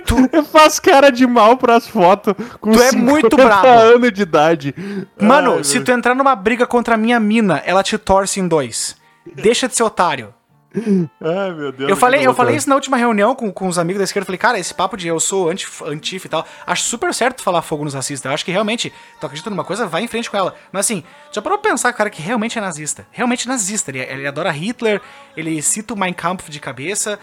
tu, 0.00 0.16
Eu 0.32 0.44
faço 0.44 0.82
cara 0.82 1.10
de 1.10 1.26
mal 1.26 1.56
pras 1.56 1.86
fotos 1.86 2.34
com 2.60 2.72
Tu 2.72 2.82
é 2.82 2.92
muito 2.92 3.36
50 3.36 3.36
brabo. 3.36 3.66
anos 3.68 4.12
de 4.12 4.22
idade. 4.22 4.74
Mano, 5.20 5.56
Ai, 5.58 5.64
se 5.64 5.80
tu 5.80 5.92
entrar 5.92 6.14
numa 6.14 6.34
briga 6.34 6.66
contra 6.66 6.94
a 6.94 6.98
minha 6.98 7.20
mina, 7.20 7.62
ela 7.64 7.82
te 7.82 7.96
torce 7.96 8.40
em 8.40 8.48
dois. 8.48 8.96
Deixa 9.34 9.68
de 9.68 9.76
ser 9.76 9.84
otário. 9.84 10.34
Ai, 10.74 11.52
meu 11.52 11.70
Deus. 11.70 11.90
Eu 11.90 11.96
falei, 11.96 12.26
eu 12.26 12.32
falei 12.32 12.56
isso 12.56 12.68
na 12.68 12.74
última 12.74 12.96
reunião 12.96 13.34
com, 13.34 13.52
com 13.52 13.68
os 13.68 13.78
amigos 13.78 13.98
da 13.98 14.04
esquerda. 14.04 14.24
Falei, 14.24 14.38
cara, 14.38 14.58
esse 14.58 14.72
papo 14.72 14.96
de 14.96 15.06
eu 15.06 15.20
sou 15.20 15.50
anti, 15.50 15.66
antifa 15.84 16.26
e 16.26 16.30
tal. 16.30 16.46
Acho 16.66 16.84
super 16.84 17.12
certo 17.12 17.42
falar 17.42 17.60
fogo 17.62 17.84
nos 17.84 17.94
racistas. 17.94 18.24
Eu 18.28 18.34
acho 18.34 18.44
que 18.44 18.50
realmente, 18.50 18.92
tu 19.20 19.26
acredita 19.26 19.50
numa 19.50 19.64
coisa, 19.64 19.86
vai 19.86 20.02
em 20.02 20.08
frente 20.08 20.30
com 20.30 20.36
ela. 20.36 20.54
Mas 20.72 20.86
assim, 20.86 21.04
já 21.30 21.42
parou 21.42 21.58
pra 21.58 21.70
pensar, 21.70 21.92
cara, 21.92 22.08
que 22.08 22.22
realmente 22.22 22.56
é 22.56 22.60
nazista. 22.60 23.06
Realmente 23.10 23.46
nazista. 23.46 23.90
Ele, 23.90 24.00
ele 24.00 24.26
adora 24.26 24.50
Hitler, 24.50 25.00
ele 25.36 25.60
cita 25.60 25.92
o 25.92 25.96
Mein 25.96 26.14
Kampf 26.14 26.48
de 26.48 26.58
cabeça. 26.58 27.18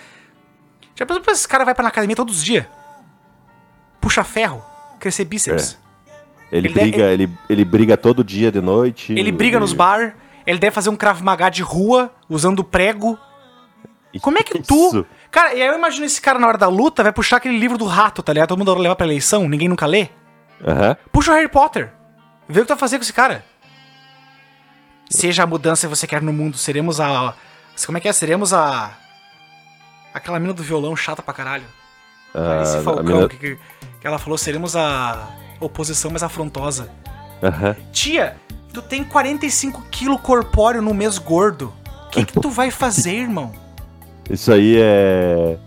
Já 0.95 1.06
pensou 1.06 1.21
que 1.21 1.32
esse 1.32 1.47
cara 1.47 1.63
vai 1.63 1.73
pra 1.73 1.88
academia 1.88 2.15
todos 2.15 2.38
os 2.38 2.43
dias? 2.43 2.65
Puxa 4.02 4.23
ferro, 4.23 4.63
crescer 4.99 5.25
bíceps. 5.25 5.78
Ele, 6.52 6.67
ele 6.67 6.73
briga, 6.73 7.04
ele, 7.12 7.30
ele 7.49 7.65
briga 7.65 7.95
todo 7.95 8.23
dia 8.23 8.52
de 8.52 8.60
noite. 8.60 9.13
Ele 9.13 9.32
briga 9.32 9.60
nos 9.60 9.73
bar, 9.73 10.15
ele 10.45 10.58
deve 10.60 10.73
fazer 10.73 10.89
um 10.89 10.95
Krav 10.95 11.21
Maga 11.21 11.49
de 11.49 11.62
rua, 11.62 12.12
usando 12.28 12.63
prego. 12.63 13.17
Como 14.21 14.38
é 14.39 14.43
que 14.43 14.60
tu. 14.60 14.88
Isso. 14.88 15.06
Cara, 15.30 15.54
e 15.54 15.62
aí 15.62 15.67
eu 15.67 15.75
imagino 15.75 16.06
esse 16.06 16.19
cara 16.19 16.39
na 16.39 16.47
hora 16.47 16.58
da 16.58 16.67
luta 16.67 17.04
vai 17.04 17.12
puxar 17.12 17.38
aquele 17.38 17.58
livro 17.58 17.78
do 17.78 17.86
rato, 17.86 18.23
tá 18.23 18.34
ligado? 18.34 18.49
Todo 18.49 18.58
mundo 18.58 18.73
vai 18.73 18.82
levar 18.82 18.95
pra 18.95 19.06
eleição, 19.06 19.47
ninguém 19.47 19.69
nunca 19.69 19.86
lê. 19.86 20.10
Aham. 20.65 20.97
Puxa 21.12 21.32
o 21.32 21.36
Harry 21.36 21.47
Potter. 21.47 21.91
Vê 22.47 22.62
o 22.62 22.63
que 22.63 22.67
tu 22.67 22.69
vai 22.69 22.78
fazer 22.80 22.97
com 22.97 23.04
esse 23.04 23.13
cara. 23.13 23.45
Seja 25.10 25.43
a 25.43 25.47
mudança 25.47 25.88
que 25.88 25.95
você 25.95 26.08
quer 26.08 26.21
no 26.21 26.34
mundo, 26.34 26.58
seremos 26.58 26.99
a. 26.99 27.36
Como 27.86 27.97
é 27.97 28.02
que 28.02 28.08
é? 28.08 28.13
Seremos 28.13 28.54
a. 28.54 28.91
Aquela 30.13 30.39
mina 30.39 30.54
do 30.54 30.63
violão 30.63 30.95
chata 30.95 31.22
pra 31.22 31.34
caralho. 31.34 31.63
Ah, 32.34 32.63
Falcão 32.84 33.04
mina- 33.04 33.28
que, 33.30 33.38
que, 33.38 33.58
ela 34.04 34.17
falou, 34.19 34.38
seremos 34.38 34.76
a 34.76 35.28
oposição 35.60 36.10
mais 36.12 36.24
afrontosa. 36.24 36.89
Aham. 37.43 37.76
Tia, 37.91 38.36
tu 38.74 38.82
tem 38.82 39.04
45 39.04 39.84
quilos 39.91 40.19
corpóreo 40.22 40.82
no 40.82 40.93
mês 40.93 41.17
gordo. 41.17 41.74
O 42.08 42.10
que, 42.10 42.26
que 42.26 42.34
tu 42.39 42.50
vai 42.50 42.72
fazer, 42.72 43.13
irmão? 43.13 43.52
Isso 44.30 44.52
aí 44.52 44.78
é. 44.80 45.58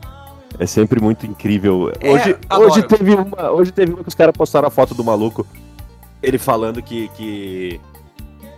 É 0.59 0.67
sempre 0.67 1.01
muito 1.01 1.25
incrível. 1.27 1.91
É, 2.01 2.11
hoje, 2.11 2.37
adoro. 2.49 2.71
hoje, 2.71 2.83
teve 2.83 3.15
uma, 3.15 3.51
hoje 3.51 3.73
teve 3.73 3.93
uma 3.95 4.03
que 4.03 4.09
os 4.09 4.15
caras 4.15 4.37
postaram 4.37 4.69
a 4.69 4.71
foto 4.71 4.95
do 4.95 5.03
maluco. 5.03 5.47
Ele 6.23 6.39
falando 6.39 6.83
que, 6.83 7.09
que. 7.17 7.81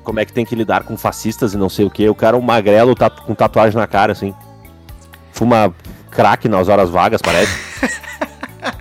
Como 0.03 0.18
é 0.20 0.25
que 0.25 0.33
tem 0.33 0.44
que 0.44 0.55
lidar 0.55 0.83
com 0.83 0.97
fascistas 0.97 1.55
e 1.55 1.57
não 1.57 1.68
sei 1.68 1.85
o 1.87 1.90
que. 1.90 2.07
O 2.09 2.14
cara, 2.14 2.37
um 2.37 2.40
magrelo 2.42 2.94
tatu- 2.94 3.23
com 3.23 3.35
tatuagem 3.35 3.79
na 3.79 3.87
cara, 3.87 4.12
assim. 4.12 4.35
Fuma 5.35 5.75
crack 6.12 6.49
nas 6.49 6.68
horas 6.68 6.88
vagas, 6.88 7.20
parece. 7.20 7.53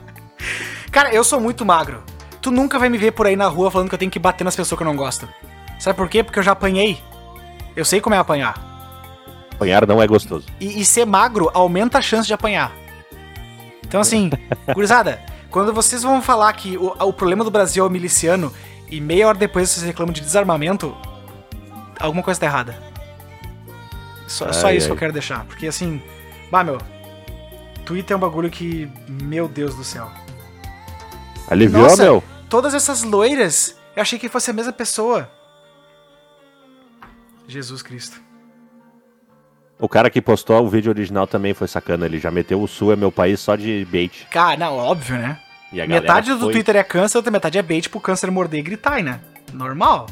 Cara, 0.91 1.11
eu 1.11 1.23
sou 1.23 1.39
muito 1.41 1.65
magro. 1.65 2.03
Tu 2.39 2.51
nunca 2.51 2.77
vai 2.77 2.89
me 2.89 2.97
ver 2.97 3.11
por 3.11 3.25
aí 3.25 3.35
na 3.35 3.47
rua 3.47 3.71
falando 3.71 3.89
que 3.89 3.95
eu 3.95 3.99
tenho 3.99 4.11
que 4.11 4.19
bater 4.19 4.43
nas 4.43 4.55
pessoas 4.55 4.77
que 4.77 4.83
eu 4.83 4.87
não 4.87 4.95
gosto. 4.95 5.27
Sabe 5.79 5.97
por 5.97 6.07
quê? 6.07 6.23
Porque 6.23 6.37
eu 6.37 6.43
já 6.43 6.51
apanhei. 6.51 7.01
Eu 7.75 7.83
sei 7.83 7.99
como 7.99 8.13
é 8.13 8.19
apanhar. 8.19 8.53
Apanhar 9.51 9.87
não 9.87 9.99
é 9.99 10.05
gostoso. 10.05 10.45
E, 10.59 10.79
e 10.79 10.85
ser 10.85 11.05
magro 11.05 11.49
aumenta 11.55 11.97
a 11.97 12.01
chance 12.03 12.27
de 12.27 12.35
apanhar. 12.35 12.71
Então, 13.83 13.99
assim, 13.99 14.29
gurizada, 14.75 15.19
quando 15.49 15.73
vocês 15.73 16.03
vão 16.03 16.21
falar 16.21 16.53
que 16.53 16.77
o, 16.77 16.95
o 16.99 17.13
problema 17.13 17.43
do 17.43 17.49
Brasil 17.49 17.83
é 17.83 17.87
o 17.87 17.89
miliciano 17.89 18.53
e 18.91 19.01
meia 19.01 19.27
hora 19.27 19.37
depois 19.39 19.71
vocês 19.71 19.83
reclamam 19.83 20.13
de 20.13 20.21
desarmamento, 20.21 20.95
alguma 21.99 22.21
coisa 22.21 22.39
tá 22.39 22.45
errada. 22.45 22.77
Só, 24.27 24.53
só 24.53 24.67
Ai, 24.67 24.77
isso 24.77 24.85
que 24.85 24.91
ai. 24.91 24.95
eu 24.95 24.99
quero 24.99 25.13
deixar. 25.13 25.45
Porque, 25.45 25.65
assim, 25.65 25.99
bah, 26.53 26.63
meu, 26.63 26.77
Twitter 27.83 28.13
é 28.13 28.15
um 28.15 28.19
bagulho 28.19 28.47
que, 28.47 28.87
meu 29.07 29.47
Deus 29.47 29.73
do 29.73 29.83
céu. 29.83 30.07
Aliviou, 31.49 31.81
Nossa. 31.81 32.03
meu? 32.03 32.23
Todas 32.47 32.75
essas 32.75 33.01
loiras, 33.01 33.75
eu 33.95 34.03
achei 34.03 34.19
que 34.19 34.29
fosse 34.29 34.51
a 34.51 34.53
mesma 34.53 34.71
pessoa. 34.71 35.27
Jesus 37.47 37.81
Cristo. 37.81 38.21
O 39.79 39.89
cara 39.89 40.11
que 40.11 40.21
postou 40.21 40.63
o 40.63 40.69
vídeo 40.69 40.91
original 40.91 41.25
também 41.25 41.55
foi 41.55 41.67
sacana. 41.67 42.05
Ele 42.05 42.19
já 42.19 42.29
meteu 42.29 42.61
o 42.61 42.67
Sul 42.67 42.93
é 42.93 42.95
meu 42.95 43.11
país 43.11 43.39
só 43.39 43.55
de 43.55 43.83
bait. 43.91 44.27
Cara, 44.29 44.55
não, 44.55 44.77
óbvio, 44.77 45.17
né? 45.17 45.39
Metade 45.87 46.31
do 46.33 46.39
foi- 46.39 46.53
Twitter 46.53 46.75
é 46.75 46.83
câncer, 46.83 47.17
outra 47.17 47.31
metade 47.31 47.57
é 47.57 47.63
bait 47.63 47.89
pro 47.89 47.99
câncer 47.99 48.29
morder 48.29 48.59
e 48.59 48.63
gritar, 48.63 49.01
né? 49.01 49.19
Normal. 49.51 50.05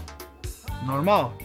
Normal. 0.84 1.38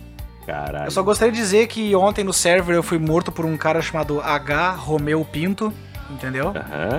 Caralho. 0.46 0.86
Eu 0.86 0.90
só 0.90 1.02
gostaria 1.02 1.32
de 1.32 1.38
dizer 1.38 1.66
que 1.66 1.94
ontem 1.96 2.22
no 2.24 2.32
server 2.32 2.76
eu 2.76 2.82
fui 2.82 2.98
morto 2.98 3.32
por 3.32 3.44
um 3.44 3.56
cara 3.56 3.82
chamado 3.82 4.20
H. 4.20 4.72
Romeu 4.72 5.24
Pinto, 5.24 5.72
entendeu? 6.10 6.52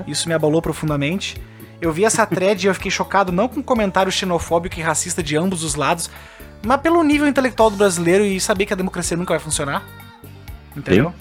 Isso 0.05 0.27
me 0.27 0.33
abalou 0.35 0.61
profundamente. 0.61 1.41
Eu 1.79 1.91
vi 1.93 2.03
essa 2.03 2.25
thread 2.25 2.65
e 2.65 2.67
eu 2.69 2.73
fiquei 2.73 2.91
chocado 2.91 3.31
não 3.31 3.47
com 3.47 3.61
comentário 3.63 4.11
xenofóbico 4.11 4.79
e 4.79 4.83
racista 4.83 5.21
de 5.23 5.37
ambos 5.37 5.63
os 5.63 5.75
lados, 5.75 6.09
mas 6.65 6.81
pelo 6.81 7.01
nível 7.03 7.27
intelectual 7.27 7.69
do 7.69 7.77
brasileiro 7.77 8.25
e 8.25 8.39
saber 8.41 8.65
que 8.65 8.73
a 8.73 8.75
democracia 8.75 9.15
nunca 9.15 9.31
vai 9.33 9.39
funcionar. 9.39 9.83
Entendeu? 10.75 11.13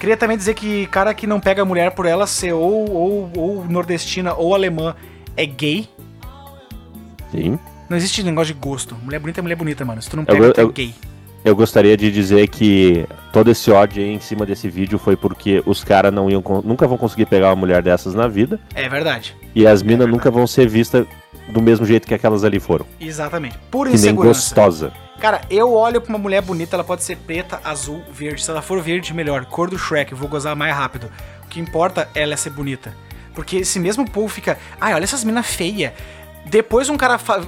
Queria 0.00 0.16
também 0.16 0.36
dizer 0.36 0.54
que 0.54 0.86
cara 0.88 1.14
que 1.14 1.26
não 1.26 1.38
pega 1.38 1.64
mulher 1.64 1.92
por 1.92 2.04
ela 2.06 2.26
ser 2.26 2.52
ou, 2.52 2.90
ou, 2.90 3.30
ou 3.36 3.64
nordestina 3.66 4.34
ou 4.34 4.54
alemã 4.54 4.94
é 5.36 5.46
gay. 5.46 5.88
Sim. 7.30 7.58
Não 7.88 7.96
existe 7.96 8.22
negócio 8.22 8.52
de 8.54 8.60
gosto. 8.60 8.94
Mulher 9.02 9.18
bonita 9.20 9.40
é 9.40 9.42
mulher 9.42 9.56
bonita, 9.56 9.84
mano. 9.84 10.00
Se 10.02 10.08
tu 10.10 10.16
não 10.16 10.22
Eu 10.24 10.26
pega, 10.34 10.46
go- 10.48 10.52
tu 10.52 10.60
é 10.60 10.64
eu- 10.64 10.72
gay. 10.72 10.94
Eu 11.44 11.54
gostaria 11.54 11.94
de 11.96 12.10
dizer 12.10 12.48
que 12.48 13.06
todo 13.32 13.50
esse 13.50 13.70
ódio 13.70 14.02
aí 14.02 14.10
em 14.14 14.18
cima 14.20 14.46
desse 14.46 14.68
vídeo 14.68 14.98
foi 14.98 15.14
porque 15.14 15.62
os 15.66 15.84
caras 15.84 16.12
não 16.12 16.30
iam 16.30 16.42
nunca 16.64 16.86
vão 16.88 16.96
conseguir 16.96 17.26
pegar 17.26 17.48
uma 17.50 17.56
mulher 17.56 17.82
dessas 17.82 18.14
na 18.14 18.26
vida 18.26 18.58
É 18.74 18.88
verdade. 18.88 19.36
e 19.54 19.66
as 19.66 19.82
minas 19.82 20.08
nunca 20.08 20.30
vão 20.30 20.46
ser 20.46 20.66
vistas 20.66 21.06
do 21.48 21.60
mesmo 21.60 21.84
jeito 21.84 22.08
que 22.08 22.14
aquelas 22.14 22.42
ali 22.44 22.58
foram. 22.58 22.86
Exatamente. 22.98 23.58
Pura 23.70 23.90
Que 23.90 23.98
nem 23.98 24.14
gostosa. 24.14 24.90
Cara, 25.20 25.42
eu 25.50 25.72
olho 25.74 26.00
pra 26.00 26.08
uma 26.08 26.18
mulher 26.18 26.40
bonita, 26.40 26.74
ela 26.76 26.82
pode 26.84 27.02
ser 27.04 27.16
preta, 27.18 27.60
azul, 27.62 28.02
verde. 28.10 28.42
Se 28.42 28.50
ela 28.50 28.62
for 28.62 28.80
verde, 28.80 29.12
melhor. 29.12 29.44
Cor 29.44 29.68
do 29.68 29.78
Shrek, 29.78 30.12
eu 30.12 30.18
vou 30.18 30.26
gozar 30.28 30.56
mais 30.56 30.74
rápido. 30.74 31.10
O 31.44 31.48
que 31.48 31.60
importa 31.60 32.08
é 32.14 32.22
ela 32.22 32.36
ser 32.38 32.50
bonita. 32.50 32.94
Porque 33.34 33.58
esse 33.58 33.78
mesmo 33.78 34.08
povo 34.10 34.28
fica, 34.28 34.56
ai, 34.80 34.94
olha 34.94 35.04
essas 35.04 35.22
minas 35.22 35.46
feias. 35.46 35.92
Depois 36.46 36.88
um 36.88 36.96
cara 36.96 37.18
fa- 37.18 37.40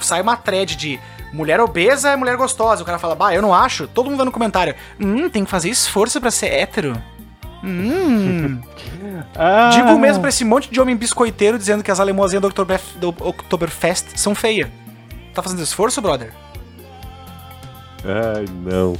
sai 0.00 0.22
uma 0.22 0.36
thread 0.36 0.74
de 0.76 0.98
mulher 1.32 1.60
obesa 1.60 2.10
é 2.10 2.16
mulher 2.16 2.36
gostosa. 2.36 2.82
O 2.82 2.86
cara 2.86 2.98
fala, 2.98 3.14
bah, 3.14 3.34
eu 3.34 3.42
não 3.42 3.54
acho. 3.54 3.86
Todo 3.88 4.10
mundo 4.10 4.24
no 4.24 4.32
comentário, 4.32 4.74
hum, 5.00 5.28
tem 5.28 5.44
que 5.44 5.50
fazer 5.50 5.68
esforço 5.70 6.20
pra 6.20 6.30
ser 6.30 6.48
hétero. 6.48 7.00
Hum. 7.64 8.60
Digo 9.72 9.88
o 9.88 9.98
mesmo 9.98 10.20
pra 10.20 10.28
esse 10.28 10.44
monte 10.44 10.70
de 10.70 10.80
homem 10.80 10.96
biscoiteiro 10.96 11.58
dizendo 11.58 11.82
que 11.82 11.90
as 11.90 11.98
alemoazinhas 12.00 12.42
do, 12.42 12.48
Oktoberf- 12.48 12.96
do 12.98 13.08
Oktoberfest 13.08 14.16
são 14.16 14.34
feias. 14.34 14.68
Tá 15.34 15.42
fazendo 15.42 15.62
esforço, 15.62 16.00
brother? 16.00 16.32
Ai, 18.04 18.44
não. 18.64 18.96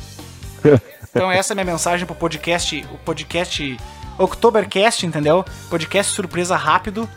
Então 1.10 1.32
essa 1.32 1.52
é 1.52 1.54
a 1.54 1.56
minha 1.56 1.64
mensagem 1.64 2.04
pro 2.06 2.14
podcast, 2.14 2.86
o 2.92 2.98
podcast 2.98 3.76
Oktobercast, 4.18 5.06
entendeu? 5.06 5.44
Podcast 5.70 6.12
surpresa 6.14 6.54
rápido. 6.54 7.08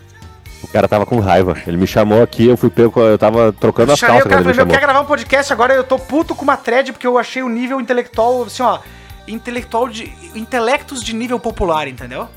O 0.64 0.68
cara 0.68 0.88
tava 0.88 1.06
com 1.06 1.20
raiva. 1.20 1.58
Ele 1.66 1.78
me 1.78 1.88
chamou 1.88 2.22
aqui, 2.22 2.46
eu 2.48 2.56
fui 2.56 2.70
pego, 2.70 3.00
eu 3.02 3.18
tava 3.18 3.52
trocando 3.52 3.92
as 3.92 4.00
calças 4.00 4.26
o 4.26 4.30
cara 4.30 4.42
falei, 4.42 4.56
meu, 4.56 4.68
quer 4.68 4.80
gravar 4.80 5.02
um 5.02 5.06
podcast 5.06 5.52
agora? 5.52 5.74
Eu 5.74 5.84
tô 5.84 5.98
puto 5.98 6.36
com 6.36 6.44
uma 6.44 6.56
thread 6.58 6.92
porque 6.94 7.08
eu 7.08 7.18
achei 7.18 7.42
o 7.44 7.50
nível 7.50 7.82
intelectual, 7.82 8.44
assim, 8.44 8.62
ó, 8.64 8.80
intelectual 9.28 9.90
de 9.90 10.12
intelectos 10.36 11.04
de 11.04 11.14
nível 11.16 11.40
popular, 11.40 11.88
entendeu? 11.88 12.28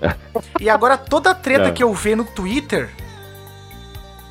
E 0.60 0.68
agora 0.70 0.96
toda 0.96 1.30
a 1.30 1.34
treta 1.34 1.68
É. 1.68 1.72
que 1.72 1.82
eu 1.82 1.92
ver 1.92 2.16
no 2.16 2.24
Twitter 2.24 2.90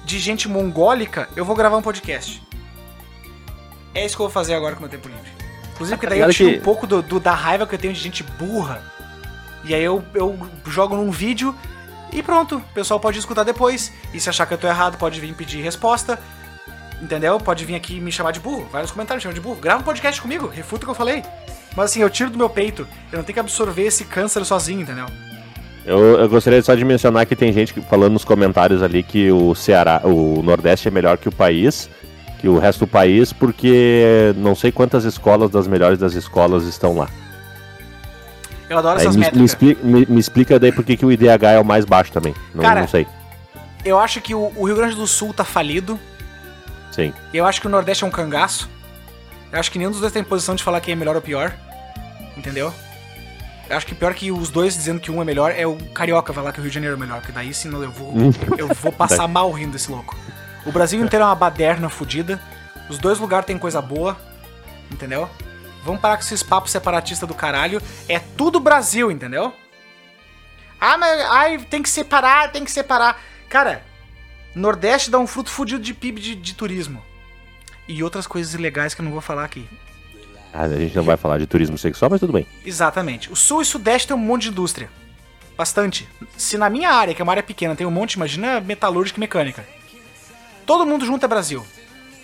de 0.06 0.20
gente 0.20 0.48
mongólica, 0.48 1.28
eu 1.36 1.43
vou 1.43 1.56
gravar 1.56 1.76
um 1.78 1.82
podcast. 1.82 2.41
É 3.93 4.06
isso 4.06 4.16
que 4.16 4.22
eu 4.22 4.26
vou 4.28 4.34
fazer 4.34 4.54
agora 4.54 4.76
com 4.76 4.80
o 4.80 4.82
meu 4.84 4.89
tempo 4.89 5.08
livre. 5.10 5.30
Inclusive, 5.74 5.98
porque 5.98 6.08
daí 6.08 6.20
eu 6.20 6.30
tiro 6.30 6.52
que- 6.52 6.58
um 6.60 6.62
pouco 6.62 6.88
do, 6.88 7.02
do- 7.02 7.20
da 7.20 7.34
raiva 7.34 7.66
que 7.68 7.76
eu 7.76 7.80
tenho 7.80 7.93
de 7.93 8.00
gente 8.00 8.24
burra. 8.24 8.82
E 9.66 9.74
aí 9.74 9.84
eu, 9.84 10.04
eu 10.14 10.38
jogo 10.68 10.95
num 10.95 11.12
vídeo 11.12 11.54
e 12.12 12.24
pronto. 12.24 12.58
O 12.58 12.62
pessoal 12.74 12.99
pode 12.99 13.20
escutar 13.20 13.43
depois. 13.43 13.91
E 14.14 14.20
se 14.20 14.30
achar 14.30 14.45
que 14.45 14.53
eu 14.53 14.58
tô 14.58 14.68
errado, 14.68 14.97
pode 14.97 15.20
vir 15.20 15.34
pedir 15.34 15.62
resposta. 15.62 16.20
Entendeu? 17.01 17.38
Pode 17.39 17.64
vir 17.64 17.76
aqui 17.76 17.99
me 17.99 18.12
chamar 18.12 18.32
de 18.32 18.39
burro. 18.39 18.68
Vai 18.72 18.82
nos 18.82 18.91
comentários, 18.91 19.24
me 19.24 19.30
chama 19.30 19.34
de 19.34 19.41
burro. 19.41 19.60
Grava 19.62 19.82
um 19.82 19.84
podcast 19.84 20.22
comigo, 20.22 20.47
refuta 20.47 20.84
o 20.84 20.86
que 20.86 20.91
eu 20.91 20.95
falei. 20.95 21.24
Mas 21.76 21.91
assim, 21.91 22.01
eu 22.01 22.10
tiro 22.10 22.30
do 22.30 22.38
meu 22.38 22.49
peito. 22.49 22.88
Eu 23.12 23.18
não 23.18 23.24
tenho 23.24 23.36
que 23.36 23.39
absorver 23.39 23.84
esse 23.84 24.05
câncer 24.05 24.43
sozinho, 24.45 24.82
entendeu? 24.82 25.05
Eu, 25.86 26.20
eu 26.20 26.28
gostaria 26.28 26.62
só 26.62 26.76
de 26.76 26.84
mencionar 26.84 27.26
que 27.26 27.36
tem 27.36 27.53
gente 27.53 27.80
falando 27.82 28.14
nos 28.14 28.26
comentários 28.26 28.82
ali 28.82 29.03
que 29.03 29.32
o 29.32 29.55
Ceará, 29.55 30.01
o 30.03 30.41
Nordeste 30.43 30.88
é 30.88 30.91
melhor 30.91 31.18
que 31.18 31.30
o 31.30 31.32
país, 31.32 31.89
que 32.39 32.47
o 32.47 32.58
resto 32.58 32.80
do 32.80 32.88
país, 32.88 33.32
porque 33.32 34.34
não 34.36 34.53
sei 34.53 34.72
quantas 34.72 35.05
escolas 35.05 35.49
das 35.49 35.68
melhores 35.68 35.97
das 35.97 36.14
escolas 36.14 36.66
estão 36.66 36.97
lá. 36.97 37.08
Eu 38.70 38.78
adoro 38.78 38.99
Aí 38.99 39.05
essas 39.05 39.15
me, 39.15 39.22
me 39.22 39.26
métricas. 39.26 39.49
expli- 39.49 39.78
me- 39.82 40.05
me 40.07 40.20
explica 40.20 40.59
daí 40.59 40.72
por 40.72 40.84
que 40.84 41.05
o 41.05 41.11
IDH 41.11 41.43
é 41.53 41.59
o 41.59 41.63
mais 41.65 41.86
baixo 41.86 42.11
também. 42.11 42.34
Não, 42.53 42.61
Cara, 42.63 42.82
não 42.82 42.88
sei. 42.88 43.07
Eu 43.86 43.97
acho 43.97 44.20
que 44.20 44.36
o, 44.36 44.51
o 44.55 44.65
Rio 44.65 44.76
Grande 44.76 44.95
do 44.95 45.07
Sul 45.07 45.34
tá 45.34 45.45
falido. 45.45 45.97
Sim. 46.91 47.13
Eu 47.34 47.45
acho 47.45 47.61
que 47.61 47.68
o 47.68 47.70
Nordeste 47.70 48.03
é 48.03 48.07
um 48.07 48.11
cangaço. 48.11 48.70
Eu 49.51 49.59
acho 49.59 49.72
que 49.72 49.78
nenhum 49.78 49.91
dos 49.91 50.01
dois 50.01 50.11
tem 50.11 50.24
posição 50.24 50.55
de 50.55 50.63
falar 50.63 50.82
quem 50.82 50.91
é 50.91 50.95
melhor 50.95 51.15
ou 51.15 51.22
pior. 51.22 51.53
Entendeu? 52.36 52.74
Eu 53.70 53.78
acho 53.78 53.86
que 53.86 53.95
pior 53.95 54.13
que 54.13 54.32
os 54.32 54.49
dois 54.49 54.74
dizendo 54.74 54.99
que 54.99 55.11
um 55.11 55.22
é 55.22 55.26
melhor 55.26 55.53
é 55.55 55.65
o 55.65 55.76
Carioca 55.93 56.34
falar 56.34 56.51
que 56.51 56.59
o 56.59 56.61
Rio 56.61 56.70
de 56.70 56.76
Janeiro 56.76 56.95
é 56.95 56.99
melhor. 56.99 57.20
Porque 57.20 57.32
daí 57.32 57.53
sim 57.53 57.70
eu 57.74 57.91
vou, 57.91 58.09
Hum. 58.09 58.32
eu 58.57 58.68
vou 58.68 58.91
passar 58.91 59.28
mal 59.30 59.49
rindo 59.51 59.72
desse 59.74 59.89
louco. 59.91 60.15
O 60.65 60.72
Brasil 60.72 60.99
inteiro 61.03 61.24
é 61.24 61.28
uma 61.28 61.36
baderna 61.36 61.88
fodida. 61.88 62.39
Os 62.89 62.97
dois 62.97 63.20
lugares 63.20 63.45
tem 63.45 63.57
coisa 63.57 63.82
boa. 63.82 64.18
Entendeu? 64.91 65.30
Vamos 65.88 66.01
parar 66.01 66.17
com 66.17 66.23
esses 66.23 66.43
papos 66.43 66.69
separatistas 66.69 67.25
do 67.25 67.33
caralho. 67.33 67.81
É 68.09 68.19
tudo 68.19 68.59
Brasil, 68.59 69.09
entendeu? 69.09 69.53
Ah, 70.77 70.97
mas 70.97 71.21
ai, 71.29 71.57
tem 71.59 71.81
que 71.81 71.89
separar, 71.89 72.51
tem 72.51 72.65
que 72.65 72.71
separar. 72.71 73.21
Cara, 73.47 73.81
Nordeste 74.53 75.09
dá 75.09 75.17
um 75.17 75.25
fruto 75.25 75.49
fudido 75.49 75.81
de 75.81 75.93
PIB 75.93 76.19
de, 76.19 76.35
de 76.35 76.53
turismo. 76.55 77.01
E 77.88 78.03
outras 78.03 78.27
coisas 78.27 78.53
ilegais 78.53 78.93
que 78.93 78.99
eu 78.99 79.05
não 79.05 79.13
vou 79.13 79.21
falar 79.21 79.45
aqui. 79.45 79.65
Ah, 80.53 80.63
a 80.63 80.77
gente 80.77 80.93
não 80.93 81.05
vai 81.05 81.15
falar 81.15 81.38
de 81.38 81.47
turismo 81.47 81.77
sexual, 81.77 82.11
mas 82.11 82.19
tudo 82.19 82.33
bem. 82.33 82.45
Exatamente. 82.65 83.31
O 83.31 83.35
Sul 83.38 83.61
e 83.61 83.65
Sudeste 83.65 84.09
tem 84.09 84.17
um 84.17 84.19
monte 84.19 84.43
de 84.43 84.49
indústria. 84.49 84.89
Bastante. 85.55 86.05
Se 86.35 86.57
na 86.57 86.69
minha 86.69 86.89
área, 86.89 87.13
que 87.13 87.21
é 87.21 87.23
uma 87.23 87.31
área 87.31 87.43
pequena, 87.43 87.77
tem 87.77 87.88
um 87.88 87.91
monte, 87.91 88.15
imagina 88.15 88.59
metalúrgica 88.59 89.17
e 89.17 89.21
mecânica. 89.21 89.65
Todo 90.65 90.85
mundo 90.85 91.05
junto 91.05 91.23
é 91.23 91.29
Brasil. 91.29 91.65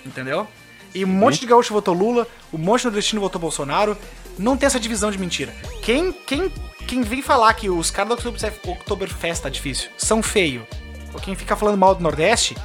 Entendeu? 0.06 0.50
E 0.94 1.04
um 1.04 1.08
monte 1.08 1.40
de 1.40 1.46
gaúcho 1.46 1.74
votou 1.74 1.94
Lula, 1.94 2.28
um 2.52 2.58
monte 2.58 2.82
de 2.82 2.86
nordestino 2.88 3.22
votou 3.22 3.42
Bolsonaro. 3.42 3.98
Não 4.38 4.58
tem 4.58 4.68
essa 4.68 4.80
divisão 4.80 5.12
de 5.12 5.18
mentira. 5.18 5.54
Quem, 5.82 6.12
quem, 6.12 6.52
quem 6.88 7.02
vem 7.02 7.22
falar 7.22 7.54
que 7.54 7.70
os 7.70 7.90
caras 7.90 8.18
do 8.18 8.30
Oktoberfest, 8.72 9.44
tá 9.44 9.50
difícil 9.50 9.90
são 9.98 10.22
feio, 10.22 10.66
ou 11.14 11.20
quem 11.20 11.36
fica 11.36 11.56
falando 11.56 11.78
mal 11.78 11.96
do 11.96 12.02
Nordeste, 12.02 12.56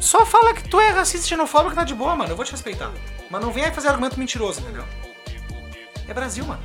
só 0.00 0.26
fala 0.26 0.52
que 0.52 0.68
tu 0.68 0.78
é 0.80 0.90
racista 0.90 1.26
e 1.26 1.28
xenofóbico 1.30 1.70
que 1.70 1.76
tá 1.76 1.84
de 1.84 1.94
boa, 1.94 2.14
mano. 2.14 2.32
Eu 2.32 2.36
vou 2.36 2.44
te 2.44 2.52
respeitar. 2.52 2.92
Mas 3.30 3.40
não 3.40 3.50
vem 3.50 3.64
aí 3.64 3.72
fazer 3.72 3.88
argumento 3.88 4.18
mentiroso, 4.18 4.60
entendeu? 4.60 4.84
É 6.06 6.12
Brasil, 6.12 6.44
mano. 6.44 6.62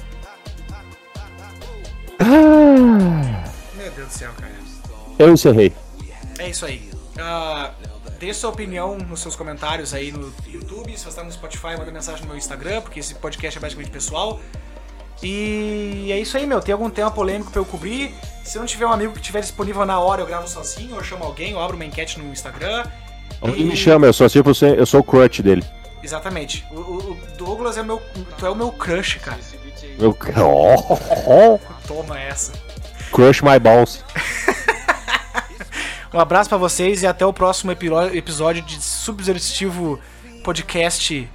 Meu 3.76 3.92
Deus 3.92 4.08
do 4.10 4.14
céu, 4.14 4.32
cara. 4.38 4.52
Eu 5.18 5.32
encerrei. 5.32 5.74
É 6.38 6.50
isso 6.50 6.66
aí. 6.66 6.92
Ah, 7.18 7.72
deixe 8.20 8.40
sua 8.42 8.50
opinião 8.50 8.98
nos 8.98 9.22
seus 9.22 9.36
comentários 9.36 9.94
aí 9.94 10.12
no 10.12 10.34
YouTube. 10.48 10.92
Se 10.98 11.04
você 11.04 11.10
está 11.10 11.24
no 11.24 11.32
Spotify, 11.32 11.78
manda 11.78 11.92
mensagem 11.92 12.22
no 12.22 12.28
meu 12.28 12.38
Instagram, 12.38 12.82
porque 12.82 13.00
esse 13.00 13.16
podcast 13.16 13.58
é 13.58 13.62
basicamente 13.62 13.92
pessoal. 13.92 14.40
E 15.22 16.10
é 16.12 16.20
isso 16.20 16.38
aí, 16.38 16.46
meu. 16.48 16.62
Tem 16.62 16.74
algum 16.74 16.90
tema 16.90 17.12
polêmico 17.12 17.52
pra 17.52 17.60
eu 17.62 17.66
cobrir? 17.66 18.14
Se 18.44 18.58
não 18.58 18.66
tiver 18.66 18.86
um 18.86 18.92
amigo 18.92 19.14
que 19.14 19.20
estiver 19.20 19.42
disponível 19.42 19.86
na 19.86 20.00
hora, 20.00 20.22
eu 20.22 20.26
gravo 20.26 20.48
sozinho, 20.48 20.92
ou 20.92 20.98
eu 20.98 21.04
chamo 21.04 21.24
alguém, 21.24 21.52
eu 21.52 21.60
abro 21.62 21.76
uma 21.76 21.86
enquete 21.86 22.20
no 22.20 22.32
Instagram. 22.32 22.86
Ele 23.42 23.64
me 23.66 23.76
chama, 23.76 24.06
eu 24.08 24.14
sou 24.14 24.30
tipo, 24.30 24.50
eu 24.50 24.86
sou 24.86 25.00
o 25.02 25.04
crutch 25.04 25.40
dele. 25.42 25.64
Exatamente. 26.02 26.66
O, 26.72 26.80
o- 26.80 27.18
Douglas 27.38 27.78
é 27.78 27.84
meu. 27.84 28.02
Tu 28.38 28.46
é 28.46 28.50
o 28.50 28.56
meu 28.56 28.72
crush, 28.72 29.16
cara. 29.20 29.40
Eu... 30.00 30.18
Oh, 31.28 31.60
Toma 31.88 32.20
essa. 32.20 32.54
crush 33.12 33.42
my 33.42 33.60
balls. 33.60 34.04
Um 36.14 36.20
abraço 36.20 36.50
pra 36.50 36.58
vocês 36.58 37.04
e 37.04 37.08
até 37.08 37.26
o 37.26 37.34
próximo 37.34 37.72
episódio 37.72 38.64
de 38.64 38.82
Subversivo 38.82 40.00
Podcast 40.44 41.30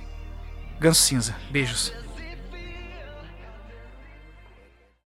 Ganso 0.81 1.03
Cinza. 1.03 1.35
Beijos. 1.51 2.04